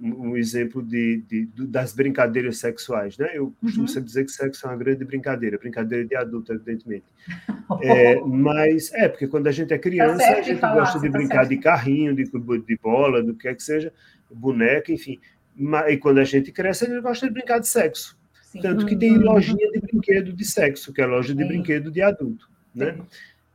um 0.01 0.35
exemplo 0.35 0.81
de, 0.81 1.23
de, 1.27 1.45
de 1.45 1.67
das 1.67 1.93
brincadeiras 1.93 2.57
sexuais, 2.57 3.17
né? 3.17 3.31
Eu 3.33 3.53
costumo 3.61 3.83
uhum. 3.83 3.87
sempre 3.87 4.07
dizer 4.07 4.25
que 4.25 4.31
sexo 4.31 4.65
é 4.65 4.69
uma 4.69 4.77
grande 4.77 5.05
brincadeira, 5.05 5.57
brincadeira 5.57 6.05
de 6.05 6.15
adulto, 6.15 6.53
evidentemente. 6.53 7.05
é, 7.83 8.19
mas 8.21 8.91
é 8.93 9.07
porque 9.07 9.27
quando 9.27 9.47
a 9.47 9.51
gente 9.51 9.73
é 9.73 9.77
tá 9.77 9.83
criança, 9.83 10.17
tá 10.17 10.37
a 10.37 10.41
gente 10.41 10.59
falar, 10.59 10.79
gosta 10.79 10.99
de 10.99 11.09
tá 11.09 11.17
brincar 11.17 11.35
certo. 11.45 11.49
de 11.49 11.57
carrinho, 11.57 12.15
de, 12.15 12.23
de 12.23 12.77
bola, 12.81 13.21
do 13.21 13.35
que 13.35 13.47
é 13.47 13.53
que 13.53 13.63
seja, 13.63 13.93
boneca, 14.31 14.91
enfim. 14.91 15.19
E 15.87 15.97
quando 15.97 16.17
a 16.17 16.23
gente 16.23 16.51
cresce, 16.51 16.85
a 16.85 16.89
gente 16.89 17.01
gosta 17.01 17.27
de 17.27 17.33
brincar 17.33 17.59
de 17.59 17.67
sexo. 17.67 18.17
Tanto 18.61 18.85
que 18.85 18.95
tem 18.95 19.17
uhum. 19.17 19.23
lojinha 19.23 19.71
de 19.71 19.79
brinquedo 19.79 20.33
de 20.33 20.45
sexo, 20.45 20.93
que 20.93 21.01
é 21.01 21.05
loja 21.05 21.33
de 21.33 21.41
Sim. 21.41 21.47
brinquedo 21.47 21.91
de 21.91 22.01
adulto. 22.01 22.49
Né? 22.73 22.97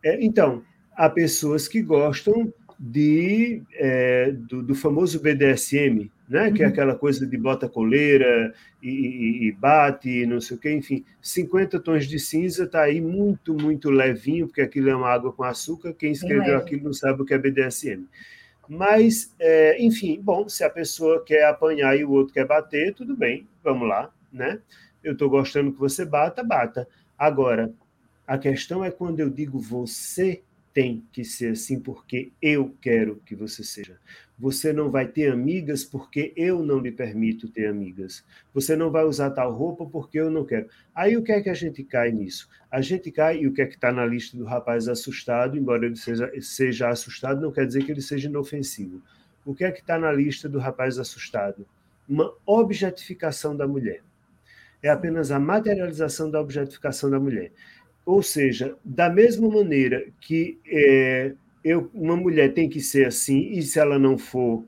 É, 0.04 0.22
então, 0.24 0.62
há 0.96 1.08
pessoas 1.08 1.68
que 1.68 1.82
gostam 1.82 2.52
de, 2.78 3.62
é, 3.74 4.32
do, 4.32 4.62
do, 4.62 4.74
famoso 4.74 5.20
BDSM, 5.20 6.10
né? 6.26 6.50
que 6.50 6.62
é 6.62 6.66
uhum. 6.66 6.72
aquela 6.72 6.94
coisa 6.94 7.26
de 7.26 7.36
bota 7.36 7.68
coleira 7.68 8.54
e, 8.82 8.88
e, 8.88 9.48
e 9.48 9.52
bate, 9.52 10.24
não 10.24 10.40
sei 10.40 10.56
o 10.56 10.60
quê, 10.60 10.72
enfim, 10.72 11.04
50 11.20 11.78
tons 11.80 12.06
de 12.06 12.18
cinza 12.18 12.64
está 12.64 12.82
aí 12.82 13.00
muito, 13.00 13.52
muito 13.52 13.90
levinho, 13.90 14.46
porque 14.46 14.62
aquilo 14.62 14.88
é 14.88 14.96
uma 14.96 15.10
água 15.10 15.30
com 15.30 15.42
açúcar, 15.42 15.92
quem 15.92 16.12
escreveu 16.12 16.56
aquilo 16.56 16.84
não 16.84 16.92
sabe 16.94 17.20
o 17.20 17.24
que 17.26 17.34
é 17.34 17.38
BDSM. 17.38 18.06
Mas, 18.66 19.34
é, 19.38 19.82
enfim, 19.82 20.20
bom, 20.22 20.48
se 20.48 20.62
a 20.62 20.70
pessoa 20.70 21.24
quer 21.24 21.44
apanhar 21.44 21.98
e 21.98 22.04
o 22.04 22.10
outro 22.12 22.32
quer 22.32 22.46
bater, 22.46 22.94
tudo 22.94 23.16
bem, 23.16 23.46
vamos 23.64 23.88
lá, 23.88 24.10
né? 24.32 24.60
Eu 25.02 25.12
estou 25.14 25.30
gostando 25.30 25.72
que 25.72 25.78
você 25.78 26.04
bata, 26.04 26.42
bata. 26.42 26.88
Agora, 27.18 27.72
a 28.26 28.38
questão 28.38 28.84
é 28.84 28.90
quando 28.90 29.20
eu 29.20 29.30
digo 29.30 29.58
você 29.58 30.42
tem 30.72 31.04
que 31.12 31.24
ser 31.24 31.52
assim 31.52 31.80
porque 31.80 32.30
eu 32.40 32.74
quero 32.80 33.16
que 33.26 33.34
você 33.34 33.64
seja. 33.64 33.98
Você 34.38 34.72
não 34.72 34.90
vai 34.90 35.06
ter 35.06 35.32
amigas 35.32 35.84
porque 35.84 36.32
eu 36.36 36.62
não 36.64 36.78
lhe 36.78 36.92
permito 36.92 37.48
ter 37.48 37.66
amigas. 37.66 38.24
Você 38.54 38.76
não 38.76 38.90
vai 38.90 39.04
usar 39.04 39.30
tal 39.30 39.52
roupa 39.52 39.84
porque 39.84 40.18
eu 40.18 40.30
não 40.30 40.44
quero. 40.44 40.68
Aí 40.94 41.16
o 41.16 41.22
que 41.22 41.32
é 41.32 41.40
que 41.40 41.50
a 41.50 41.54
gente 41.54 41.82
cai 41.82 42.12
nisso? 42.12 42.48
A 42.70 42.80
gente 42.80 43.10
cai, 43.10 43.40
e 43.40 43.46
o 43.46 43.52
que 43.52 43.62
é 43.62 43.66
que 43.66 43.74
está 43.74 43.92
na 43.92 44.06
lista 44.06 44.36
do 44.36 44.44
rapaz 44.44 44.88
assustado, 44.88 45.58
embora 45.58 45.84
ele 45.84 45.96
seja, 45.96 46.30
seja 46.40 46.88
assustado, 46.88 47.40
não 47.40 47.52
quer 47.52 47.66
dizer 47.66 47.84
que 47.84 47.90
ele 47.90 48.00
seja 48.00 48.28
inofensivo. 48.28 49.02
O 49.44 49.54
que 49.54 49.64
é 49.64 49.72
que 49.72 49.80
está 49.80 49.98
na 49.98 50.12
lista 50.12 50.48
do 50.48 50.58
rapaz 50.58 50.98
assustado? 50.98 51.66
Uma 52.08 52.32
objetificação 52.46 53.56
da 53.56 53.66
mulher. 53.66 54.02
É 54.83 54.88
apenas 54.88 55.31
a 55.31 55.38
materialização 55.38 56.31
da 56.31 56.40
objetificação 56.40 57.11
da 57.11 57.21
mulher. 57.21 57.53
Ou 58.05 58.23
seja, 58.23 58.77
da 58.85 59.11
mesma 59.11 59.49
maneira 59.49 60.07
que 60.21 60.59
é, 60.66 61.33
eu, 61.62 61.90
uma 61.93 62.16
mulher 62.16 62.53
tem 62.55 62.69
que 62.69 62.81
ser 62.81 63.07
assim, 63.07 63.51
e 63.53 63.62
se 63.62 63.79
ela 63.79 63.99
não 63.99 64.16
for. 64.16 64.64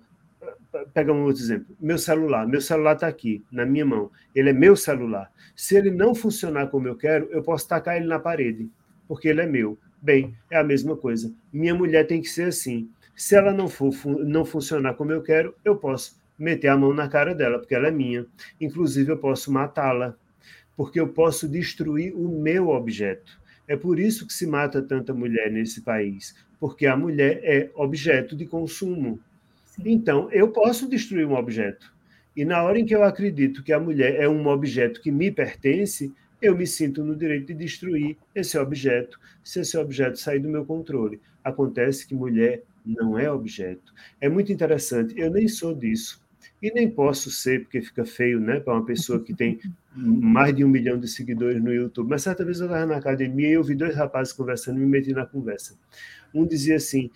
Pega 0.95 1.13
um 1.13 1.25
outro 1.25 1.43
exemplo. 1.43 1.77
Meu 1.81 1.99
celular. 1.99 2.47
Meu 2.47 2.61
celular 2.61 2.95
está 2.95 3.07
aqui, 3.07 3.43
na 3.51 3.67
minha 3.67 3.85
mão. 3.85 4.11
Ele 4.35 4.51
é 4.51 4.53
meu 4.53 4.75
celular. 4.75 5.31
Se 5.55 5.77
ele 5.77 5.91
não 5.91 6.15
funcionar 6.15 6.69
como 6.69 6.89
eu 6.89 6.97
quero, 6.97 7.29
eu 7.31 7.43
posso 7.43 7.69
tacar 7.69 7.97
ele 7.97 8.07
na 8.07 8.19
parede, 8.19 8.71
porque 9.07 9.29
ele 9.29 9.43
é 9.43 9.47
meu. 9.47 9.79
Bem, 10.01 10.35
é 10.51 10.57
a 10.57 10.65
mesma 10.65 10.97
coisa. 10.97 11.33
Minha 11.53 11.75
mulher 11.75 12.07
tem 12.07 12.21
que 12.21 12.29
ser 12.29 12.49
assim. 12.49 12.89
Se 13.15 13.37
ela 13.37 13.53
não 13.53 13.69
for 13.69 13.93
não 14.25 14.45
funcionar 14.45 14.95
como 14.95 15.13
eu 15.13 15.23
quero, 15.23 15.55
eu 15.65 15.77
posso 15.77 16.22
meter 16.43 16.69
a 16.69 16.77
mão 16.77 16.93
na 16.93 17.09
cara 17.09 17.35
dela, 17.35 17.59
porque 17.59 17.75
ela 17.75 17.89
é 17.89 17.91
minha. 17.91 18.27
Inclusive, 18.61 19.13
eu 19.13 19.19
posso 19.19 19.53
matá-la, 19.53 20.17
porque 20.77 20.99
eu 20.99 21.09
posso 21.09 21.49
destruir 21.49 22.15
o 22.15 22.29
meu 22.29 22.69
objeto. 22.69 23.41
É 23.69 23.77
por 23.77 23.99
isso 23.99 24.27
que 24.27 24.33
se 24.33 24.47
mata 24.47 24.83
tanta 24.83 25.15
mulher 25.15 25.51
nesse 25.51 25.83
país, 25.83 26.35
porque 26.59 26.87
a 26.87 26.97
mulher 26.97 27.41
é 27.45 27.71
objeto 27.75 28.37
de 28.37 28.45
consumo. 28.45 29.21
Sim. 29.65 29.83
Então, 29.87 30.31
eu 30.33 30.49
posso 30.49 30.89
destruir 30.89 31.27
um 31.27 31.35
objeto. 31.35 31.93
E 32.37 32.45
na 32.45 32.63
hora 32.63 32.79
em 32.79 32.85
que 32.85 32.95
eu 32.95 33.05
acredito 33.05 33.63
que 33.63 33.73
a 33.73 33.81
mulher 33.81 34.17
é 34.17 34.29
um 34.29 34.47
objeto 34.47 35.01
que 35.01 35.11
me 35.11 35.31
pertence, 35.31 36.13
eu 36.41 36.57
me 36.57 36.67
sinto 36.67 37.05
no 37.05 37.15
direito 37.15 37.49
de 37.49 37.55
destruir 37.55 38.17
esse 38.35 38.59
objeto, 38.59 39.19
se 39.45 39.61
esse 39.61 39.77
objeto 39.77 40.19
sair 40.19 40.41
do 40.41 40.49
meu 40.49 40.65
controle. 40.65 41.21
Acontece 41.45 42.07
que 42.07 42.15
mulher 42.15 42.63
não 42.85 43.19
é 43.19 43.31
objeto. 43.31 43.93
É 44.21 44.29
muito 44.29 44.53
interessante, 44.53 45.15
eu 45.17 45.31
nem 45.31 45.47
sou 45.47 45.75
disso. 45.75 46.22
E 46.61 46.73
nem 46.73 46.91
posso 46.91 47.31
ser, 47.31 47.63
porque 47.63 47.81
fica 47.81 48.05
feio, 48.05 48.41
né, 48.41 48.61
para 48.61 48.75
uma 48.75 48.85
pessoa 48.85 49.23
que 49.23 49.35
tem 49.35 49.59
mais 49.95 50.55
de 50.55 50.65
um 50.65 50.69
milhão 50.69 50.99
de 50.99 51.09
seguidores 51.09 51.63
no 51.63 51.73
YouTube. 51.73 52.09
Mas 52.09 52.23
certa 52.23 52.45
vez 52.45 52.61
eu 52.61 52.67
estava 52.67 52.87
na 52.87 52.97
academia 52.97 53.49
e 53.49 53.53
eu 53.53 53.65
vi 53.65 53.75
dois 53.75 53.95
rapazes 53.95 54.33
conversando 54.33 54.79
e 54.79 54.81
me 54.81 54.87
meti 54.87 55.13
na 55.13 55.27
conversa. 55.27 55.77
Um 56.35 56.47
dizia 56.47 56.77
assim: 56.77 57.11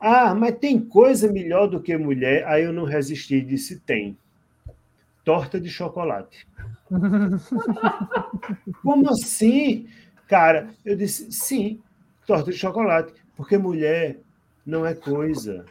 Ah, 0.00 0.34
mas 0.34 0.58
tem 0.58 0.78
coisa 0.80 1.30
melhor 1.30 1.66
do 1.66 1.80
que 1.80 1.96
mulher? 1.96 2.46
Aí 2.46 2.64
eu 2.64 2.72
não 2.72 2.84
resisti 2.84 3.36
e 3.36 3.44
disse: 3.44 3.80
Tem. 3.80 4.16
Torta 5.24 5.58
de 5.58 5.70
chocolate. 5.70 6.46
Como 8.82 9.08
assim? 9.10 9.88
Cara, 10.28 10.70
eu 10.84 10.96
disse: 10.96 11.32
Sim, 11.32 11.80
torta 12.26 12.50
de 12.50 12.58
chocolate. 12.58 13.12
Porque 13.36 13.58
mulher 13.58 14.20
não 14.64 14.86
é 14.86 14.94
coisa 14.94 15.64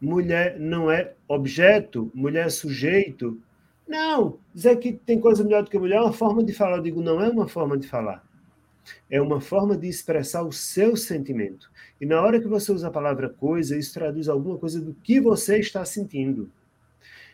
mulher 0.00 0.58
não 0.58 0.90
é 0.90 1.14
objeto, 1.28 2.10
mulher 2.14 2.46
é 2.46 2.50
sujeito. 2.50 3.40
Não, 3.86 4.38
dizer 4.54 4.76
que 4.76 4.92
tem 4.92 5.20
coisa 5.20 5.44
melhor 5.44 5.62
do 5.62 5.70
que 5.70 5.78
mulher 5.78 5.96
é 5.96 6.00
uma 6.00 6.12
forma 6.12 6.42
de 6.42 6.52
falar. 6.52 6.78
Eu 6.78 6.82
digo, 6.82 7.02
não 7.02 7.20
é 7.20 7.28
uma 7.28 7.48
forma 7.48 7.76
de 7.76 7.86
falar. 7.86 8.24
É 9.10 9.20
uma 9.20 9.40
forma 9.40 9.76
de 9.76 9.88
expressar 9.88 10.42
o 10.42 10.52
seu 10.52 10.96
sentimento. 10.96 11.70
E 12.00 12.06
na 12.06 12.20
hora 12.20 12.40
que 12.40 12.46
você 12.46 12.70
usa 12.72 12.88
a 12.88 12.90
palavra 12.90 13.28
coisa, 13.28 13.76
isso 13.76 13.94
traduz 13.94 14.28
alguma 14.28 14.58
coisa 14.58 14.80
do 14.80 14.94
que 14.94 15.20
você 15.20 15.58
está 15.58 15.84
sentindo. 15.84 16.50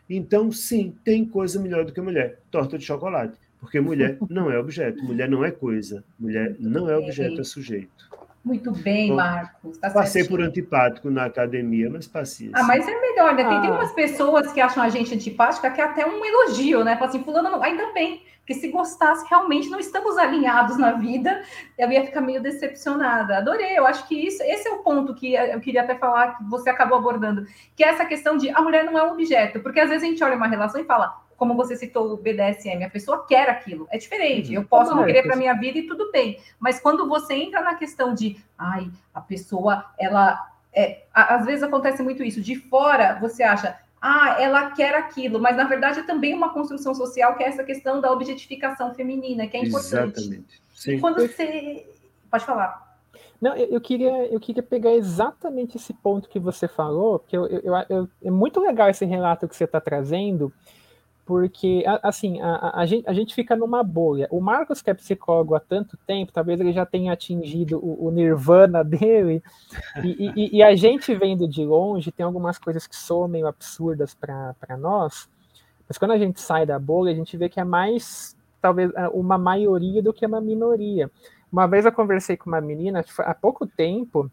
Então, 0.08 0.52
sim, 0.52 0.94
tem 1.04 1.24
coisa 1.24 1.60
melhor 1.60 1.84
do 1.84 1.92
que 1.92 2.00
mulher. 2.00 2.40
Torta 2.50 2.78
de 2.78 2.84
chocolate. 2.84 3.38
Porque 3.62 3.80
mulher 3.80 4.18
não 4.28 4.50
é 4.50 4.58
objeto, 4.58 5.02
mulher 5.04 5.28
não 5.28 5.44
é 5.44 5.52
coisa, 5.52 6.02
mulher 6.18 6.56
não 6.58 6.90
é 6.90 6.96
objeto, 6.96 7.40
é 7.40 7.44
sujeito. 7.44 8.10
Muito 8.44 8.72
bem, 8.72 9.10
Bom, 9.10 9.16
Marcos. 9.16 9.78
Tá 9.78 9.90
passei 9.90 10.22
certinho. 10.22 10.38
por 10.38 10.44
antipático 10.44 11.10
na 11.10 11.26
academia, 11.26 11.88
mas 11.88 12.08
passei. 12.08 12.50
Ah, 12.52 12.64
mas 12.64 12.86
é 12.88 13.00
melhor, 13.00 13.34
né? 13.34 13.44
Tem, 13.44 13.56
ah. 13.56 13.60
tem 13.60 13.70
umas 13.70 13.92
pessoas 13.92 14.52
que 14.52 14.60
acham 14.60 14.82
a 14.82 14.88
gente 14.88 15.14
antipática 15.14 15.70
que 15.70 15.80
é 15.80 15.84
até 15.84 16.04
um 16.04 16.24
elogio, 16.24 16.82
né? 16.82 16.96
Fala 16.96 17.08
assim, 17.08 17.22
fulano, 17.22 17.50
não... 17.50 17.62
ainda 17.62 17.92
bem, 17.92 18.20
porque 18.38 18.54
se 18.54 18.66
gostasse, 18.68 19.24
realmente 19.30 19.68
não 19.68 19.78
estamos 19.78 20.18
alinhados 20.18 20.76
na 20.76 20.92
vida, 20.92 21.42
eu 21.78 21.90
ia 21.92 22.04
ficar 22.04 22.20
meio 22.20 22.42
decepcionada. 22.42 23.38
Adorei, 23.38 23.78
eu 23.78 23.86
acho 23.86 24.08
que 24.08 24.16
isso, 24.16 24.42
esse 24.42 24.66
é 24.66 24.72
o 24.72 24.78
ponto 24.78 25.14
que 25.14 25.34
eu 25.34 25.60
queria 25.60 25.82
até 25.82 25.94
falar, 25.94 26.36
que 26.36 26.44
você 26.50 26.68
acabou 26.68 26.98
abordando, 26.98 27.46
que 27.76 27.84
é 27.84 27.90
essa 27.90 28.04
questão 28.04 28.36
de 28.36 28.50
a 28.50 28.60
mulher 28.60 28.84
não 28.84 28.98
é 28.98 29.04
um 29.04 29.12
objeto, 29.12 29.60
porque 29.60 29.78
às 29.78 29.88
vezes 29.88 30.02
a 30.02 30.06
gente 30.06 30.24
olha 30.24 30.36
uma 30.36 30.48
relação 30.48 30.80
e 30.80 30.84
fala, 30.84 31.21
como 31.42 31.56
você 31.56 31.74
citou 31.74 32.12
o 32.12 32.16
BDSM, 32.16 32.84
a 32.84 32.88
pessoa 32.88 33.26
quer 33.26 33.50
aquilo, 33.50 33.88
é 33.90 33.98
diferente. 33.98 34.50
Uhum. 34.50 34.62
Eu 34.62 34.64
posso 34.64 34.94
não 34.94 35.04
querer 35.04 35.24
para 35.24 35.34
minha 35.34 35.52
vida 35.54 35.76
e 35.76 35.88
tudo 35.88 36.08
bem, 36.12 36.38
mas 36.60 36.78
quando 36.78 37.08
você 37.08 37.34
entra 37.34 37.60
na 37.62 37.74
questão 37.74 38.14
de, 38.14 38.36
ai, 38.56 38.88
a 39.12 39.20
pessoa, 39.20 39.84
ela, 39.98 40.38
é, 40.72 41.02
às 41.12 41.44
vezes 41.44 41.64
acontece 41.64 42.00
muito 42.00 42.22
isso. 42.22 42.40
De 42.40 42.54
fora, 42.54 43.18
você 43.20 43.42
acha, 43.42 43.76
ah, 44.00 44.36
ela 44.38 44.70
quer 44.70 44.94
aquilo, 44.94 45.40
mas 45.40 45.56
na 45.56 45.64
verdade 45.64 45.98
é 45.98 46.02
também 46.04 46.32
uma 46.32 46.54
construção 46.54 46.94
social 46.94 47.34
que 47.34 47.42
é 47.42 47.48
essa 47.48 47.64
questão 47.64 48.00
da 48.00 48.12
objetificação 48.12 48.94
feminina, 48.94 49.48
que 49.48 49.56
é 49.56 49.64
importante. 49.64 50.20
Exatamente. 50.20 50.62
Sim. 50.76 50.92
E 50.92 51.00
quando 51.00 51.26
você. 51.26 51.84
Pode 52.30 52.44
falar. 52.44 52.96
Não, 53.40 53.56
eu, 53.56 53.66
eu, 53.66 53.80
queria, 53.80 54.26
eu 54.26 54.38
queria 54.38 54.62
pegar 54.62 54.94
exatamente 54.94 55.76
esse 55.76 55.92
ponto 55.92 56.28
que 56.28 56.38
você 56.38 56.68
falou, 56.68 57.18
porque 57.18 57.36
eu, 57.36 57.46
eu, 57.48 57.74
eu 57.88 58.08
é 58.22 58.30
muito 58.30 58.60
legal 58.60 58.88
esse 58.88 59.04
relato 59.04 59.48
que 59.48 59.56
você 59.56 59.64
está 59.64 59.80
trazendo, 59.80 60.52
porque, 61.24 61.84
assim, 62.02 62.40
a, 62.40 62.80
a, 62.80 62.86
gente, 62.86 63.08
a 63.08 63.12
gente 63.12 63.34
fica 63.34 63.54
numa 63.54 63.82
bolha. 63.82 64.26
O 64.30 64.40
Marcos, 64.40 64.82
que 64.82 64.90
é 64.90 64.94
psicólogo 64.94 65.54
há 65.54 65.60
tanto 65.60 65.96
tempo, 66.06 66.32
talvez 66.32 66.60
ele 66.60 66.72
já 66.72 66.84
tenha 66.84 67.12
atingido 67.12 67.78
o, 67.78 68.06
o 68.06 68.10
nirvana 68.10 68.82
dele, 68.84 69.42
e, 70.02 70.32
e, 70.36 70.56
e, 70.56 70.62
a 70.62 70.74
gente 70.74 71.14
vendo 71.14 71.46
de 71.46 71.64
longe, 71.64 72.10
tem 72.10 72.26
algumas 72.26 72.58
coisas 72.58 72.86
que 72.86 72.96
soam 72.96 73.28
meio 73.28 73.46
absurdas 73.46 74.14
para 74.14 74.76
nós, 74.76 75.28
mas 75.88 75.96
quando 75.96 76.12
a 76.12 76.18
gente 76.18 76.40
sai 76.40 76.66
da 76.66 76.78
bolha, 76.78 77.12
a 77.12 77.14
gente 77.14 77.36
vê 77.36 77.48
que 77.48 77.60
é 77.60 77.64
mais, 77.64 78.36
talvez, 78.60 78.90
uma 79.12 79.38
maioria 79.38 80.02
do 80.02 80.12
que 80.12 80.26
uma 80.26 80.40
minoria. 80.40 81.10
Uma 81.52 81.66
vez 81.68 81.84
eu 81.84 81.92
conversei 81.92 82.36
com 82.36 82.50
uma 82.50 82.60
menina, 82.60 83.04
há 83.18 83.34
pouco 83.34 83.66
tempo, 83.66 84.30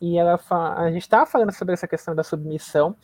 e 0.00 0.18
ela 0.18 0.38
a 0.76 0.90
gente 0.90 1.02
estava 1.02 1.26
falando 1.26 1.52
sobre 1.52 1.74
essa 1.74 1.88
questão 1.88 2.14
da 2.14 2.22
submissão, 2.22 2.94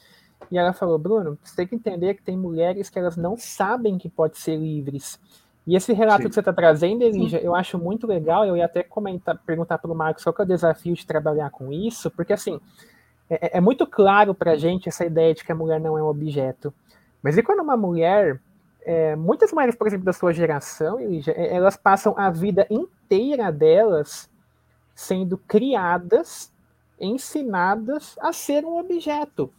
e 0.50 0.56
ela 0.56 0.72
falou, 0.72 0.98
Bruno, 0.98 1.38
você 1.42 1.56
tem 1.56 1.66
que 1.66 1.74
entender 1.74 2.14
que 2.14 2.22
tem 2.22 2.36
mulheres 2.36 2.88
que 2.88 2.98
elas 2.98 3.16
não 3.16 3.36
sabem 3.36 3.98
que 3.98 4.08
podem 4.08 4.38
ser 4.38 4.56
livres. 4.56 5.20
E 5.66 5.76
esse 5.76 5.92
relato 5.92 6.22
Sim. 6.22 6.28
que 6.28 6.34
você 6.34 6.40
está 6.40 6.52
trazendo, 6.52 7.02
Elija, 7.02 7.38
eu 7.38 7.54
acho 7.54 7.78
muito 7.78 8.06
legal. 8.06 8.46
Eu 8.46 8.56
ia 8.56 8.64
até 8.64 8.82
comentar, 8.82 9.36
perguntar 9.44 9.76
para 9.76 9.92
o 9.92 9.94
Marcos 9.94 10.24
qual 10.24 10.32
que 10.32 10.40
é 10.40 10.44
o 10.44 10.48
desafio 10.48 10.94
de 10.94 11.06
trabalhar 11.06 11.50
com 11.50 11.70
isso, 11.70 12.10
porque 12.10 12.32
assim, 12.32 12.58
é, 13.28 13.48
é, 13.48 13.58
é 13.58 13.60
muito 13.60 13.86
claro 13.86 14.34
para 14.34 14.52
a 14.52 14.56
gente 14.56 14.88
essa 14.88 15.04
ideia 15.04 15.34
de 15.34 15.44
que 15.44 15.52
a 15.52 15.54
mulher 15.54 15.78
não 15.78 15.98
é 15.98 16.02
um 16.02 16.06
objeto. 16.06 16.72
Mas 17.22 17.36
e 17.36 17.42
quando 17.42 17.60
uma 17.60 17.76
mulher, 17.76 18.40
é, 18.82 19.14
muitas 19.14 19.52
mulheres, 19.52 19.74
por 19.74 19.86
exemplo, 19.86 20.06
da 20.06 20.12
sua 20.14 20.32
geração, 20.32 20.98
Elija, 20.98 21.32
é, 21.32 21.54
elas 21.54 21.76
passam 21.76 22.14
a 22.16 22.30
vida 22.30 22.66
inteira 22.70 23.52
delas 23.52 24.30
sendo 24.94 25.36
criadas, 25.36 26.50
ensinadas 26.98 28.16
a 28.20 28.32
ser 28.32 28.64
um 28.64 28.78
objeto. 28.78 29.52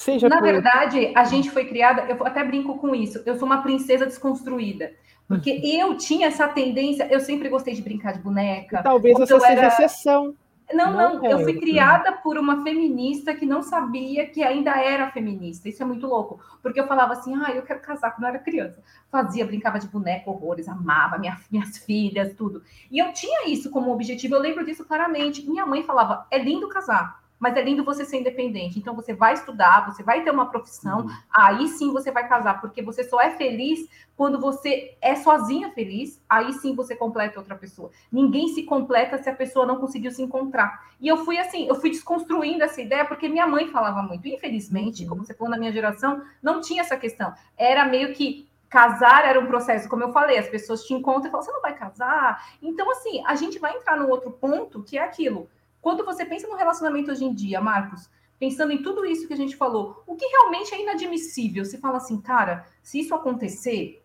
Seja 0.00 0.30
Na 0.30 0.38
por... 0.38 0.44
verdade, 0.44 1.12
a 1.14 1.24
gente 1.24 1.50
foi 1.50 1.66
criada, 1.66 2.06
eu 2.08 2.26
até 2.26 2.42
brinco 2.42 2.78
com 2.78 2.94
isso, 2.94 3.22
eu 3.26 3.38
sou 3.38 3.44
uma 3.44 3.60
princesa 3.60 4.06
desconstruída. 4.06 4.92
Porque 5.28 5.52
hum. 5.52 5.60
eu 5.62 5.96
tinha 5.98 6.28
essa 6.28 6.48
tendência, 6.48 7.06
eu 7.10 7.20
sempre 7.20 7.50
gostei 7.50 7.74
de 7.74 7.82
brincar 7.82 8.14
de 8.14 8.20
boneca. 8.20 8.80
E 8.80 8.82
talvez 8.82 9.18
você 9.18 9.38
seja 9.38 9.52
era... 9.52 9.66
exceção. 9.66 10.34
Não, 10.72 10.90
não, 10.90 11.14
não, 11.16 11.26
eu 11.26 11.40
fui 11.40 11.60
criada 11.60 12.12
por 12.12 12.38
uma 12.38 12.62
feminista 12.62 13.34
que 13.34 13.44
não 13.44 13.60
sabia 13.60 14.26
que 14.26 14.42
ainda 14.42 14.70
era 14.70 15.10
feminista. 15.10 15.68
Isso 15.68 15.82
é 15.82 15.86
muito 15.86 16.06
louco. 16.06 16.40
Porque 16.62 16.80
eu 16.80 16.86
falava 16.86 17.12
assim, 17.12 17.34
ah, 17.34 17.50
eu 17.50 17.60
quero 17.60 17.80
casar 17.80 18.12
quando 18.12 18.22
eu 18.22 18.28
era 18.30 18.38
criança. 18.38 18.82
Fazia, 19.10 19.44
brincava 19.44 19.78
de 19.78 19.88
boneca, 19.88 20.30
horrores, 20.30 20.66
amava 20.66 21.18
minha, 21.18 21.36
minhas 21.50 21.76
filhas, 21.76 22.32
tudo. 22.32 22.62
E 22.90 22.98
eu 22.98 23.12
tinha 23.12 23.48
isso 23.48 23.68
como 23.68 23.92
objetivo, 23.92 24.36
eu 24.36 24.40
lembro 24.40 24.64
disso 24.64 24.84
claramente. 24.84 25.46
Minha 25.46 25.66
mãe 25.66 25.82
falava, 25.82 26.26
é 26.30 26.38
lindo 26.38 26.68
casar 26.70 27.19
mas 27.40 27.56
é 27.56 27.62
lindo 27.62 27.82
você 27.82 28.04
ser 28.04 28.18
independente. 28.18 28.78
Então 28.78 28.94
você 28.94 29.14
vai 29.14 29.32
estudar, 29.32 29.90
você 29.90 30.02
vai 30.02 30.22
ter 30.22 30.30
uma 30.30 30.50
profissão, 30.50 31.00
uhum. 31.00 31.10
aí 31.32 31.66
sim 31.68 31.90
você 31.90 32.12
vai 32.12 32.28
casar, 32.28 32.60
porque 32.60 32.82
você 32.82 33.02
só 33.02 33.18
é 33.20 33.30
feliz 33.30 33.88
quando 34.14 34.38
você 34.38 34.98
é 35.00 35.16
sozinha 35.16 35.70
feliz, 35.70 36.22
aí 36.28 36.52
sim 36.52 36.74
você 36.74 36.94
completa 36.94 37.40
outra 37.40 37.56
pessoa. 37.56 37.90
Ninguém 38.12 38.48
se 38.48 38.64
completa 38.64 39.16
se 39.16 39.30
a 39.30 39.34
pessoa 39.34 39.64
não 39.64 39.80
conseguiu 39.80 40.10
se 40.10 40.20
encontrar. 40.20 40.90
E 41.00 41.08
eu 41.08 41.24
fui 41.24 41.38
assim, 41.38 41.66
eu 41.66 41.74
fui 41.74 41.88
desconstruindo 41.88 42.62
essa 42.62 42.82
ideia 42.82 43.06
porque 43.06 43.26
minha 43.26 43.46
mãe 43.46 43.68
falava 43.68 44.02
muito. 44.02 44.28
Infelizmente, 44.28 45.04
uhum. 45.04 45.08
como 45.08 45.24
você 45.24 45.32
falou 45.32 45.50
na 45.50 45.58
minha 45.58 45.72
geração, 45.72 46.22
não 46.42 46.60
tinha 46.60 46.82
essa 46.82 46.98
questão. 46.98 47.32
Era 47.56 47.86
meio 47.86 48.12
que 48.12 48.46
casar 48.68 49.24
era 49.24 49.40
um 49.40 49.46
processo, 49.46 49.88
como 49.88 50.04
eu 50.04 50.12
falei, 50.12 50.38
as 50.38 50.48
pessoas 50.48 50.84
te 50.84 50.94
encontram 50.94 51.26
e 51.26 51.30
falam, 51.30 51.44
você 51.44 51.50
não 51.50 51.60
vai 51.60 51.74
casar? 51.74 52.54
Então, 52.62 52.88
assim, 52.92 53.20
a 53.26 53.34
gente 53.34 53.58
vai 53.58 53.76
entrar 53.76 53.96
no 53.96 54.08
outro 54.08 54.30
ponto 54.30 54.80
que 54.84 54.96
é 54.96 55.02
aquilo 55.02 55.48
quando 55.80 56.04
você 56.04 56.24
pensa 56.24 56.46
no 56.46 56.56
relacionamento 56.56 57.10
hoje 57.10 57.24
em 57.24 57.34
dia, 57.34 57.60
Marcos, 57.60 58.10
pensando 58.38 58.72
em 58.72 58.82
tudo 58.82 59.04
isso 59.04 59.26
que 59.26 59.34
a 59.34 59.36
gente 59.36 59.56
falou, 59.56 60.02
o 60.06 60.16
que 60.16 60.26
realmente 60.26 60.74
é 60.74 60.82
inadmissível? 60.82 61.64
Você 61.64 61.78
fala 61.78 61.98
assim, 61.98 62.20
cara, 62.20 62.66
se 62.82 63.00
isso 63.00 63.14
acontecer, 63.14 64.02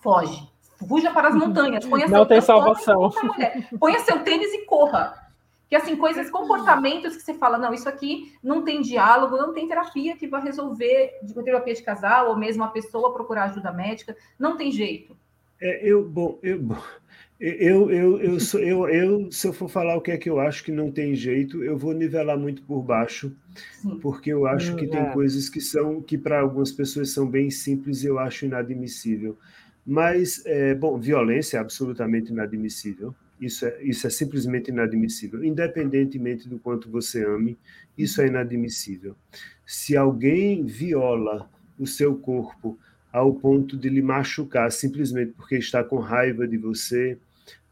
foge. 0.00 0.48
Fuja 0.88 1.10
para 1.12 1.28
as 1.28 1.34
montanhas. 1.34 1.86
Ponha 1.86 2.06
Não 2.06 2.18
seu, 2.18 2.26
tem 2.26 2.40
salvação. 2.40 3.10
Ponha 3.78 4.00
seu 4.00 4.22
tênis 4.22 4.52
e 4.52 4.66
corra. 4.66 5.24
Que 5.68 5.76
assim, 5.76 5.96
coisas, 5.96 6.30
comportamentos 6.30 7.16
que 7.16 7.22
você 7.22 7.34
fala, 7.34 7.56
não, 7.56 7.72
isso 7.72 7.88
aqui 7.88 8.36
não 8.42 8.62
tem 8.62 8.82
diálogo, 8.82 9.36
não 9.36 9.54
tem 9.54 9.66
terapia 9.66 10.16
que 10.16 10.28
vai 10.28 10.42
resolver, 10.42 11.18
de 11.22 11.34
terapia 11.42 11.74
de 11.74 11.82
casal, 11.82 12.28
ou 12.28 12.36
mesmo 12.36 12.62
a 12.62 12.68
pessoa 12.68 13.14
procurar 13.14 13.44
ajuda 13.44 13.72
médica, 13.72 14.14
não 14.38 14.56
tem 14.56 14.70
jeito. 14.70 15.16
É, 15.60 15.80
eu, 15.82 16.06
bom, 16.06 16.38
eu, 16.42 16.60
eu, 17.44 17.90
eu, 17.90 18.20
eu, 18.20 18.40
sou, 18.40 18.60
eu, 18.60 18.88
eu, 18.88 19.30
se 19.30 19.46
eu 19.46 19.52
for 19.52 19.68
falar 19.68 19.96
o 19.96 20.00
que 20.00 20.10
é 20.10 20.16
que 20.16 20.30
eu 20.30 20.40
acho 20.40 20.64
que 20.64 20.72
não 20.72 20.90
tem 20.90 21.14
jeito, 21.14 21.62
eu 21.62 21.76
vou 21.76 21.92
nivelar 21.92 22.38
muito 22.38 22.62
por 22.62 22.82
baixo, 22.82 23.36
porque 24.00 24.32
eu 24.32 24.46
acho 24.46 24.74
que 24.76 24.86
tem 24.86 25.00
é. 25.00 25.12
coisas 25.12 25.50
que 25.50 25.60
são 25.60 26.00
que 26.00 26.16
para 26.16 26.40
algumas 26.40 26.72
pessoas 26.72 27.10
são 27.10 27.28
bem 27.28 27.50
simples 27.50 28.02
e 28.02 28.06
eu 28.06 28.18
acho 28.18 28.46
inadmissível. 28.46 29.36
Mas, 29.86 30.42
é, 30.46 30.74
bom, 30.74 30.98
violência 30.98 31.58
é 31.58 31.60
absolutamente 31.60 32.32
inadmissível. 32.32 33.14
Isso 33.38 33.66
é, 33.66 33.82
isso 33.82 34.06
é 34.06 34.10
simplesmente 34.10 34.70
inadmissível. 34.70 35.44
Independentemente 35.44 36.48
do 36.48 36.58
quanto 36.58 36.90
você 36.90 37.26
ame, 37.26 37.58
isso 37.98 38.22
é 38.22 38.26
inadmissível. 38.26 39.14
Se 39.66 39.96
alguém 39.96 40.64
viola 40.64 41.50
o 41.78 41.86
seu 41.86 42.16
corpo 42.16 42.78
ao 43.12 43.34
ponto 43.34 43.76
de 43.76 43.88
lhe 43.88 44.02
machucar 44.02 44.72
simplesmente 44.72 45.32
porque 45.36 45.56
está 45.56 45.84
com 45.84 45.98
raiva 45.98 46.48
de 46.48 46.56
você, 46.56 47.18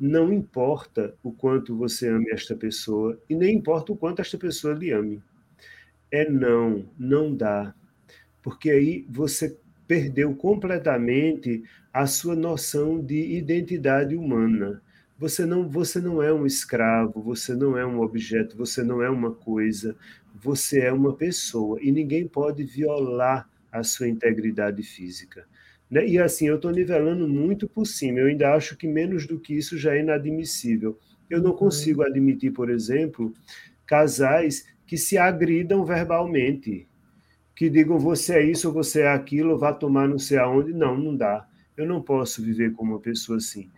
não 0.02 0.32
importa 0.32 1.14
o 1.22 1.30
quanto 1.30 1.76
você 1.76 2.08
ame 2.08 2.28
esta 2.32 2.56
pessoa 2.56 3.16
e 3.30 3.36
nem 3.36 3.54
importa 3.54 3.92
o 3.92 3.96
quanto 3.96 4.20
esta 4.20 4.36
pessoa 4.36 4.74
lhe 4.74 4.90
ame. 4.90 5.22
É 6.10 6.28
não, 6.28 6.84
não 6.98 7.32
dá. 7.32 7.72
Porque 8.42 8.68
aí 8.68 9.06
você 9.08 9.56
perdeu 9.86 10.34
completamente 10.34 11.62
a 11.94 12.04
sua 12.08 12.34
noção 12.34 13.00
de 13.00 13.36
identidade 13.36 14.16
humana. 14.16 14.82
Você 15.20 15.46
não, 15.46 15.68
você 15.68 16.00
não 16.00 16.20
é 16.20 16.32
um 16.32 16.44
escravo, 16.44 17.22
você 17.22 17.54
não 17.54 17.78
é 17.78 17.86
um 17.86 18.00
objeto, 18.00 18.56
você 18.56 18.82
não 18.82 19.00
é 19.00 19.08
uma 19.08 19.30
coisa, 19.30 19.94
você 20.34 20.80
é 20.80 20.92
uma 20.92 21.14
pessoa 21.14 21.78
e 21.80 21.92
ninguém 21.92 22.26
pode 22.26 22.64
violar 22.64 23.48
a 23.70 23.84
sua 23.84 24.08
integridade 24.08 24.82
física. 24.82 25.46
Né? 25.92 26.08
E 26.08 26.18
assim, 26.18 26.48
eu 26.48 26.56
estou 26.56 26.70
nivelando 26.70 27.28
muito 27.28 27.68
por 27.68 27.86
cima, 27.86 28.20
eu 28.20 28.28
ainda 28.28 28.54
acho 28.54 28.78
que 28.78 28.88
menos 28.88 29.26
do 29.26 29.38
que 29.38 29.52
isso 29.52 29.76
já 29.76 29.94
é 29.94 30.00
inadmissível. 30.00 30.98
Eu 31.28 31.42
não 31.42 31.50
uhum. 31.50 31.56
consigo 31.58 32.02
admitir, 32.02 32.50
por 32.50 32.70
exemplo, 32.70 33.34
casais 33.84 34.66
que 34.86 34.96
se 34.96 35.18
agridam 35.18 35.84
verbalmente, 35.84 36.88
que 37.54 37.68
digam 37.68 37.98
você 37.98 38.36
é 38.36 38.42
isso 38.42 38.68
ou 38.68 38.74
você 38.74 39.02
é 39.02 39.08
aquilo, 39.08 39.58
vá 39.58 39.70
tomar 39.70 40.08
não 40.08 40.18
sei 40.18 40.38
aonde. 40.38 40.72
Não, 40.72 40.96
não 40.96 41.14
dá. 41.14 41.46
Eu 41.76 41.84
não 41.86 42.00
posso 42.00 42.42
viver 42.42 42.72
como 42.72 42.92
uma 42.92 43.00
pessoa 43.00 43.36
assim. 43.36 43.70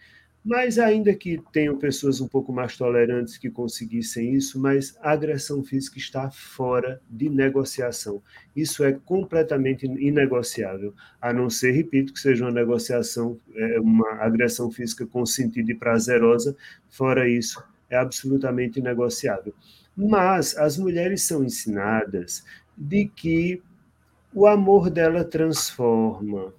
Mas 0.45 0.78
ainda 0.78 1.14
que 1.14 1.42
tenham 1.53 1.78
pessoas 1.78 2.20
um 2.20 2.28
pouco 2.28 2.53
mais 2.53 2.76
tolerantes 2.76 3.38
que 3.38 3.49
conseguissem 3.49 4.34
isso, 4.34 4.61
mas 4.61 4.95
a 5.01 5.12
agressão 5.12 5.64
física 5.64 5.97
está 5.97 6.30
fora 6.30 7.01
de 7.09 7.30
negociação. 7.30 8.22
Isso 8.55 8.84
é 8.84 8.92
completamente 8.92 9.86
inegociável, 9.86 10.92
a 11.18 11.32
não 11.32 11.49
ser, 11.49 11.70
repito, 11.70 12.12
que 12.12 12.20
seja 12.20 12.45
uma 12.45 12.51
negociação, 12.51 13.40
é, 13.55 13.80
uma 13.80 14.16
agressão 14.16 14.70
física 14.70 15.07
consentida 15.07 15.72
e 15.72 15.74
prazerosa, 15.74 16.55
fora 16.90 17.26
isso, 17.26 17.64
é 17.88 17.97
absolutamente 17.97 18.78
inegociável. 18.78 19.55
Mas 19.97 20.55
as 20.59 20.76
mulheres 20.76 21.22
são 21.22 21.42
ensinadas 21.42 22.45
de 22.76 23.07
que 23.07 23.62
o 24.34 24.47
amor 24.47 24.90
dela 24.90 25.24
transforma. 25.24 26.53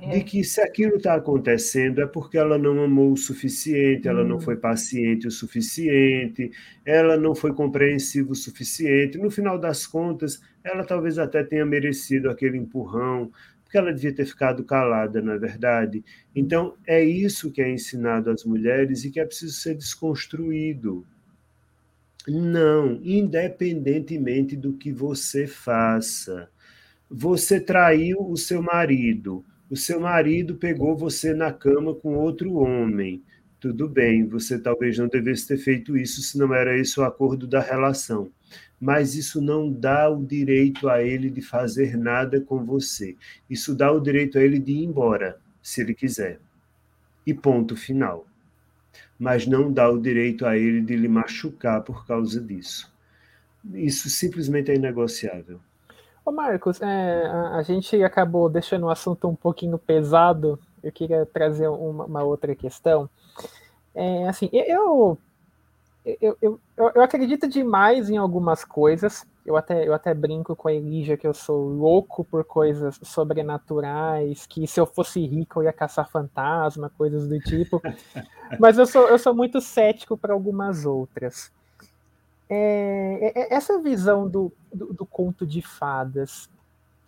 De 0.00 0.24
que 0.24 0.42
se 0.42 0.60
aquilo 0.60 0.96
está 0.96 1.14
acontecendo 1.14 2.00
é 2.00 2.06
porque 2.06 2.38
ela 2.38 2.56
não 2.58 2.82
amou 2.82 3.12
o 3.12 3.16
suficiente, 3.16 4.08
ela 4.08 4.24
não 4.24 4.40
foi 4.40 4.56
paciente 4.56 5.26
o 5.26 5.30
suficiente, 5.30 6.50
ela 6.84 7.16
não 7.16 7.34
foi 7.34 7.52
compreensiva 7.52 8.32
o 8.32 8.34
suficiente. 8.34 9.18
No 9.18 9.30
final 9.30 9.58
das 9.58 9.86
contas, 9.86 10.40
ela 10.64 10.84
talvez 10.84 11.18
até 11.18 11.44
tenha 11.44 11.66
merecido 11.66 12.30
aquele 12.30 12.56
empurrão, 12.56 13.30
porque 13.62 13.76
ela 13.76 13.92
devia 13.92 14.14
ter 14.14 14.24
ficado 14.24 14.64
calada, 14.64 15.20
não 15.20 15.34
é 15.34 15.38
verdade? 15.38 16.02
Então, 16.34 16.74
é 16.86 17.04
isso 17.04 17.52
que 17.52 17.60
é 17.60 17.70
ensinado 17.70 18.30
às 18.30 18.44
mulheres 18.44 19.04
e 19.04 19.10
que 19.10 19.20
é 19.20 19.26
preciso 19.26 19.52
ser 19.52 19.74
desconstruído. 19.74 21.06
Não, 22.26 22.98
independentemente 23.02 24.56
do 24.56 24.72
que 24.72 24.90
você 24.92 25.46
faça. 25.46 26.48
Você 27.10 27.58
traiu 27.58 28.20
o 28.20 28.36
seu 28.36 28.62
marido, 28.62 29.44
o 29.70 29.76
seu 29.76 30.00
marido 30.00 30.56
pegou 30.56 30.96
você 30.96 31.34
na 31.34 31.52
cama 31.52 31.94
com 31.94 32.16
outro 32.16 32.54
homem. 32.54 33.22
Tudo 33.60 33.88
bem, 33.88 34.26
você 34.26 34.58
talvez 34.58 34.98
não 34.98 35.08
devesse 35.08 35.48
ter 35.48 35.58
feito 35.58 35.96
isso 35.96 36.22
se 36.22 36.38
não 36.38 36.54
era 36.54 36.76
esse 36.76 36.98
o 36.98 37.04
acordo 37.04 37.46
da 37.46 37.60
relação. 37.60 38.30
Mas 38.80 39.14
isso 39.14 39.40
não 39.40 39.70
dá 39.70 40.08
o 40.08 40.24
direito 40.24 40.88
a 40.88 41.02
ele 41.02 41.28
de 41.28 41.42
fazer 41.42 41.96
nada 41.96 42.40
com 42.40 42.64
você. 42.64 43.16
Isso 43.50 43.74
dá 43.74 43.90
o 43.90 44.00
direito 44.00 44.38
a 44.38 44.42
ele 44.42 44.58
de 44.58 44.72
ir 44.72 44.84
embora, 44.84 45.38
se 45.60 45.80
ele 45.80 45.94
quiser. 45.94 46.38
E 47.26 47.34
ponto 47.34 47.76
final 47.76 48.28
mas 49.18 49.46
não 49.46 49.72
dá 49.72 49.90
o 49.90 50.00
direito 50.00 50.46
a 50.46 50.56
ele 50.56 50.80
de 50.80 50.94
lhe 50.94 51.08
machucar 51.08 51.82
por 51.82 52.06
causa 52.06 52.40
disso. 52.40 52.92
Isso 53.74 54.08
simplesmente 54.08 54.70
é 54.70 54.76
inegociável. 54.76 55.60
Ô 56.28 56.30
Marcos, 56.30 56.78
é, 56.82 57.26
a, 57.26 57.56
a, 57.56 57.62
gente 57.62 58.04
acabou 58.04 58.50
deixando 58.50 58.84
o 58.84 58.90
assunto 58.90 59.26
um 59.26 59.34
pouquinho 59.34 59.78
pesado. 59.78 60.58
Eu 60.82 60.92
queria 60.92 61.24
trazer 61.24 61.68
uma, 61.68 62.04
uma 62.04 62.22
outra 62.22 62.54
questão. 62.54 63.08
É, 63.94 64.28
assim, 64.28 64.50
eu, 64.52 65.16
eu, 66.04 66.36
eu, 66.42 66.60
eu, 66.76 67.00
acredito 67.00 67.48
demais 67.48 68.10
em 68.10 68.18
algumas 68.18 68.62
coisas. 68.62 69.26
Eu 69.42 69.56
até, 69.56 69.88
eu 69.88 69.94
até 69.94 70.12
brinco 70.12 70.54
com 70.54 70.68
a 70.68 70.74
Elija 70.74 71.16
que 71.16 71.26
eu 71.26 71.32
sou 71.32 71.66
louco 71.66 72.22
por 72.22 72.44
coisas 72.44 73.00
sobrenaturais, 73.02 74.46
que 74.46 74.66
se 74.66 74.78
eu 74.78 74.84
fosse 74.84 75.26
rico 75.26 75.60
eu 75.60 75.64
ia 75.64 75.72
caçar 75.72 76.10
fantasma, 76.10 76.92
coisas 76.98 77.26
do 77.26 77.40
tipo. 77.40 77.80
Mas 78.60 78.76
eu 78.76 78.84
sou, 78.84 79.08
eu 79.08 79.18
sou 79.18 79.34
muito 79.34 79.62
cético 79.62 80.14
para 80.14 80.34
algumas 80.34 80.84
outras. 80.84 81.50
É, 82.50 83.32
é, 83.36 83.42
é, 83.42 83.54
essa 83.54 83.78
visão 83.78 84.28
do, 84.28 84.52
do, 84.72 84.94
do, 84.94 85.04
conto 85.06 85.46
de 85.46 85.60
fadas, 85.60 86.48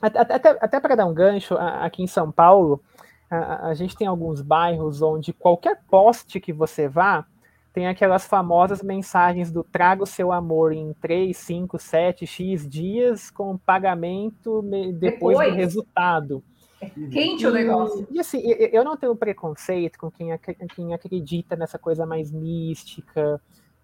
até, 0.00 0.50
até, 0.60 0.80
para 0.80 0.94
dar 0.94 1.06
um 1.06 1.14
gancho, 1.14 1.56
aqui 1.56 2.02
em 2.02 2.06
São 2.06 2.30
Paulo, 2.30 2.82
a, 3.30 3.68
a 3.68 3.74
gente 3.74 3.96
tem 3.96 4.06
alguns 4.06 4.42
bairros 4.42 5.00
onde 5.00 5.32
qualquer 5.32 5.80
poste 5.88 6.40
que 6.40 6.52
você 6.52 6.88
vá, 6.88 7.26
tem 7.72 7.86
aquelas 7.86 8.26
famosas 8.26 8.82
mensagens 8.82 9.50
do 9.50 9.62
traga 9.62 10.02
o 10.02 10.06
seu 10.06 10.32
amor 10.32 10.72
em 10.72 10.92
3, 10.94 11.36
5, 11.36 11.78
7, 11.78 12.26
X 12.26 12.68
dias 12.68 13.30
com 13.30 13.56
pagamento 13.56 14.60
depois, 14.62 14.98
depois. 14.98 15.50
do 15.50 15.56
resultado. 15.56 16.44
É 16.80 16.88
quente 17.10 17.46
o 17.46 17.52
negócio. 17.52 18.06
E, 18.10 18.16
e 18.16 18.20
assim, 18.20 18.40
eu 18.44 18.82
não 18.82 18.96
tenho 18.96 19.14
preconceito 19.14 19.98
com 19.98 20.10
quem, 20.10 20.30
quem 20.74 20.94
acredita 20.94 21.54
nessa 21.54 21.78
coisa 21.78 22.04
mais 22.04 22.32
mística, 22.32 23.40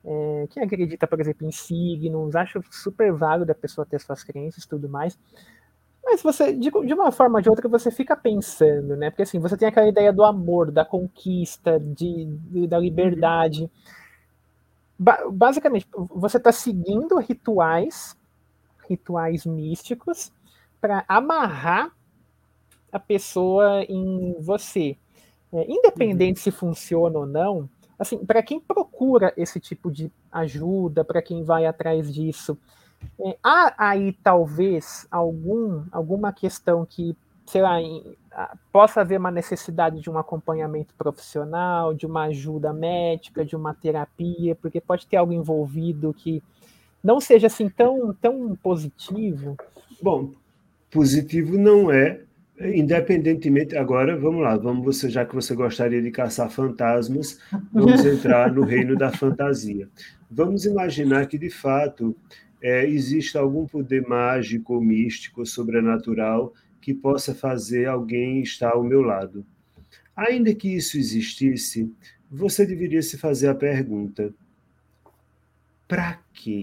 é, 0.08 0.46
quem 0.50 0.62
acredita, 0.62 1.06
por 1.06 1.20
exemplo, 1.20 1.46
em 1.46 1.50
signos, 1.50 2.36
acho 2.36 2.62
super 2.70 3.12
válido 3.12 3.50
a 3.50 3.54
pessoa 3.54 3.84
ter 3.84 4.00
suas 4.00 4.22
crenças 4.22 4.62
e 4.62 4.68
tudo 4.68 4.88
mais. 4.88 5.18
Mas 6.04 6.22
você, 6.22 6.52
de, 6.52 6.70
de, 6.70 6.94
uma 6.94 7.10
forma 7.10 7.38
ou 7.38 7.42
de 7.42 7.50
outra, 7.50 7.68
você 7.68 7.90
fica 7.90 8.14
pensando, 8.14 8.94
né? 8.94 9.10
Porque 9.10 9.22
assim, 9.22 9.40
você 9.40 9.56
tem 9.56 9.66
aquela 9.66 9.88
ideia 9.88 10.12
do 10.12 10.22
amor, 10.22 10.70
da 10.70 10.84
conquista, 10.84 11.80
de, 11.80 12.26
de 12.26 12.68
da 12.68 12.78
liberdade. 12.78 13.68
Ba 14.96 15.24
basicamente, 15.28 15.88
você 15.92 16.36
está 16.36 16.52
seguindo 16.52 17.18
rituais, 17.18 18.16
rituais 18.88 19.44
místicos, 19.44 20.30
para 20.80 21.04
amarrar 21.08 21.90
a 22.92 23.00
pessoa 23.00 23.82
em 23.88 24.36
você. 24.38 24.96
É, 25.52 25.68
independente 25.68 26.38
uhum. 26.38 26.44
se 26.44 26.50
funciona 26.52 27.18
ou 27.18 27.26
não, 27.26 27.68
assim, 27.98 28.18
para 28.18 28.42
quem 28.42 28.60
procura 28.60 29.32
esse 29.36 29.58
tipo 29.58 29.90
de 29.90 30.10
ajuda, 30.30 31.04
para 31.04 31.22
quem 31.22 31.42
vai 31.42 31.66
atrás 31.66 32.12
disso, 32.12 32.58
é, 33.20 33.36
há 33.42 33.74
aí 33.90 34.12
talvez 34.22 35.06
algum, 35.10 35.84
alguma 35.90 36.32
questão 36.32 36.84
que, 36.84 37.16
sei 37.46 37.62
lá, 37.62 37.80
em, 37.80 38.16
possa 38.72 39.00
haver 39.00 39.18
uma 39.18 39.30
necessidade 39.30 40.00
de 40.00 40.10
um 40.10 40.18
acompanhamento 40.18 40.94
profissional, 40.94 41.94
de 41.94 42.06
uma 42.06 42.24
ajuda 42.24 42.72
médica, 42.72 43.44
de 43.44 43.56
uma 43.56 43.74
terapia, 43.74 44.54
porque 44.54 44.80
pode 44.80 45.06
ter 45.06 45.16
algo 45.16 45.32
envolvido 45.32 46.12
que 46.12 46.42
não 47.02 47.20
seja 47.20 47.46
assim 47.46 47.68
tão, 47.68 48.12
tão 48.14 48.56
positivo. 48.56 49.56
Bom, 50.02 50.32
positivo 50.90 51.56
não 51.56 51.90
é, 51.90 52.20
independentemente. 52.60 53.76
Agora, 53.76 54.16
vamos 54.18 54.42
lá, 54.42 54.56
vamos 54.56 54.84
você, 54.84 55.08
já 55.10 55.24
que 55.24 55.34
você 55.34 55.54
gostaria 55.54 56.00
de 56.00 56.10
caçar 56.10 56.50
fantasmas, 56.50 57.38
vamos 57.72 58.04
entrar 58.04 58.52
no 58.52 58.62
reino 58.62 58.96
da 58.96 59.10
fantasia. 59.12 59.88
Vamos 60.30 60.64
imaginar 60.64 61.26
que, 61.26 61.38
de 61.38 61.50
fato, 61.50 62.16
é, 62.62 62.86
existe 62.86 63.36
algum 63.36 63.66
poder 63.66 64.06
mágico, 64.06 64.80
místico, 64.80 65.44
sobrenatural 65.44 66.52
que 66.80 66.94
possa 66.94 67.34
fazer 67.34 67.86
alguém 67.86 68.40
estar 68.40 68.70
ao 68.70 68.82
meu 68.82 69.02
lado. 69.02 69.44
Ainda 70.16 70.54
que 70.54 70.74
isso 70.74 70.96
existisse, 70.96 71.92
você 72.30 72.64
deveria 72.64 73.02
se 73.02 73.18
fazer 73.18 73.48
a 73.48 73.54
pergunta: 73.54 74.32
para 75.86 76.18
quê? 76.32 76.62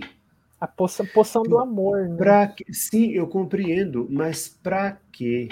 A 0.60 0.68
poção, 0.68 1.06
poção 1.06 1.44
do 1.44 1.60
amor, 1.60 2.08
né? 2.08 2.16
Pra 2.16 2.48
quê? 2.48 2.66
Sim, 2.72 3.12
eu 3.12 3.28
compreendo, 3.28 4.08
mas 4.10 4.48
para 4.48 4.98
quê? 5.12 5.50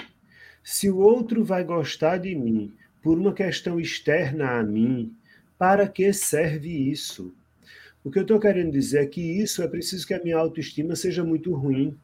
Se 0.62 0.88
o 0.90 0.98
outro 0.98 1.44
vai 1.44 1.64
gostar 1.64 2.18
de 2.18 2.34
mim 2.34 2.72
por 3.02 3.18
uma 3.18 3.32
questão 3.32 3.80
externa 3.80 4.58
a 4.58 4.62
mim, 4.62 5.12
para 5.58 5.88
que 5.88 6.12
serve 6.12 6.68
isso? 6.68 7.34
O 8.04 8.10
que 8.10 8.18
eu 8.18 8.22
estou 8.22 8.38
querendo 8.38 8.72
dizer 8.72 9.02
é 9.02 9.06
que 9.06 9.20
isso 9.20 9.62
é 9.62 9.68
preciso 9.68 10.06
que 10.06 10.14
a 10.14 10.22
minha 10.22 10.36
autoestima 10.36 10.94
seja 10.94 11.24
muito 11.24 11.54
ruim, 11.54 11.96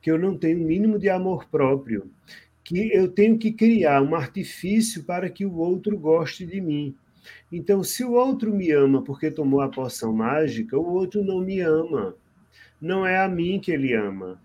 que 0.00 0.10
eu 0.10 0.18
não 0.18 0.36
tenho 0.36 0.62
o 0.62 0.66
mínimo 0.66 0.98
de 0.98 1.08
amor 1.08 1.46
próprio, 1.48 2.10
que 2.62 2.90
eu 2.94 3.08
tenho 3.08 3.38
que 3.38 3.52
criar 3.52 4.02
um 4.02 4.14
artifício 4.14 5.04
para 5.04 5.28
que 5.28 5.44
o 5.44 5.56
outro 5.56 5.98
goste 5.98 6.46
de 6.46 6.60
mim. 6.60 6.94
Então, 7.50 7.82
se 7.82 8.04
o 8.04 8.12
outro 8.12 8.54
me 8.54 8.70
ama 8.70 9.02
porque 9.02 9.30
tomou 9.30 9.60
a 9.60 9.68
poção 9.68 10.12
mágica, 10.12 10.78
o 10.78 10.92
outro 10.92 11.24
não 11.24 11.40
me 11.40 11.60
ama. 11.60 12.14
Não 12.80 13.06
é 13.06 13.18
a 13.18 13.28
mim 13.28 13.60
que 13.60 13.70
ele 13.70 13.94
ama. 13.94 14.38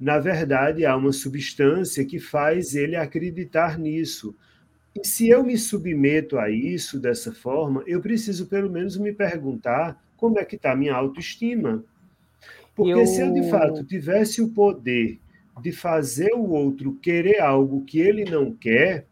Na 0.00 0.18
verdade, 0.18 0.86
há 0.86 0.96
uma 0.96 1.12
substância 1.12 2.04
que 2.06 2.18
faz 2.18 2.74
ele 2.74 2.96
acreditar 2.96 3.78
nisso. 3.78 4.34
E 4.96 5.06
se 5.06 5.28
eu 5.28 5.44
me 5.44 5.58
submeto 5.58 6.38
a 6.38 6.48
isso 6.50 6.98
dessa 6.98 7.32
forma, 7.32 7.84
eu 7.86 8.00
preciso 8.00 8.46
pelo 8.46 8.70
menos 8.70 8.96
me 8.96 9.12
perguntar 9.12 10.02
como 10.16 10.38
é 10.38 10.44
que 10.44 10.56
está 10.56 10.72
a 10.72 10.76
minha 10.76 10.94
autoestima. 10.94 11.84
Porque 12.74 12.92
eu... 12.92 13.06
se 13.06 13.20
eu 13.20 13.30
de 13.30 13.50
fato 13.50 13.84
tivesse 13.84 14.40
o 14.40 14.48
poder 14.48 15.20
de 15.60 15.70
fazer 15.70 16.32
o 16.32 16.48
outro 16.48 16.94
querer 16.94 17.40
algo 17.40 17.84
que 17.84 18.00
ele 18.00 18.24
não 18.24 18.52
quer, 18.52 19.06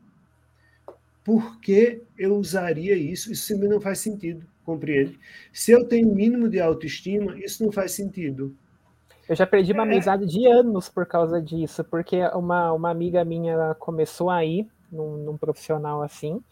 por 1.23 1.61
que 1.61 2.01
eu 2.17 2.35
usaria 2.37 2.97
isso? 2.97 3.31
Isso 3.31 3.55
não 3.59 3.79
faz 3.79 3.99
sentido, 3.99 4.47
compreende? 4.65 5.19
Se 5.53 5.71
eu 5.71 5.85
tenho 5.85 6.15
mínimo 6.15 6.49
de 6.49 6.59
autoestima, 6.59 7.39
isso 7.39 7.63
não 7.63 7.71
faz 7.71 7.93
sentido. 7.93 8.57
Eu 9.29 9.37
já 9.37 9.47
perdi 9.47 9.73
uma 9.73 9.83
é. 9.83 9.87
amizade 9.87 10.25
de 10.27 10.47
anos 10.47 10.89
por 10.89 11.05
causa 11.05 11.41
disso, 11.41 11.85
porque 11.85 12.21
uma, 12.35 12.73
uma 12.73 12.91
amiga 12.91 13.25
minha 13.25 13.75
começou 13.79 14.31
a 14.31 14.45
ir 14.45 14.67
num, 14.91 15.19
num 15.19 15.37
profissional 15.37 16.03
assim. 16.03 16.43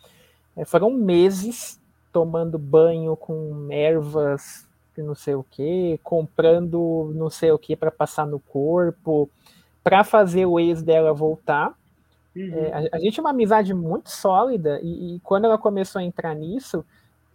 É, 0.56 0.64
foram 0.64 0.90
meses 0.90 1.80
tomando 2.12 2.58
banho 2.58 3.16
com 3.16 3.68
ervas, 3.70 4.66
não 4.96 5.14
sei 5.14 5.34
o 5.34 5.42
que, 5.42 6.00
comprando 6.02 7.12
não 7.14 7.28
sei 7.28 7.50
o 7.50 7.58
que 7.58 7.76
para 7.76 7.90
passar 7.90 8.26
no 8.26 8.40
corpo, 8.40 9.28
para 9.82 10.02
fazer 10.04 10.46
o 10.46 10.58
ex 10.58 10.82
dela 10.82 11.12
voltar. 11.12 11.74
Uhum. 12.34 12.52
É, 12.52 12.88
a, 12.92 12.96
a, 12.96 12.98
gente 12.98 13.18
é 13.18 13.22
uma 13.22 13.30
amizade 13.30 13.72
muito 13.72 14.10
sólida 14.10 14.80
e, 14.82 15.16
e, 15.16 15.20
quando 15.20 15.46
ela 15.46 15.56
começou 15.56 16.00
a 16.00 16.04
entrar 16.04 16.34
nisso, 16.34 16.84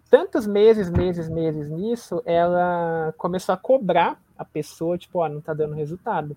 tantos 0.09 0.45
meses, 0.45 0.89
meses, 0.89 1.29
meses 1.29 1.69
nisso, 1.69 2.21
ela 2.25 3.13
começou 3.17 3.53
a 3.53 3.57
cobrar 3.57 4.19
a 4.41 4.45
pessoa, 4.45 4.97
tipo, 4.97 5.19
ó, 5.19 5.29
não 5.29 5.39
tá 5.39 5.53
dando 5.53 5.75
resultado. 5.75 6.35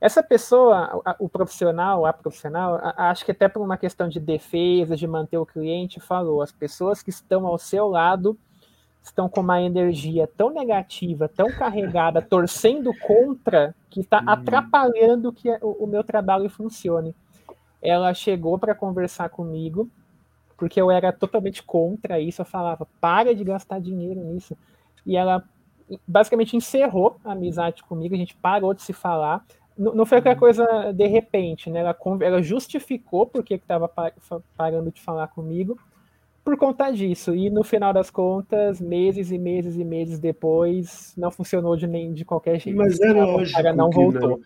Essa 0.00 0.22
pessoa, 0.22 1.02
o 1.18 1.28
profissional, 1.28 2.06
a 2.06 2.12
profissional, 2.12 2.78
acho 2.96 3.24
que 3.24 3.32
até 3.32 3.48
por 3.48 3.62
uma 3.62 3.76
questão 3.76 4.08
de 4.08 4.20
defesa, 4.20 4.96
de 4.96 5.06
manter 5.06 5.38
o 5.38 5.46
cliente, 5.46 5.98
falou: 5.98 6.42
as 6.42 6.52
pessoas 6.52 7.02
que 7.02 7.10
estão 7.10 7.46
ao 7.46 7.58
seu 7.58 7.88
lado 7.88 8.38
estão 9.02 9.28
com 9.28 9.40
uma 9.40 9.60
energia 9.60 10.28
tão 10.36 10.50
negativa, 10.50 11.28
tão 11.28 11.50
carregada, 11.52 12.20
torcendo 12.22 12.90
contra, 13.00 13.74
que 13.90 14.00
está 14.00 14.20
uhum. 14.20 14.30
atrapalhando 14.30 15.32
que 15.32 15.50
o, 15.60 15.84
o 15.84 15.86
meu 15.86 16.04
trabalho 16.04 16.48
funcione. 16.48 17.14
ela 17.82 18.14
chegou 18.14 18.58
para 18.58 18.74
conversar 18.74 19.28
comigo, 19.28 19.88
porque 20.56 20.80
eu 20.80 20.90
era 20.90 21.12
totalmente 21.12 21.62
contra 21.62 22.20
isso. 22.20 22.42
Eu 22.42 22.46
falava, 22.46 22.86
para 23.00 23.34
de 23.34 23.42
gastar 23.42 23.80
dinheiro 23.80 24.20
nisso. 24.20 24.56
E 25.04 25.16
ela 25.16 25.42
basicamente 26.06 26.56
encerrou 26.56 27.16
a 27.24 27.32
amizade 27.32 27.82
comigo, 27.82 28.14
a 28.14 28.18
gente 28.18 28.36
parou 28.36 28.74
de 28.74 28.82
se 28.82 28.92
falar. 28.92 29.44
Não, 29.76 29.94
não 29.94 30.06
foi 30.06 30.18
aquela 30.18 30.36
coisa 30.36 30.92
de 30.92 31.06
repente, 31.06 31.70
né? 31.70 31.80
Ela, 31.80 31.96
ela 32.20 32.42
justificou 32.42 33.26
porque 33.26 33.54
estava 33.54 33.90
parando 34.56 34.90
de 34.90 35.00
falar 35.00 35.28
comigo 35.28 35.78
por 36.44 36.56
conta 36.56 36.90
disso. 36.90 37.34
E 37.34 37.48
no 37.48 37.64
final 37.64 37.92
das 37.92 38.10
contas, 38.10 38.80
meses 38.80 39.32
e 39.32 39.38
meses 39.38 39.76
e 39.76 39.84
meses 39.84 40.18
depois, 40.18 41.14
não 41.16 41.30
funcionou 41.30 41.76
de 41.76 41.86
nem 41.86 42.12
de 42.12 42.24
qualquer 42.24 42.60
jeito. 42.60 42.76
Mas 42.76 43.00
é 43.00 43.12
lógico. 43.12 43.60
O 43.60 43.72
não 43.72 43.90
voltou. 43.90 44.28
Não. 44.28 44.40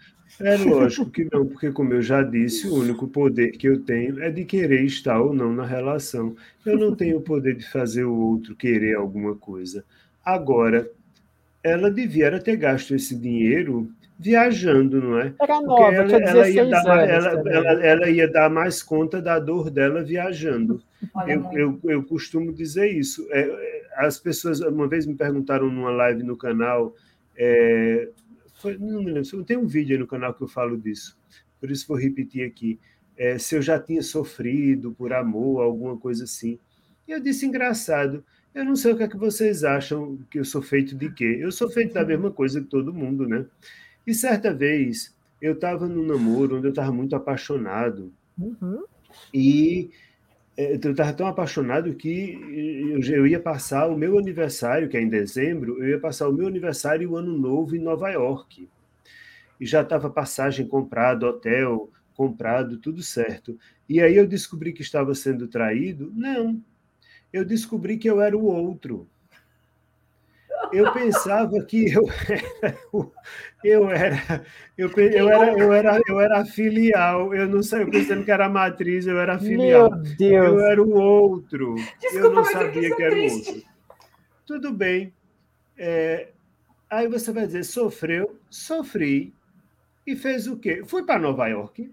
É 0.47 0.57
lógico 0.57 1.11
que 1.11 1.27
não, 1.33 1.47
porque, 1.47 1.73
como 1.73 1.95
eu 1.95 2.03
já 2.03 2.23
disse, 2.23 2.69
o 2.69 2.75
único 2.75 3.09
poder 3.09 3.53
que 3.53 3.67
eu 3.67 3.81
tenho 3.83 4.23
é 4.23 4.31
de 4.31 4.45
querer 4.45 4.85
estar 4.85 5.21
ou 5.21 5.35
não 5.35 5.53
na 5.53 5.65
relação. 5.65 6.37
Eu 6.65 6.79
não 6.79 6.95
tenho 6.95 7.19
o 7.19 7.23
poder 7.23 7.57
de 7.57 7.69
fazer 7.69 8.05
o 8.05 8.15
outro 8.15 8.55
querer 8.55 8.95
alguma 8.95 9.35
coisa. 9.35 9.85
Agora, 10.25 10.89
ela 11.63 11.91
devia 11.91 12.39
ter 12.41 12.57
gasto 12.57 12.95
esse 12.95 13.17
dinheiro 13.17 13.91
viajando, 14.19 15.01
não 15.01 15.19
é? 15.19 15.33
Era 15.41 15.61
nova, 15.61 15.95
ela, 15.95 16.13
ela, 16.13 16.51
ia 16.51 16.67
dar, 16.67 17.09
ela, 17.09 17.29
ela, 17.49 17.87
ela, 17.87 18.11
ia 18.11 18.29
dar 18.29 18.51
mais 18.51 18.83
conta 18.83 19.23
da 19.23 19.39
dor 19.39 19.71
dela 19.71 20.03
viajando. 20.03 20.83
Eu, 21.27 21.49
eu, 21.53 21.81
eu, 21.85 22.03
costumo 22.03 22.53
dizer 22.53 22.91
isso. 22.93 23.27
É, 23.31 23.41
é, 23.43 23.87
as 23.97 24.19
pessoas 24.19 24.61
uma 24.61 24.89
vez 24.89 25.07
me 25.07 25.15
perguntaram 25.15 25.71
numa 25.71 25.91
live 25.91 26.25
no 26.25 26.37
canal, 26.37 26.95
é, 27.37 28.09
foi, 28.55 28.77
não 28.77 29.03
me 29.03 29.13
lembro, 29.13 29.45
tem 29.45 29.57
um 29.57 29.67
vídeo 29.67 29.95
aí 29.95 30.01
no 30.01 30.07
canal 30.07 30.35
que 30.35 30.43
eu 30.43 30.49
falo 30.49 30.77
disso, 30.77 31.17
por 31.61 31.71
isso 31.71 31.87
vou 31.87 31.97
repetir 31.97 32.45
aqui. 32.45 32.79
É, 33.17 33.39
se 33.39 33.55
eu 33.55 33.63
já 33.63 33.79
tinha 33.79 34.03
sofrido 34.03 34.93
por 34.93 35.13
amor, 35.13 35.63
alguma 35.63 35.97
coisa 35.97 36.25
assim. 36.25 36.59
E 37.07 37.13
eu 37.13 37.21
disse, 37.21 37.47
engraçado, 37.47 38.25
eu 38.55 38.65
não 38.65 38.77
sei 38.77 38.93
o 38.93 38.97
que 38.97 39.03
é 39.03 39.09
que 39.09 39.17
vocês 39.17 39.65
acham 39.65 40.19
que 40.31 40.39
eu 40.39 40.45
sou 40.45 40.63
feito 40.63 40.95
de 40.95 41.11
quê. 41.11 41.39
Eu 41.41 41.53
sou 41.53 41.71
feito 41.71 41.95
da 41.95 42.05
mesma 42.05 42.31
coisa 42.31 42.61
que 42.61 42.67
todo 42.67 42.93
mundo, 42.93 43.27
né? 43.27 43.47
E 44.07 44.15
certa 44.15 44.53
vez 44.53 45.15
eu 45.41 45.53
estava 45.53 45.87
num 45.87 46.05
namoro 46.05 46.57
onde 46.57 46.67
eu 46.67 46.71
estava 46.71 46.91
muito 46.91 47.15
apaixonado. 47.15 48.13
Uhum. 48.39 48.85
E 49.33 49.91
é, 50.57 50.73
eu 50.73 50.91
estava 50.91 51.13
tão 51.13 51.27
apaixonado 51.27 51.95
que 51.95 52.99
eu, 53.07 53.27
ia 53.27 53.39
passar 53.39 53.89
o 53.89 53.97
meu 53.97 54.19
aniversário, 54.19 54.89
que 54.89 54.97
é 54.97 55.01
em 55.01 55.09
dezembro, 55.09 55.83
eu 55.83 55.91
ia 55.91 56.01
passar 56.01 56.29
o 56.29 56.33
meu 56.33 56.49
aniversário 56.49 57.05
e 57.05 57.07
o 57.07 57.17
ano 57.17 57.39
novo 57.39 57.77
em 57.77 57.81
Nova 57.81 58.11
York. 58.11 58.69
E 59.61 59.67
já 59.67 59.83
estava 59.83 60.11
passagem 60.11 60.67
comprada, 60.67 61.27
hotel 61.27 61.91
comprado, 62.15 62.79
tudo 62.79 63.01
certo. 63.01 63.57
E 63.89 64.01
aí 64.01 64.17
eu 64.17 64.27
descobri 64.27 64.73
que 64.73 64.83
estava 64.83 65.15
sendo 65.15 65.47
traído? 65.47 66.13
Não. 66.13 66.61
Eu 67.33 67.45
descobri 67.45 67.99
que 67.99 68.09
eu 68.09 68.21
era 68.21 68.37
o 68.37 68.45
outro 68.45 69.09
eu 70.73 70.93
pensava 70.93 71.63
que 71.65 71.93
eu 71.93 72.09
era, 72.29 72.77
eu 73.65 73.91
era, 73.91 74.45
eu, 74.77 74.91
eu 74.91 75.29
era, 75.29 75.59
eu 75.59 75.73
era, 75.73 76.01
eu 76.07 76.21
era 76.21 76.45
filial. 76.45 77.35
Eu 77.35 77.49
não 77.49 77.63
sei, 77.63 77.83
eu 77.83 77.91
pensando 77.91 78.25
que 78.25 78.31
era 78.31 78.49
matriz, 78.49 79.07
eu 79.07 79.19
era 79.19 79.39
filial. 79.39 79.91
Meu 79.91 80.03
Deus. 80.03 80.47
Eu 80.47 80.61
era 80.61 80.83
o 80.83 80.95
outro. 80.95 81.75
Desculpa, 82.01 82.27
eu 82.27 82.33
não 82.33 82.45
sabia 82.45 82.95
que 82.97 83.03
era 83.03 83.15
o 83.15 83.23
outro. 83.23 83.63
Tudo 84.47 84.73
bem. 84.73 85.13
É, 85.77 86.29
aí 86.91 87.07
você 87.09 87.33
vai 87.33 87.47
dizer, 87.47 87.65
sofreu, 87.65 88.39
sofri. 88.51 89.35
E 90.09 90.17
fez 90.17 90.47
o 90.47 90.57
quê? 90.57 90.83
Fui 90.87 91.05
para 91.05 91.21
Nova 91.21 91.47
York. 91.49 91.93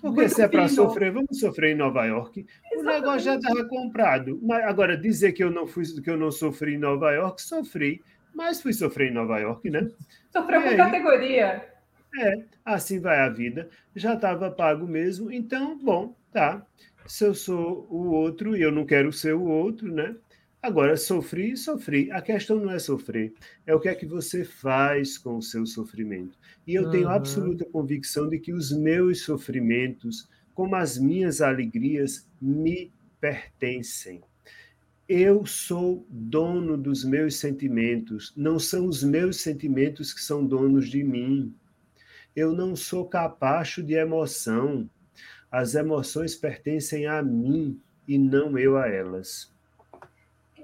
Porque 0.00 0.20
Muito 0.20 0.28
se 0.28 0.40
é 0.40 0.46
para 0.46 0.68
sofrer, 0.68 1.10
vamos 1.10 1.40
sofrer 1.40 1.72
em 1.72 1.74
Nova 1.74 2.04
York. 2.04 2.46
Exatamente. 2.72 2.76
O 2.76 2.84
negócio 2.84 3.20
já 3.20 3.34
estava 3.34 3.64
comprado. 3.64 4.38
Mas 4.40 4.64
agora 4.64 4.96
dizer 4.96 5.32
que 5.32 5.42
eu 5.42 5.50
não 5.50 5.66
fui, 5.66 5.84
que 6.00 6.08
eu 6.08 6.16
não 6.16 6.30
sofri 6.30 6.74
em 6.74 6.78
Nova 6.78 7.10
York, 7.10 7.42
sofri 7.42 8.00
mas 8.36 8.60
fui 8.60 8.72
sofrer 8.72 9.10
em 9.10 9.14
Nova 9.14 9.38
York, 9.38 9.68
né? 9.68 9.90
Sofreu 10.30 10.62
com 10.62 10.76
categoria. 10.76 11.66
É, 12.20 12.34
assim 12.64 13.00
vai 13.00 13.18
a 13.18 13.30
vida. 13.30 13.68
Já 13.96 14.14
estava 14.14 14.50
pago 14.50 14.86
mesmo, 14.86 15.32
então, 15.32 15.76
bom, 15.78 16.14
tá. 16.30 16.64
Se 17.06 17.24
eu 17.24 17.34
sou 17.34 17.88
o 17.90 18.10
outro 18.10 18.54
e 18.56 18.60
eu 18.60 18.70
não 18.70 18.84
quero 18.84 19.12
ser 19.12 19.34
o 19.34 19.42
outro, 19.42 19.90
né? 19.90 20.14
Agora, 20.66 20.96
sofri, 20.96 21.56
sofri. 21.56 22.10
A 22.10 22.20
questão 22.20 22.58
não 22.58 22.72
é 22.72 22.80
sofrer, 22.80 23.32
é 23.64 23.72
o 23.72 23.78
que 23.78 23.88
é 23.88 23.94
que 23.94 24.04
você 24.04 24.44
faz 24.44 25.16
com 25.16 25.36
o 25.36 25.42
seu 25.42 25.64
sofrimento. 25.64 26.36
E 26.66 26.74
eu 26.74 26.86
uhum. 26.86 26.90
tenho 26.90 27.08
absoluta 27.08 27.64
convicção 27.64 28.28
de 28.28 28.40
que 28.40 28.52
os 28.52 28.72
meus 28.72 29.22
sofrimentos, 29.22 30.28
como 30.56 30.74
as 30.74 30.98
minhas 30.98 31.40
alegrias, 31.40 32.26
me 32.42 32.90
pertencem. 33.20 34.20
Eu 35.08 35.46
sou 35.46 36.04
dono 36.10 36.76
dos 36.76 37.04
meus 37.04 37.36
sentimentos, 37.36 38.32
não 38.36 38.58
são 38.58 38.86
os 38.86 39.04
meus 39.04 39.36
sentimentos 39.36 40.12
que 40.12 40.20
são 40.20 40.44
donos 40.44 40.88
de 40.88 41.04
mim. 41.04 41.54
Eu 42.34 42.52
não 42.52 42.74
sou 42.74 43.06
capacho 43.06 43.84
de 43.84 43.94
emoção. 43.94 44.90
As 45.48 45.76
emoções 45.76 46.34
pertencem 46.34 47.06
a 47.06 47.22
mim 47.22 47.80
e 48.08 48.18
não 48.18 48.58
eu 48.58 48.76
a 48.76 48.88
elas. 48.88 49.54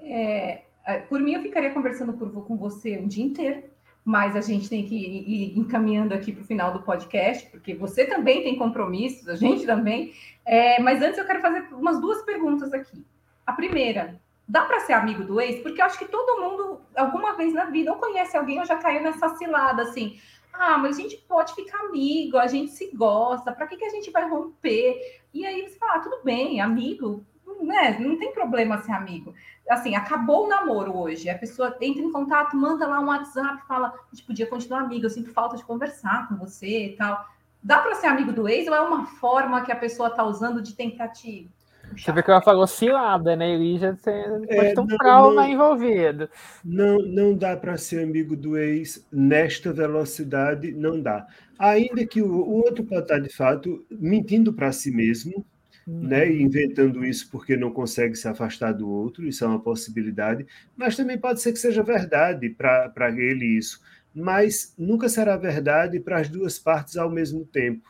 É, 0.02 0.62
é 0.84 0.98
por 1.00 1.20
mim, 1.20 1.34
eu 1.34 1.42
ficaria 1.42 1.70
conversando 1.70 2.12
por, 2.12 2.30
com 2.44 2.56
você 2.56 2.98
um 2.98 3.06
dia 3.06 3.24
inteiro, 3.24 3.64
mas 4.04 4.34
a 4.34 4.40
gente 4.40 4.68
tem 4.68 4.84
que 4.84 4.96
ir 4.96 5.58
encaminhando 5.58 6.12
aqui 6.12 6.32
para 6.32 6.42
o 6.42 6.46
final 6.46 6.72
do 6.72 6.82
podcast, 6.82 7.48
porque 7.50 7.74
você 7.74 8.04
também 8.04 8.42
tem 8.42 8.56
compromissos, 8.56 9.28
a 9.28 9.36
gente 9.36 9.64
também. 9.64 10.12
É, 10.44 10.80
mas 10.80 11.00
antes 11.00 11.18
eu 11.18 11.26
quero 11.26 11.40
fazer 11.40 11.68
umas 11.72 12.00
duas 12.00 12.22
perguntas 12.22 12.72
aqui. 12.72 13.04
A 13.46 13.52
primeira, 13.52 14.20
dá 14.46 14.64
para 14.64 14.80
ser 14.80 14.94
amigo 14.94 15.24
do 15.24 15.40
ex? 15.40 15.62
Porque 15.62 15.80
eu 15.80 15.86
acho 15.86 15.98
que 15.98 16.04
todo 16.04 16.40
mundo, 16.40 16.80
alguma 16.96 17.36
vez 17.36 17.54
na 17.54 17.66
vida, 17.66 17.92
ou 17.92 17.98
conhece 17.98 18.36
alguém 18.36 18.58
ou 18.58 18.66
já 18.66 18.76
caiu 18.76 19.02
nessa 19.02 19.28
cilada, 19.36 19.82
assim. 19.82 20.18
Ah, 20.52 20.76
mas 20.76 20.98
a 20.98 21.00
gente 21.00 21.16
pode 21.16 21.54
ficar 21.54 21.78
amigo, 21.86 22.36
a 22.36 22.46
gente 22.46 22.72
se 22.72 22.94
gosta, 22.94 23.52
para 23.52 23.66
que, 23.66 23.76
que 23.76 23.84
a 23.84 23.90
gente 23.90 24.10
vai 24.10 24.28
romper? 24.28 25.22
E 25.32 25.46
aí 25.46 25.68
você 25.68 25.78
fala, 25.78 25.94
ah, 25.94 26.00
tudo 26.00 26.20
bem, 26.22 26.60
amigo, 26.60 27.24
né? 27.64 27.98
Não 27.98 28.18
tem 28.18 28.32
problema 28.32 28.82
ser 28.82 28.92
amigo. 28.92 29.34
Assim, 29.68 29.94
acabou 29.94 30.46
o 30.46 30.48
namoro 30.48 30.96
hoje, 30.96 31.30
a 31.30 31.38
pessoa 31.38 31.76
entra 31.80 32.02
em 32.02 32.10
contato, 32.10 32.56
manda 32.56 32.86
lá 32.86 33.00
um 33.00 33.06
WhatsApp, 33.06 33.66
fala, 33.66 33.88
a 33.88 34.14
gente 34.14 34.26
podia 34.26 34.46
continuar 34.46 34.80
amigo, 34.80 35.06
eu 35.06 35.10
sinto 35.10 35.32
falta 35.32 35.56
de 35.56 35.64
conversar 35.64 36.28
com 36.28 36.36
você 36.36 36.86
e 36.86 36.96
tal. 36.96 37.24
Dá 37.62 37.78
para 37.78 37.94
ser 37.94 38.08
amigo 38.08 38.32
do 38.32 38.48
ex 38.48 38.66
ou 38.66 38.74
é 38.74 38.80
uma 38.80 39.06
forma 39.06 39.62
que 39.62 39.70
a 39.70 39.76
pessoa 39.76 40.08
está 40.08 40.24
usando 40.24 40.60
de 40.60 40.74
tentativa? 40.74 41.48
Você 41.96 42.12
vê 42.12 42.22
que 42.22 42.30
ela 42.30 42.40
falou 42.40 42.66
cilada, 42.66 43.36
né? 43.36 43.54
Ele 43.54 43.78
já 43.78 43.92
pode 43.92 44.48
é, 44.48 44.80
um 44.80 44.86
não, 44.86 44.96
trauma 44.96 45.42
não, 45.42 45.48
envolvido. 45.48 46.28
Não, 46.64 46.98
não 46.98 47.36
dá 47.36 47.56
para 47.56 47.76
ser 47.76 48.02
amigo 48.02 48.36
do 48.36 48.56
ex 48.56 49.06
nesta 49.12 49.72
velocidade, 49.72 50.72
não 50.72 51.00
dá. 51.00 51.26
Ainda 51.58 52.06
que 52.06 52.22
o, 52.22 52.26
o 52.26 52.64
outro 52.64 52.84
pode 52.84 53.02
estar, 53.02 53.18
de 53.18 53.28
fato, 53.28 53.84
mentindo 53.90 54.52
para 54.52 54.72
si 54.72 54.90
mesmo, 54.90 55.44
uhum. 55.86 56.08
né? 56.08 56.30
E 56.30 56.42
inventando 56.42 57.04
isso 57.04 57.30
porque 57.30 57.56
não 57.56 57.72
consegue 57.72 58.14
se 58.16 58.28
afastar 58.28 58.72
do 58.72 58.88
outro, 58.88 59.26
isso 59.26 59.44
é 59.44 59.48
uma 59.48 59.60
possibilidade, 59.60 60.46
mas 60.76 60.96
também 60.96 61.18
pode 61.18 61.40
ser 61.40 61.52
que 61.52 61.58
seja 61.58 61.82
verdade 61.82 62.50
para 62.50 63.10
ele 63.16 63.46
isso. 63.58 63.80
Mas 64.14 64.74
nunca 64.76 65.08
será 65.08 65.36
verdade 65.36 65.98
para 65.98 66.18
as 66.18 66.28
duas 66.28 66.58
partes 66.58 66.96
ao 66.96 67.10
mesmo 67.10 67.44
tempo. 67.46 67.88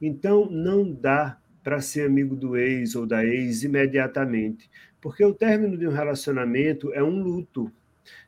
Então, 0.00 0.48
não 0.50 0.92
dá 0.92 1.38
para 1.62 1.80
ser 1.80 2.06
amigo 2.06 2.36
do 2.36 2.56
ex 2.56 2.94
ou 2.94 3.06
da 3.06 3.24
ex 3.24 3.62
imediatamente, 3.62 4.70
porque 5.00 5.24
o 5.24 5.34
término 5.34 5.76
de 5.76 5.86
um 5.86 5.92
relacionamento 5.92 6.92
é 6.92 7.02
um 7.02 7.22
luto, 7.22 7.70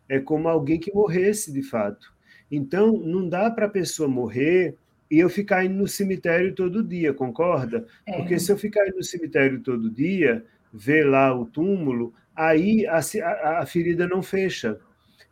é 0.08 0.18
como 0.18 0.48
alguém 0.48 0.78
que 0.78 0.92
morresse 0.92 1.52
de 1.52 1.62
fato. 1.62 2.12
Então, 2.50 2.98
não 2.98 3.28
dá 3.28 3.50
para 3.50 3.66
a 3.66 3.70
pessoa 3.70 4.08
morrer 4.08 4.76
e 5.12 5.18
eu 5.18 5.28
ficar 5.28 5.62
indo 5.62 5.74
no 5.74 5.86
cemitério 5.86 6.54
todo 6.54 6.82
dia, 6.82 7.12
concorda? 7.12 7.86
É. 8.06 8.16
Porque 8.16 8.40
se 8.40 8.50
eu 8.50 8.56
ficar 8.56 8.88
indo 8.88 8.96
no 8.96 9.04
cemitério 9.04 9.60
todo 9.60 9.90
dia, 9.90 10.42
ver 10.72 11.04
lá 11.04 11.38
o 11.38 11.44
túmulo, 11.44 12.14
aí 12.34 12.86
a, 12.86 12.98
a, 12.98 13.58
a 13.58 13.66
ferida 13.66 14.08
não 14.08 14.22
fecha. 14.22 14.80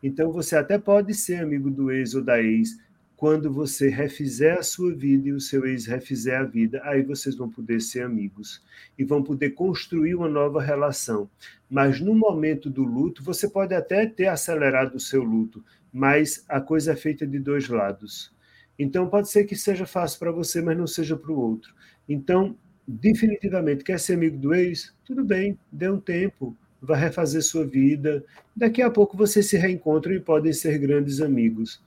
Então, 0.02 0.30
você 0.30 0.54
até 0.54 0.78
pode 0.78 1.14
ser 1.14 1.36
amigo 1.36 1.70
do 1.70 1.90
ex 1.90 2.14
ou 2.14 2.22
da 2.22 2.42
ex, 2.42 2.78
quando 3.16 3.50
você 3.50 3.88
refizer 3.88 4.58
a 4.58 4.62
sua 4.62 4.94
vida 4.94 5.30
e 5.30 5.32
o 5.32 5.40
seu 5.40 5.64
ex 5.64 5.86
refizer 5.86 6.38
a 6.38 6.44
vida, 6.44 6.82
aí 6.84 7.02
vocês 7.02 7.34
vão 7.34 7.48
poder 7.48 7.80
ser 7.80 8.02
amigos 8.02 8.62
e 8.98 9.04
vão 9.04 9.22
poder 9.22 9.52
construir 9.52 10.14
uma 10.14 10.28
nova 10.28 10.60
relação. 10.60 11.30
Mas 11.70 12.02
no 12.02 12.14
momento 12.14 12.68
do 12.68 12.84
luto, 12.84 13.24
você 13.24 13.48
pode 13.48 13.74
até 13.74 14.04
ter 14.04 14.26
acelerado 14.26 14.96
o 14.96 15.00
seu 15.00 15.22
luto, 15.22 15.64
mas 15.90 16.44
a 16.50 16.60
coisa 16.60 16.92
é 16.92 16.96
feita 16.96 17.26
de 17.26 17.38
dois 17.38 17.66
lados. 17.66 18.30
Então 18.82 19.06
pode 19.10 19.28
ser 19.30 19.44
que 19.44 19.54
seja 19.54 19.84
fácil 19.84 20.18
para 20.18 20.32
você, 20.32 20.62
mas 20.62 20.76
não 20.76 20.86
seja 20.86 21.14
para 21.14 21.30
o 21.30 21.38
outro. 21.38 21.74
Então, 22.08 22.56
definitivamente, 22.88 23.84
quer 23.84 24.00
ser 24.00 24.14
amigo 24.14 24.38
do 24.38 24.54
ex? 24.54 24.96
Tudo 25.04 25.22
bem, 25.22 25.58
dê 25.70 25.90
um 25.90 26.00
tempo, 26.00 26.56
vai 26.80 26.98
refazer 26.98 27.42
sua 27.42 27.66
vida. 27.66 28.24
Daqui 28.56 28.80
a 28.80 28.90
pouco 28.90 29.18
vocês 29.18 29.50
se 29.50 29.58
reencontram 29.58 30.14
e 30.14 30.20
podem 30.20 30.50
ser 30.54 30.78
grandes 30.78 31.20
amigos. 31.20 31.82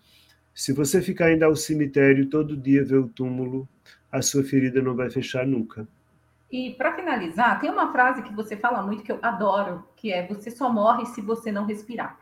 Se 0.53 0.71
você 0.71 1.01
ficar 1.01 1.33
indo 1.33 1.43
ao 1.43 1.55
cemitério 1.55 2.29
todo 2.29 2.55
dia 2.55 2.85
ver 2.85 2.97
o 2.97 3.07
túmulo, 3.07 3.67
a 4.11 4.21
sua 4.21 4.43
ferida 4.43 4.79
não 4.79 4.95
vai 4.95 5.09
fechar 5.09 5.47
nunca. 5.47 5.87
E 6.51 6.75
para 6.75 6.93
finalizar, 6.93 7.59
tem 7.59 7.71
uma 7.71 7.91
frase 7.91 8.21
que 8.21 8.31
você 8.31 8.55
fala 8.55 8.83
muito 8.83 9.01
que 9.01 9.11
eu 9.11 9.17
adoro, 9.23 9.83
que 9.95 10.13
é 10.13 10.27
você 10.27 10.51
só 10.51 10.71
morre 10.71 11.07
se 11.07 11.21
você 11.21 11.51
não 11.51 11.65
respirar. 11.65 12.19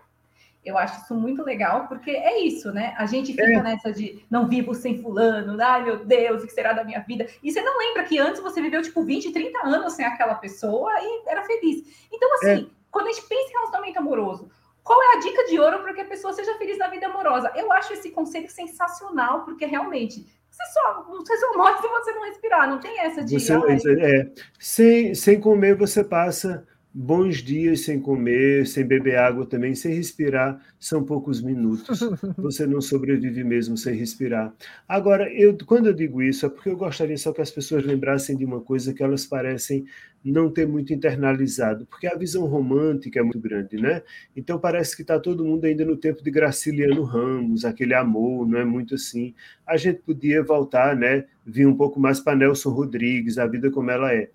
Eu 0.64 0.78
acho 0.78 1.01
isso 1.01 1.16
muito 1.16 1.43
legal, 1.43 1.88
porque 1.88 2.12
é 2.12 2.39
isso, 2.39 2.72
né? 2.72 2.93
A 2.97 3.07
gente 3.07 3.32
fica 3.32 3.43
é. 3.43 3.64
nessa 3.64 3.91
de 3.91 4.24
não 4.30 4.47
vivo 4.47 4.76
sem 4.76 5.01
fulano, 5.01 5.59
ai 5.59 5.84
meu 5.84 6.05
Deus, 6.05 6.43
o 6.43 6.45
que 6.45 6.53
será 6.53 6.72
da 6.72 6.84
minha 6.84 6.99
vida? 6.99 7.28
E 7.41 7.51
você 7.51 7.62
não 7.62 7.78
lembra 7.80 8.03
que 8.03 8.20
antes 8.20 8.41
você 8.41 8.62
viveu 8.62 8.82
tipo 8.82 9.03
20, 9.03 9.32
30 9.32 9.68
anos 9.68 9.93
sem 9.93 10.05
aquela 10.05 10.36
pessoa 10.36 10.91
e 11.01 11.24
era 11.28 11.43
feliz. 11.43 12.07
Então, 12.12 12.34
assim, 12.36 12.64
é. 12.64 12.76
quando 12.91 13.07
a 13.07 13.12
gente 13.12 13.28
pensa 13.28 13.49
em 13.49 13.53
relacionamento 13.53 13.99
amoroso, 13.99 14.51
qual 14.84 15.01
é 15.01 15.18
a 15.18 15.20
dica 15.20 15.45
de 15.45 15.59
ouro 15.59 15.80
para 15.80 15.93
que 15.93 16.01
a 16.01 16.05
pessoa 16.05 16.34
seja 16.34 16.55
feliz 16.57 16.78
na 16.78 16.89
vida 16.89 17.07
amorosa? 17.07 17.51
Eu 17.55 17.72
acho 17.72 17.93
esse 17.93 18.12
conselho 18.12 18.49
sensacional, 18.49 19.43
porque 19.43 19.66
realmente 19.66 20.28
você 20.51 20.64
só, 20.74 21.03
você 21.07 21.38
só 21.38 21.57
morre 21.57 21.82
se 21.82 21.88
você 21.88 22.12
não 22.14 22.24
respirar, 22.26 22.70
não 22.70 22.80
tem 22.80 22.99
essa 22.99 23.24
de. 23.24 23.39
Você, 23.39 23.53
é, 23.99 24.32
sem, 24.59 25.16
sem 25.16 25.39
comer, 25.39 25.76
você 25.76 26.03
passa 26.03 26.68
bons 26.94 27.38
dias 27.38 27.82
sem 27.82 28.00
comer, 28.00 28.68
sem 28.68 28.86
beber 28.86 29.18
água 29.18 29.46
também, 29.46 29.74
sem 29.74 29.94
respirar, 29.94 30.62
são 30.80 31.04
poucos 31.04 31.42
minutos. 31.42 32.00
Você 32.38 32.68
não 32.68 32.82
sobrevive 32.82 33.44
mesmo 33.44 33.78
sem 33.78 33.96
respirar. 33.96 34.54
Agora, 34.88 35.32
eu, 35.34 35.58
quando 35.66 35.88
eu 35.88 35.94
digo 35.94 36.22
isso, 36.22 36.46
é 36.46 36.50
porque 36.50 36.70
eu 36.70 36.76
gostaria 36.76 37.18
só 37.18 37.32
que 37.32 37.42
as 37.42 37.52
pessoas 37.52 37.86
lembrassem 37.86 38.36
de 38.36 38.44
uma 38.44 38.60
coisa 38.60 38.94
que 38.94 39.02
elas 39.02 39.26
parecem 39.26 39.86
não 40.24 40.52
ter 40.52 40.68
muito 40.68 40.94
internalizado, 40.94 41.86
porque 41.88 42.06
a 42.06 42.16
visão 42.16 42.46
romântica 42.46 43.20
é 43.20 43.24
muito 43.24 43.39
grande, 43.39 43.78
né? 43.78 44.04
Então 44.36 44.60
parece 44.60 44.96
que 44.96 45.02
está 45.02 45.20
todo 45.20 45.44
mundo 45.44 45.66
ainda 45.66 45.84
no 45.84 45.98
tempo 45.98 46.24
de 46.24 46.30
Graciliano 46.30 47.04
Ramos, 47.04 47.66
aquele 47.66 47.96
amor, 47.96 48.48
não 48.48 48.60
é 48.60 48.66
muito 48.66 48.96
assim. 48.96 49.34
A 49.66 49.78
gente 49.78 50.02
podia 50.02 50.44
voltar, 50.44 50.96
né? 50.96 51.26
Vir 51.44 51.66
um 51.66 51.76
pouco 51.76 52.00
mais 52.00 52.20
para 52.20 52.36
Nelson 52.36 52.70
Rodrigues, 52.70 53.39
a 53.39 53.48
vida 53.48 53.72
como 53.72 53.89
ela 53.89 54.14
é. 54.14 54.30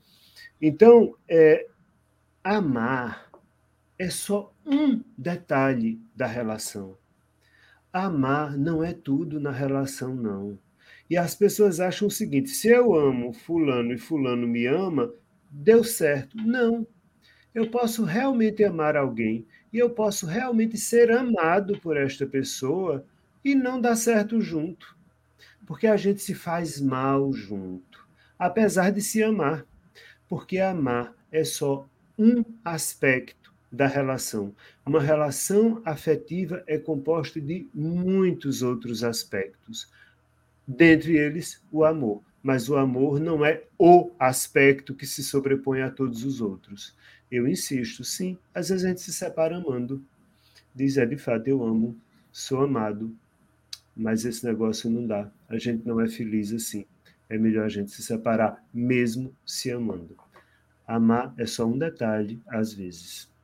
Então, 0.61 1.15
é, 1.29 1.67
Amar 2.49 3.29
é 3.99 4.09
só 4.09 4.55
um 4.65 5.03
detalhe 5.19 6.01
da 6.15 6.29
relação. 6.29 6.97
Amar 7.93 8.57
não 8.57 8.85
é 8.85 8.93
tudo 8.93 9.41
na 9.41 9.51
relação, 9.51 10.15
não. 10.15 10.57
E 11.11 11.17
as 11.17 11.35
pessoas 11.35 11.81
acham 11.81 12.07
o 12.07 12.11
seguinte: 12.11 12.51
se 12.51 12.69
eu 12.69 12.95
amo 12.95 13.33
Fulano 13.33 13.93
e 13.93 13.99
Fulano 13.99 14.47
me 14.47 14.65
ama, 14.65 15.13
deu 15.51 15.83
certo. 15.83 16.37
Não. 16.37 16.87
Eu 17.53 17.69
posso 17.69 18.05
realmente 18.05 18.63
amar 18.63 18.97
alguém 18.97 19.45
e 19.73 19.79
eu 19.79 19.91
posso 19.91 20.25
realmente 20.25 20.79
ser 20.79 21.11
amado 21.11 21.81
por 21.81 21.97
esta 21.97 22.29
pessoa 22.29 23.05
e 23.45 23.57
não 23.57 23.81
dar 23.81 23.97
certo 23.97 24.41
junto. 24.41 24.97
Porque 25.67 25.89
a 25.89 25.97
gente 25.97 26.23
se 26.23 26.33
faz 26.33 26.81
mal 26.81 27.33
junto, 27.33 28.07
apesar 28.39 28.93
de 28.93 29.03
se 29.03 29.21
amar. 29.21 29.67
Porque 30.29 30.61
amar 30.61 31.13
é 31.33 31.43
só 31.43 31.89
um 32.19 32.45
aspecto 32.65 33.53
da 33.71 33.87
relação. 33.87 34.55
Uma 34.85 35.01
relação 35.01 35.83
afetiva 35.85 36.63
é 36.67 36.79
composta 36.79 37.41
de 37.41 37.69
muitos 37.75 38.63
outros 38.63 39.05
aspectos, 39.05 39.91
dentre 40.67 41.17
eles 41.17 41.63
o 41.71 41.85
amor. 41.85 42.23
Mas 42.43 42.69
o 42.69 42.77
amor 42.77 43.19
não 43.19 43.45
é 43.45 43.65
o 43.79 44.11
aspecto 44.19 44.95
que 44.95 45.05
se 45.05 45.23
sobrepõe 45.23 45.83
a 45.83 45.91
todos 45.91 46.25
os 46.25 46.41
outros. 46.41 46.97
Eu 47.31 47.49
insisto, 47.49 48.05
sim, 48.05 48.39
às 48.55 48.69
vezes 48.69 48.85
a 48.85 48.89
gente 48.89 49.01
se 49.01 49.13
separa 49.13 49.57
amando. 49.57 50.03
Diz, 50.75 50.97
é 50.97 51.05
de 51.05 51.17
fato, 51.17 51.49
eu 51.49 51.65
amo, 51.65 51.97
sou 52.31 52.61
amado, 52.63 53.13
mas 53.97 54.25
esse 54.25 54.45
negócio 54.45 54.89
não 54.89 55.07
dá. 55.07 55.31
A 55.49 55.59
gente 55.59 55.87
não 55.87 56.01
é 56.01 56.09
feliz 56.09 56.53
assim. 56.53 56.87
É 57.29 57.37
melhor 57.37 57.65
a 57.65 57.69
gente 57.69 57.91
se 57.91 58.03
separar, 58.03 58.65
mesmo 58.73 59.35
se 59.45 59.73
amando. 59.73 60.17
Amar 60.87 61.35
é 61.37 61.47
só 61.47 61.65
um 61.65 61.77
detalhe, 61.77 62.41
às 62.49 62.73
vezes. 62.73 63.35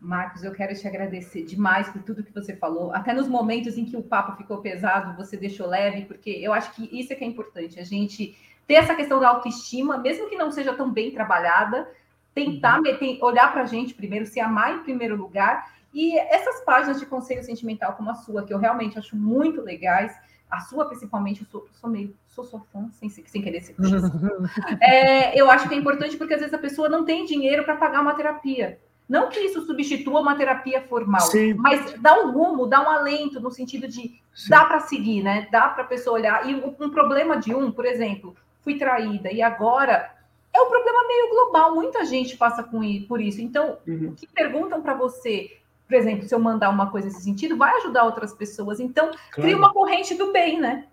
Marcos, 0.00 0.42
eu 0.42 0.52
quero 0.52 0.74
te 0.74 0.88
agradecer 0.88 1.44
demais 1.44 1.88
por 1.90 2.02
tudo 2.02 2.22
que 2.22 2.32
você 2.32 2.56
falou. 2.56 2.92
Até 2.94 3.12
nos 3.12 3.28
momentos 3.28 3.76
em 3.76 3.84
que 3.84 3.96
o 3.96 4.02
papo 4.02 4.36
ficou 4.36 4.58
pesado, 4.58 5.14
você 5.14 5.36
deixou 5.36 5.66
leve, 5.66 6.06
porque 6.06 6.30
eu 6.30 6.54
acho 6.54 6.72
que 6.72 6.88
isso 6.98 7.12
é 7.12 7.16
que 7.16 7.22
é 7.22 7.26
importante. 7.26 7.78
A 7.78 7.84
gente 7.84 8.34
ter 8.66 8.74
essa 8.74 8.94
questão 8.94 9.20
da 9.20 9.28
autoestima, 9.28 9.98
mesmo 9.98 10.30
que 10.30 10.36
não 10.36 10.50
seja 10.50 10.72
tão 10.72 10.90
bem 10.90 11.10
trabalhada, 11.10 11.86
tentar 12.34 12.76
uhum. 12.76 12.82
meter, 12.82 13.18
olhar 13.22 13.52
para 13.52 13.62
a 13.62 13.66
gente 13.66 13.92
primeiro, 13.92 14.24
se 14.24 14.40
amar 14.40 14.74
em 14.74 14.82
primeiro 14.82 15.16
lugar. 15.16 15.70
E 15.92 16.16
essas 16.18 16.64
páginas 16.64 16.98
de 16.98 17.04
conselho 17.04 17.42
sentimental 17.42 17.92
como 17.92 18.10
a 18.10 18.14
sua, 18.14 18.46
que 18.46 18.54
eu 18.54 18.58
realmente 18.58 18.98
acho 18.98 19.14
muito 19.14 19.60
legais, 19.60 20.16
a 20.50 20.60
sua 20.60 20.86
principalmente, 20.86 21.42
eu 21.42 21.46
sou, 21.46 21.68
sou 21.72 21.88
meio, 21.88 22.14
sou 22.28 22.44
sua 22.44 22.60
fã, 22.72 22.88
sem, 22.92 23.08
sem 23.08 23.42
querer 23.42 23.60
ser 23.60 23.76
é, 24.80 25.40
Eu 25.40 25.50
acho 25.50 25.68
que 25.68 25.74
é 25.74 25.78
importante 25.78 26.16
porque 26.16 26.34
às 26.34 26.40
vezes 26.40 26.54
a 26.54 26.58
pessoa 26.58 26.88
não 26.88 27.04
tem 27.04 27.24
dinheiro 27.24 27.64
para 27.64 27.76
pagar 27.76 28.00
uma 28.00 28.14
terapia. 28.14 28.78
Não 29.08 29.28
que 29.28 29.40
isso 29.40 29.66
substitua 29.66 30.20
uma 30.20 30.36
terapia 30.36 30.82
formal, 30.82 31.20
Sim. 31.22 31.54
mas 31.54 31.94
dá 32.00 32.20
um 32.20 32.30
rumo, 32.30 32.66
dá 32.66 32.80
um 32.80 32.90
alento 32.90 33.40
no 33.40 33.50
sentido 33.50 33.88
de 33.88 34.20
Sim. 34.32 34.50
dá 34.50 34.64
para 34.64 34.80
seguir, 34.80 35.22
né? 35.22 35.48
Dá 35.50 35.68
para 35.68 35.82
a 35.82 35.86
pessoa 35.86 36.16
olhar. 36.16 36.48
E 36.48 36.54
um, 36.54 36.74
um 36.78 36.90
problema 36.90 37.36
de 37.36 37.52
um, 37.52 37.72
por 37.72 37.84
exemplo, 37.84 38.36
fui 38.62 38.78
traída 38.78 39.32
e 39.32 39.42
agora 39.42 40.14
é 40.52 40.60
um 40.60 40.68
problema 40.68 41.08
meio 41.08 41.28
global. 41.30 41.74
Muita 41.74 42.04
gente 42.04 42.36
passa 42.36 42.62
com, 42.62 42.80
por 43.08 43.20
isso. 43.20 43.40
Então, 43.40 43.78
uhum. 43.86 44.10
o 44.10 44.14
que 44.14 44.26
perguntam 44.28 44.80
para 44.80 44.94
você 44.94 45.59
por 45.90 45.96
exemplo, 45.96 46.28
se 46.28 46.32
eu 46.32 46.38
mandar 46.38 46.70
uma 46.70 46.88
coisa 46.88 47.08
nesse 47.08 47.24
sentido, 47.24 47.56
vai 47.56 47.74
ajudar 47.78 48.04
outras 48.04 48.32
pessoas. 48.32 48.78
Então, 48.78 49.06
claro. 49.10 49.42
cria 49.42 49.56
uma 49.56 49.72
corrente 49.72 50.14
do 50.14 50.32
bem, 50.32 50.60
né? 50.60 50.86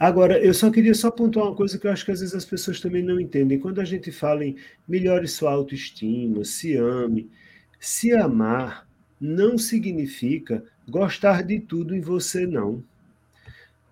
Agora, 0.00 0.38
eu 0.38 0.54
só 0.54 0.70
queria 0.70 0.94
só 0.94 1.10
pontuar 1.10 1.48
uma 1.48 1.54
coisa 1.54 1.78
que 1.78 1.86
eu 1.86 1.92
acho 1.92 2.02
que 2.02 2.10
às 2.10 2.20
vezes 2.20 2.34
as 2.34 2.46
pessoas 2.46 2.80
também 2.80 3.02
não 3.02 3.20
entendem. 3.20 3.58
Quando 3.58 3.78
a 3.78 3.84
gente 3.84 4.10
fala 4.10 4.42
em 4.42 4.56
melhore 4.88 5.28
sua 5.28 5.52
autoestima, 5.52 6.46
se 6.46 6.76
ame, 6.76 7.30
se 7.78 8.14
amar 8.14 8.88
não 9.20 9.58
significa 9.58 10.64
gostar 10.88 11.42
de 11.42 11.60
tudo 11.60 11.94
em 11.94 12.00
você, 12.00 12.46
não. 12.46 12.82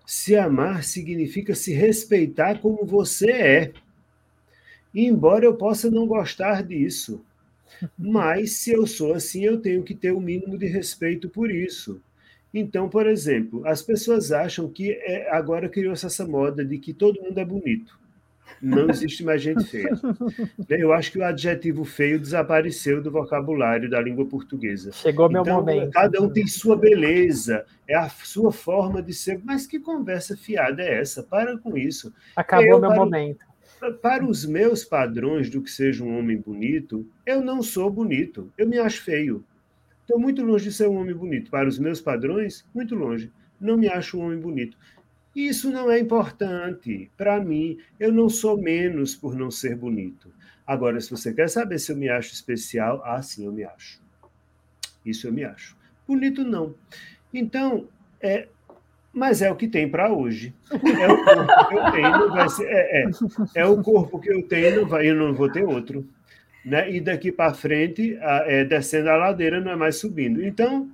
Se 0.07 0.35
amar 0.35 0.83
significa 0.83 1.53
se 1.53 1.71
respeitar 1.71 2.59
como 2.61 2.83
você 2.83 3.29
é. 3.29 3.73
E 4.91 5.05
embora 5.05 5.45
eu 5.45 5.53
possa 5.53 5.91
não 5.91 6.07
gostar 6.07 6.63
disso, 6.63 7.23
mas 7.97 8.57
se 8.57 8.71
eu 8.71 8.85
sou 8.87 9.13
assim, 9.13 9.45
eu 9.45 9.59
tenho 9.59 9.83
que 9.83 9.95
ter 9.95 10.11
o 10.11 10.17
um 10.17 10.21
mínimo 10.21 10.57
de 10.57 10.65
respeito 10.65 11.29
por 11.29 11.51
isso. 11.51 12.01
Então, 12.53 12.89
por 12.89 13.05
exemplo, 13.05 13.61
as 13.65 13.81
pessoas 13.81 14.31
acham 14.31 14.69
que 14.69 14.91
é, 14.91 15.29
agora 15.31 15.69
criou-se 15.69 16.05
essa 16.05 16.25
moda 16.25 16.63
de 16.63 16.77
que 16.79 16.93
todo 16.93 17.21
mundo 17.21 17.37
é 17.37 17.45
bonito. 17.45 17.99
Não 18.61 18.89
existe 18.89 19.23
mais 19.23 19.41
gente 19.41 19.63
feia. 19.65 19.89
Né, 20.67 20.77
eu 20.79 20.93
acho 20.93 21.11
que 21.11 21.19
o 21.19 21.23
adjetivo 21.23 21.83
feio 21.83 22.19
desapareceu 22.19 23.01
do 23.01 23.11
vocabulário 23.11 23.89
da 23.89 24.01
língua 24.01 24.25
portuguesa. 24.25 24.91
Chegou 24.91 25.29
meu 25.29 25.41
então, 25.41 25.57
momento. 25.57 25.91
Cada 25.91 26.21
um 26.21 26.29
tem 26.29 26.47
sua 26.47 26.75
beleza, 26.75 27.65
é 27.87 27.95
a 27.95 28.09
sua 28.09 28.51
forma 28.51 29.01
de 29.01 29.13
ser. 29.13 29.39
Mas 29.43 29.67
que 29.67 29.79
conversa 29.79 30.35
fiada 30.35 30.81
é 30.81 30.99
essa? 30.99 31.21
Para 31.21 31.57
com 31.57 31.77
isso. 31.77 32.13
Acabou 32.35 32.65
eu, 32.65 32.79
meu 32.79 32.91
momento 32.91 33.45
para 34.01 34.25
os 34.25 34.45
meus 34.45 34.83
padrões 34.83 35.49
do 35.49 35.61
que 35.61 35.69
seja 35.69 36.03
um 36.03 36.17
homem 36.17 36.37
bonito, 36.37 37.07
eu 37.25 37.41
não 37.41 37.61
sou 37.61 37.89
bonito, 37.89 38.51
eu 38.57 38.67
me 38.67 38.77
acho 38.77 39.03
feio. 39.03 39.45
Estou 40.01 40.19
muito 40.19 40.43
longe 40.43 40.65
de 40.65 40.73
ser 40.73 40.87
um 40.87 40.95
homem 40.95 41.13
bonito. 41.13 41.51
Para 41.51 41.67
os 41.67 41.77
meus 41.77 41.99
padrões, 41.99 42.65
muito 42.73 42.95
longe. 42.95 43.31
Não 43.59 43.77
me 43.77 43.89
acho 43.89 44.17
um 44.17 44.21
homem 44.21 44.39
bonito. 44.39 44.77
Isso 45.35 45.69
não 45.69 45.91
é 45.91 45.99
importante. 45.99 47.11
Para 47.17 47.39
mim, 47.39 47.77
eu 47.99 48.11
não 48.11 48.29
sou 48.29 48.57
menos 48.57 49.15
por 49.15 49.35
não 49.35 49.51
ser 49.51 49.75
bonito. 49.75 50.33
Agora, 50.65 50.99
se 50.99 51.11
você 51.11 51.33
quer 51.33 51.49
saber 51.49 51.77
se 51.77 51.91
eu 51.91 51.95
me 51.95 52.09
acho 52.09 52.33
especial, 52.33 53.01
ah, 53.05 53.21
sim, 53.21 53.45
eu 53.45 53.51
me 53.51 53.63
acho. 53.63 54.01
Isso 55.05 55.27
eu 55.27 55.33
me 55.33 55.43
acho. 55.43 55.77
Bonito 56.07 56.43
não. 56.43 56.73
Então, 57.33 57.87
é, 58.21 58.47
mas 59.17 59.41
é 59.41 59.51
o 59.51 59.55
que 59.55 59.67
tem 59.67 59.89
para 59.89 60.13
hoje. 60.13 60.53
É 60.71 61.07
o 61.11 61.23
corpo 61.25 61.67
que 61.67 61.75
eu 61.75 61.91
tenho, 61.91 62.29
vai 62.29 62.49
ser, 62.49 62.67
é, 62.67 63.01
é, 63.01 63.09
é, 63.55 63.65
o 63.65 63.81
corpo 63.81 64.19
que 64.19 64.29
eu 64.29 64.43
tenho, 64.43 64.85
vai, 64.85 65.09
eu 65.09 65.15
não 65.15 65.33
vou 65.33 65.51
ter 65.51 65.63
outro. 65.63 66.07
Né? 66.63 66.91
E 66.91 67.01
daqui 67.01 67.31
para 67.31 67.53
frente, 67.53 68.17
a, 68.21 68.43
é, 68.45 68.63
descendo 68.63 69.09
a 69.09 69.15
ladeira, 69.15 69.59
não 69.59 69.71
é 69.71 69.75
mais 69.75 69.95
subindo. 69.97 70.45
Então, 70.45 70.89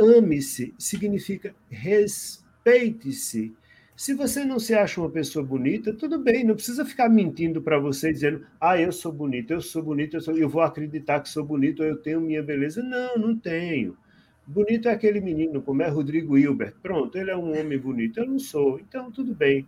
ame-se 0.00 0.74
significa 0.76 1.54
respeite-se. 1.70 3.54
Se 3.94 4.14
você 4.14 4.44
não 4.44 4.58
se 4.58 4.74
acha 4.74 5.00
uma 5.00 5.10
pessoa 5.10 5.44
bonita, 5.44 5.92
tudo 5.92 6.18
bem, 6.18 6.42
não 6.42 6.56
precisa 6.56 6.84
ficar 6.84 7.08
mentindo 7.08 7.62
para 7.62 7.78
você, 7.78 8.12
dizendo, 8.12 8.44
ah, 8.60 8.76
eu 8.76 8.90
sou 8.90 9.12
bonito, 9.12 9.52
eu 9.52 9.60
sou 9.60 9.82
bonito, 9.82 10.16
eu, 10.16 10.20
sou, 10.20 10.36
eu 10.36 10.48
vou 10.48 10.62
acreditar 10.62 11.20
que 11.20 11.28
sou 11.28 11.44
bonito, 11.44 11.84
eu 11.84 11.96
tenho 11.96 12.20
minha 12.20 12.42
beleza. 12.42 12.82
Não, 12.82 13.16
não 13.16 13.38
tenho. 13.38 13.96
Bonito 14.46 14.88
é 14.88 14.92
aquele 14.92 15.20
menino, 15.20 15.62
como 15.62 15.82
é 15.82 15.88
Rodrigo 15.88 16.36
Hilbert. 16.36 16.74
Pronto, 16.82 17.16
ele 17.16 17.30
é 17.30 17.36
um 17.36 17.58
homem 17.58 17.78
bonito. 17.78 18.18
Eu 18.18 18.26
não 18.26 18.38
sou, 18.38 18.78
então 18.78 19.10
tudo 19.10 19.34
bem. 19.34 19.66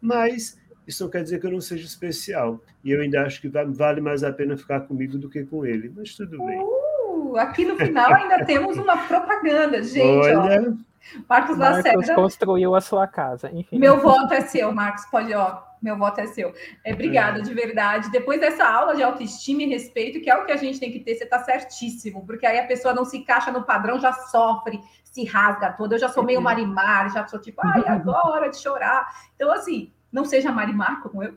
Mas 0.00 0.58
isso 0.86 1.04
não 1.04 1.10
quer 1.10 1.22
dizer 1.22 1.40
que 1.40 1.46
eu 1.46 1.52
não 1.52 1.60
seja 1.60 1.86
especial. 1.86 2.60
E 2.82 2.90
eu 2.90 3.00
ainda 3.00 3.22
acho 3.22 3.40
que 3.40 3.48
vale 3.48 4.00
mais 4.00 4.24
a 4.24 4.32
pena 4.32 4.56
ficar 4.56 4.80
comigo 4.80 5.16
do 5.16 5.28
que 5.28 5.44
com 5.44 5.64
ele. 5.64 5.92
Mas 5.94 6.14
tudo 6.14 6.38
bem. 6.44 6.58
Uh, 6.58 7.36
aqui 7.36 7.64
no 7.64 7.76
final 7.76 8.12
ainda 8.12 8.44
temos 8.44 8.76
uma 8.76 8.96
propaganda, 9.06 9.82
gente. 9.82 10.02
Olha, 10.02 10.74
ó. 10.78 10.92
Marcos 11.28 11.58
Lacerda. 11.58 12.14
construiu 12.14 12.74
a 12.74 12.80
sua 12.80 13.06
casa. 13.06 13.50
Enfim. 13.52 13.78
Meu 13.78 14.00
voto 14.00 14.32
é 14.34 14.40
seu, 14.40 14.72
Marcos. 14.72 15.04
Pode, 15.06 15.32
ó. 15.32 15.71
Meu 15.82 15.98
voto 15.98 16.20
é 16.20 16.26
seu. 16.26 16.54
É, 16.84 16.92
obrigada, 16.92 17.40
é. 17.40 17.42
de 17.42 17.52
verdade. 17.52 18.10
Depois 18.10 18.40
dessa 18.40 18.64
aula 18.64 18.94
de 18.94 19.02
autoestima 19.02 19.62
e 19.62 19.66
respeito, 19.66 20.20
que 20.20 20.30
é 20.30 20.36
o 20.36 20.46
que 20.46 20.52
a 20.52 20.56
gente 20.56 20.78
tem 20.78 20.92
que 20.92 21.00
ter, 21.00 21.16
você 21.16 21.24
está 21.24 21.40
certíssimo, 21.40 22.24
porque 22.24 22.46
aí 22.46 22.60
a 22.60 22.66
pessoa 22.66 22.94
não 22.94 23.04
se 23.04 23.18
encaixa 23.18 23.50
no 23.50 23.64
padrão, 23.64 23.98
já 23.98 24.12
sofre, 24.12 24.80
se 25.02 25.24
rasga 25.24 25.72
toda. 25.72 25.96
Eu 25.96 25.98
já 25.98 26.08
sou 26.08 26.22
meio. 26.22 26.40
Marimar, 26.40 27.12
já 27.12 27.26
sou 27.26 27.40
tipo, 27.40 27.60
ai, 27.64 27.82
agora 27.86 28.48
de 28.48 28.58
chorar. 28.58 29.08
Então, 29.34 29.52
assim, 29.52 29.92
não 30.12 30.24
seja 30.24 30.52
Marimar 30.52 31.02
como 31.02 31.22
eu. 31.22 31.34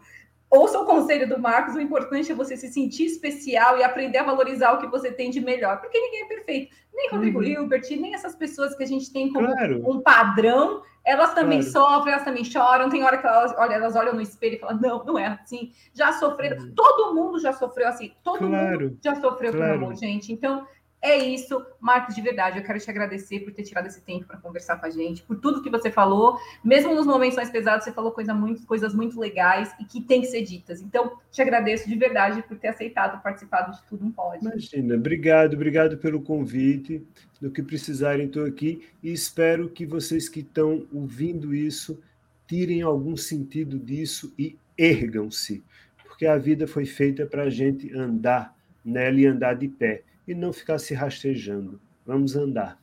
Ouça 0.50 0.80
o 0.80 0.86
conselho 0.86 1.28
do 1.28 1.40
Marcos, 1.40 1.76
o 1.76 1.82
importante 1.82 2.32
é 2.32 2.36
você 2.36 2.56
se 2.56 2.72
sentir 2.72 3.06
especial 3.06 3.78
e 3.78 3.84
aprender 3.84 4.20
a 4.20 4.24
valorizar 4.24 4.74
o 4.74 4.78
que 4.80 4.88
você 4.88 5.12
tem 5.12 5.30
de 5.30 5.42
melhor, 5.42 5.82
porque 5.82 6.00
ninguém 6.00 6.24
é 6.24 6.28
perfeito. 6.28 6.76
Nem 6.94 7.10
Rodrigo 7.10 7.40
uhum. 7.40 7.46
Hilbert, 7.46 7.84
nem 7.90 8.14
essas 8.14 8.36
pessoas 8.36 8.76
que 8.76 8.84
a 8.84 8.88
gente 8.88 9.12
tem 9.12 9.34
como 9.34 9.48
claro. 9.48 9.84
um 9.86 10.02
padrão, 10.02 10.82
elas 11.06 11.34
também 11.34 11.62
claro. 11.62 11.72
sofrem, 11.72 12.14
elas 12.14 12.26
também 12.26 12.44
choram. 12.44 12.90
Tem 12.90 13.04
hora 13.04 13.18
que 13.18 13.28
elas, 13.28 13.54
olha, 13.58 13.76
elas 13.76 13.96
olham 13.96 14.14
no 14.14 14.22
espelho 14.22 14.56
e 14.56 14.60
falam: 14.60 14.80
não, 14.82 15.06
não 15.06 15.20
é 15.20 15.28
assim. 15.28 15.72
Já 15.94 16.14
sofreram. 16.14 16.58
Uhum. 16.58 16.74
Todo 16.76 17.14
mundo 17.14 17.40
já 17.40 17.54
sofreu 17.54 17.88
assim. 17.88 18.12
Todo 18.24 18.48
claro. 18.48 18.90
mundo 18.90 18.98
já 19.04 19.16
sofreu 19.16 19.54
claro. 19.54 19.74
por 19.74 19.84
amor, 19.84 19.96
gente. 19.96 20.34
Então, 20.34 20.66
é 21.06 21.20
isso, 21.20 21.64
Marcos, 21.80 22.16
de 22.16 22.22
verdade. 22.22 22.58
Eu 22.58 22.64
quero 22.64 22.80
te 22.80 22.90
agradecer 22.90 23.42
por 23.42 23.54
ter 23.54 23.62
tirado 23.62 23.86
esse 23.86 24.02
tempo 24.02 24.26
para 24.26 24.38
conversar 24.38 24.78
com 24.78 24.88
a 24.88 24.90
gente, 24.90 25.22
por 25.22 25.40
tudo 25.40 25.62
que 25.62 25.70
você 25.70 25.92
falou. 25.92 26.40
Mesmo 26.64 26.96
nos 26.96 27.06
momentos 27.06 27.36
mais 27.36 27.52
pesados, 27.52 27.84
você 27.84 27.92
falou 27.92 28.12
coisa 28.12 28.34
muito, 28.34 28.66
coisas 28.66 28.92
muito 28.92 29.20
legais 29.20 29.72
e 29.80 29.86
que 29.86 30.02
tem 30.02 30.22
que 30.22 30.28
ser 30.28 30.42
ditas. 30.42 30.82
Então, 30.82 31.20
te 31.32 31.44
agradeço 31.44 31.88
de 31.88 31.96
verdade 31.96 32.42
por 32.48 32.58
ter 32.58 32.70
aceitado 32.70 33.22
participar 33.22 33.70
de 33.70 33.84
Tudo 33.84 34.04
Um 34.04 34.12
Pode. 34.12 34.44
Imagina, 34.44 34.96
obrigado, 34.96 35.54
obrigado 35.54 35.96
pelo 36.00 36.24
convite. 36.24 37.06
Do 37.46 37.52
que 37.52 37.62
precisarem, 37.62 38.26
estou 38.26 38.44
aqui 38.44 38.82
e 39.04 39.14
espero 39.14 39.70
que 39.70 39.86
vocês 39.86 40.28
que 40.28 40.40
estão 40.40 40.88
ouvindo 40.92 41.54
isso 41.54 42.02
tirem 42.48 42.82
algum 42.82 43.16
sentido 43.16 43.78
disso 43.78 44.34
e 44.36 44.58
ergam-se, 44.76 45.64
porque 46.08 46.26
a 46.26 46.40
vida 46.40 46.66
foi 46.66 46.88
feita 46.88 47.24
para 47.24 47.44
a 47.44 47.50
gente 47.52 47.96
andar 47.96 48.58
nela 48.84 49.20
e 49.20 49.28
andar 49.28 49.54
de 49.54 49.68
pé 49.68 50.02
e 50.28 50.34
não 50.34 50.52
ficar 50.52 50.80
se 50.80 50.96
rastejando. 50.96 51.80
Vamos 52.04 52.36
andar. 52.36 52.80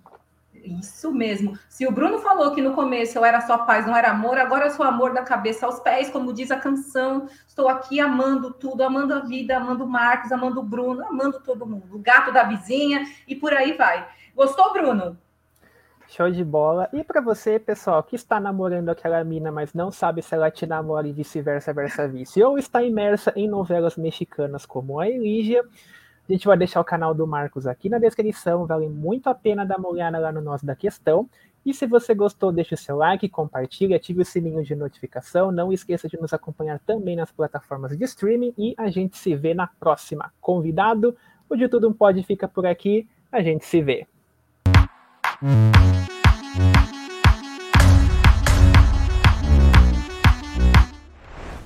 Isso 0.55 1.13
mesmo. 1.13 1.59
Se 1.69 1.85
o 1.85 1.91
Bruno 1.91 2.21
falou 2.21 2.55
que 2.55 2.63
no 2.63 2.73
começo 2.73 3.19
eu 3.19 3.25
era 3.25 3.41
só 3.41 3.59
paz, 3.59 3.85
não 3.85 3.97
era 3.97 4.13
amor, 4.13 4.39
agora 4.39 4.67
eu 4.67 4.71
sou 4.71 4.87
amor 4.87 5.13
da 5.13 5.25
cabeça 5.25 5.67
aos 5.67 5.81
pés, 5.81 6.09
como 6.09 6.33
diz 6.33 6.53
a 6.53 6.57
canção. 6.57 7.29
Estou 7.49 7.69
aqui 7.69 7.99
amando 7.99 8.53
tudo, 8.53 8.85
amando 8.85 9.13
a 9.13 9.19
vida, 9.19 9.57
amando 9.57 9.83
o 9.83 9.89
Marcos, 9.89 10.31
amando 10.31 10.61
o 10.61 10.63
Bruno, 10.63 11.05
amando 11.05 11.41
todo 11.41 11.67
mundo, 11.67 11.97
o 11.97 11.99
gato 11.99 12.33
da 12.33 12.45
vizinha 12.45 13.05
e 13.27 13.35
por 13.35 13.53
aí 13.53 13.73
vai. 13.73 14.09
Gostou, 14.35 14.73
Bruno? 14.73 15.17
Show 16.09 16.31
de 16.31 16.45
bola. 16.45 16.89
E 16.93 17.03
para 17.03 17.21
você, 17.21 17.59
pessoal, 17.59 18.03
que 18.03 18.17
está 18.17 18.39
namorando 18.39 18.89
aquela 18.91 19.23
mina, 19.25 19.51
mas 19.51 19.73
não 19.73 19.91
sabe 19.91 20.23
se 20.23 20.35
ela 20.35 20.51
te 20.51 20.67
namora 20.67 21.09
e 21.09 21.13
vice-versa, 21.13 21.73
versa 21.73 22.07
vice, 22.07 22.43
ou 22.43 22.59
está 22.59 22.83
imersa 22.83 23.33
em 23.35 23.49
novelas 23.49 23.97
mexicanas 23.97 24.67
como 24.67 25.01
a 25.01 25.09
Elígia, 25.09 25.65
a 26.29 26.33
gente 26.33 26.47
vai 26.47 26.57
deixar 26.57 26.81
o 26.81 26.85
canal 26.85 27.13
do 27.13 27.27
Marcos 27.27 27.67
aqui 27.67 27.89
na 27.89 27.99
descrição, 27.99 28.67
vale 28.67 28.89
muito 28.89 29.29
a 29.29 29.35
pena 29.35 29.67
dar 29.67 29.79
uma 29.79 29.89
olhada 29.89 30.19
lá 30.19 30.31
no 30.31 30.41
nosso 30.41 30.65
da 30.65 30.77
questão. 30.77 31.29
E 31.65 31.75
se 31.75 31.87
você 31.87 32.15
gostou, 32.15 32.53
deixe 32.53 32.75
o 32.75 32.79
seu 32.79 32.97
like, 32.97 33.29
compartilhe, 33.29 33.95
ative 33.95 34.23
o 34.23 34.25
sininho 34.25 34.63
de 34.65 34.75
notificação. 34.75 35.51
Não 35.51 35.73
esqueça 35.73 36.09
de 36.09 36.21
nos 36.21 36.33
acompanhar 36.33 36.79
também 36.81 37.17
nas 37.17 37.31
plataformas 37.33 37.97
de 37.97 38.05
streaming 38.05 38.55
e 38.57 38.75
a 38.77 38.89
gente 38.89 39.17
se 39.17 39.35
vê 39.35 39.55
na 39.55 39.67
próxima. 39.67 40.33
Convidado, 40.41 41.17
o 41.49 41.57
de 41.57 41.69
tudo 41.69 41.89
um 41.89 41.93
pode 41.93 42.23
fica 42.23 42.47
por 42.47 42.67
aqui. 42.67 43.09
A 43.31 43.43
gente 43.43 43.65
se 43.65 43.81
vê. 43.81 44.07
Thank 45.43 46.77
you. 46.77 46.82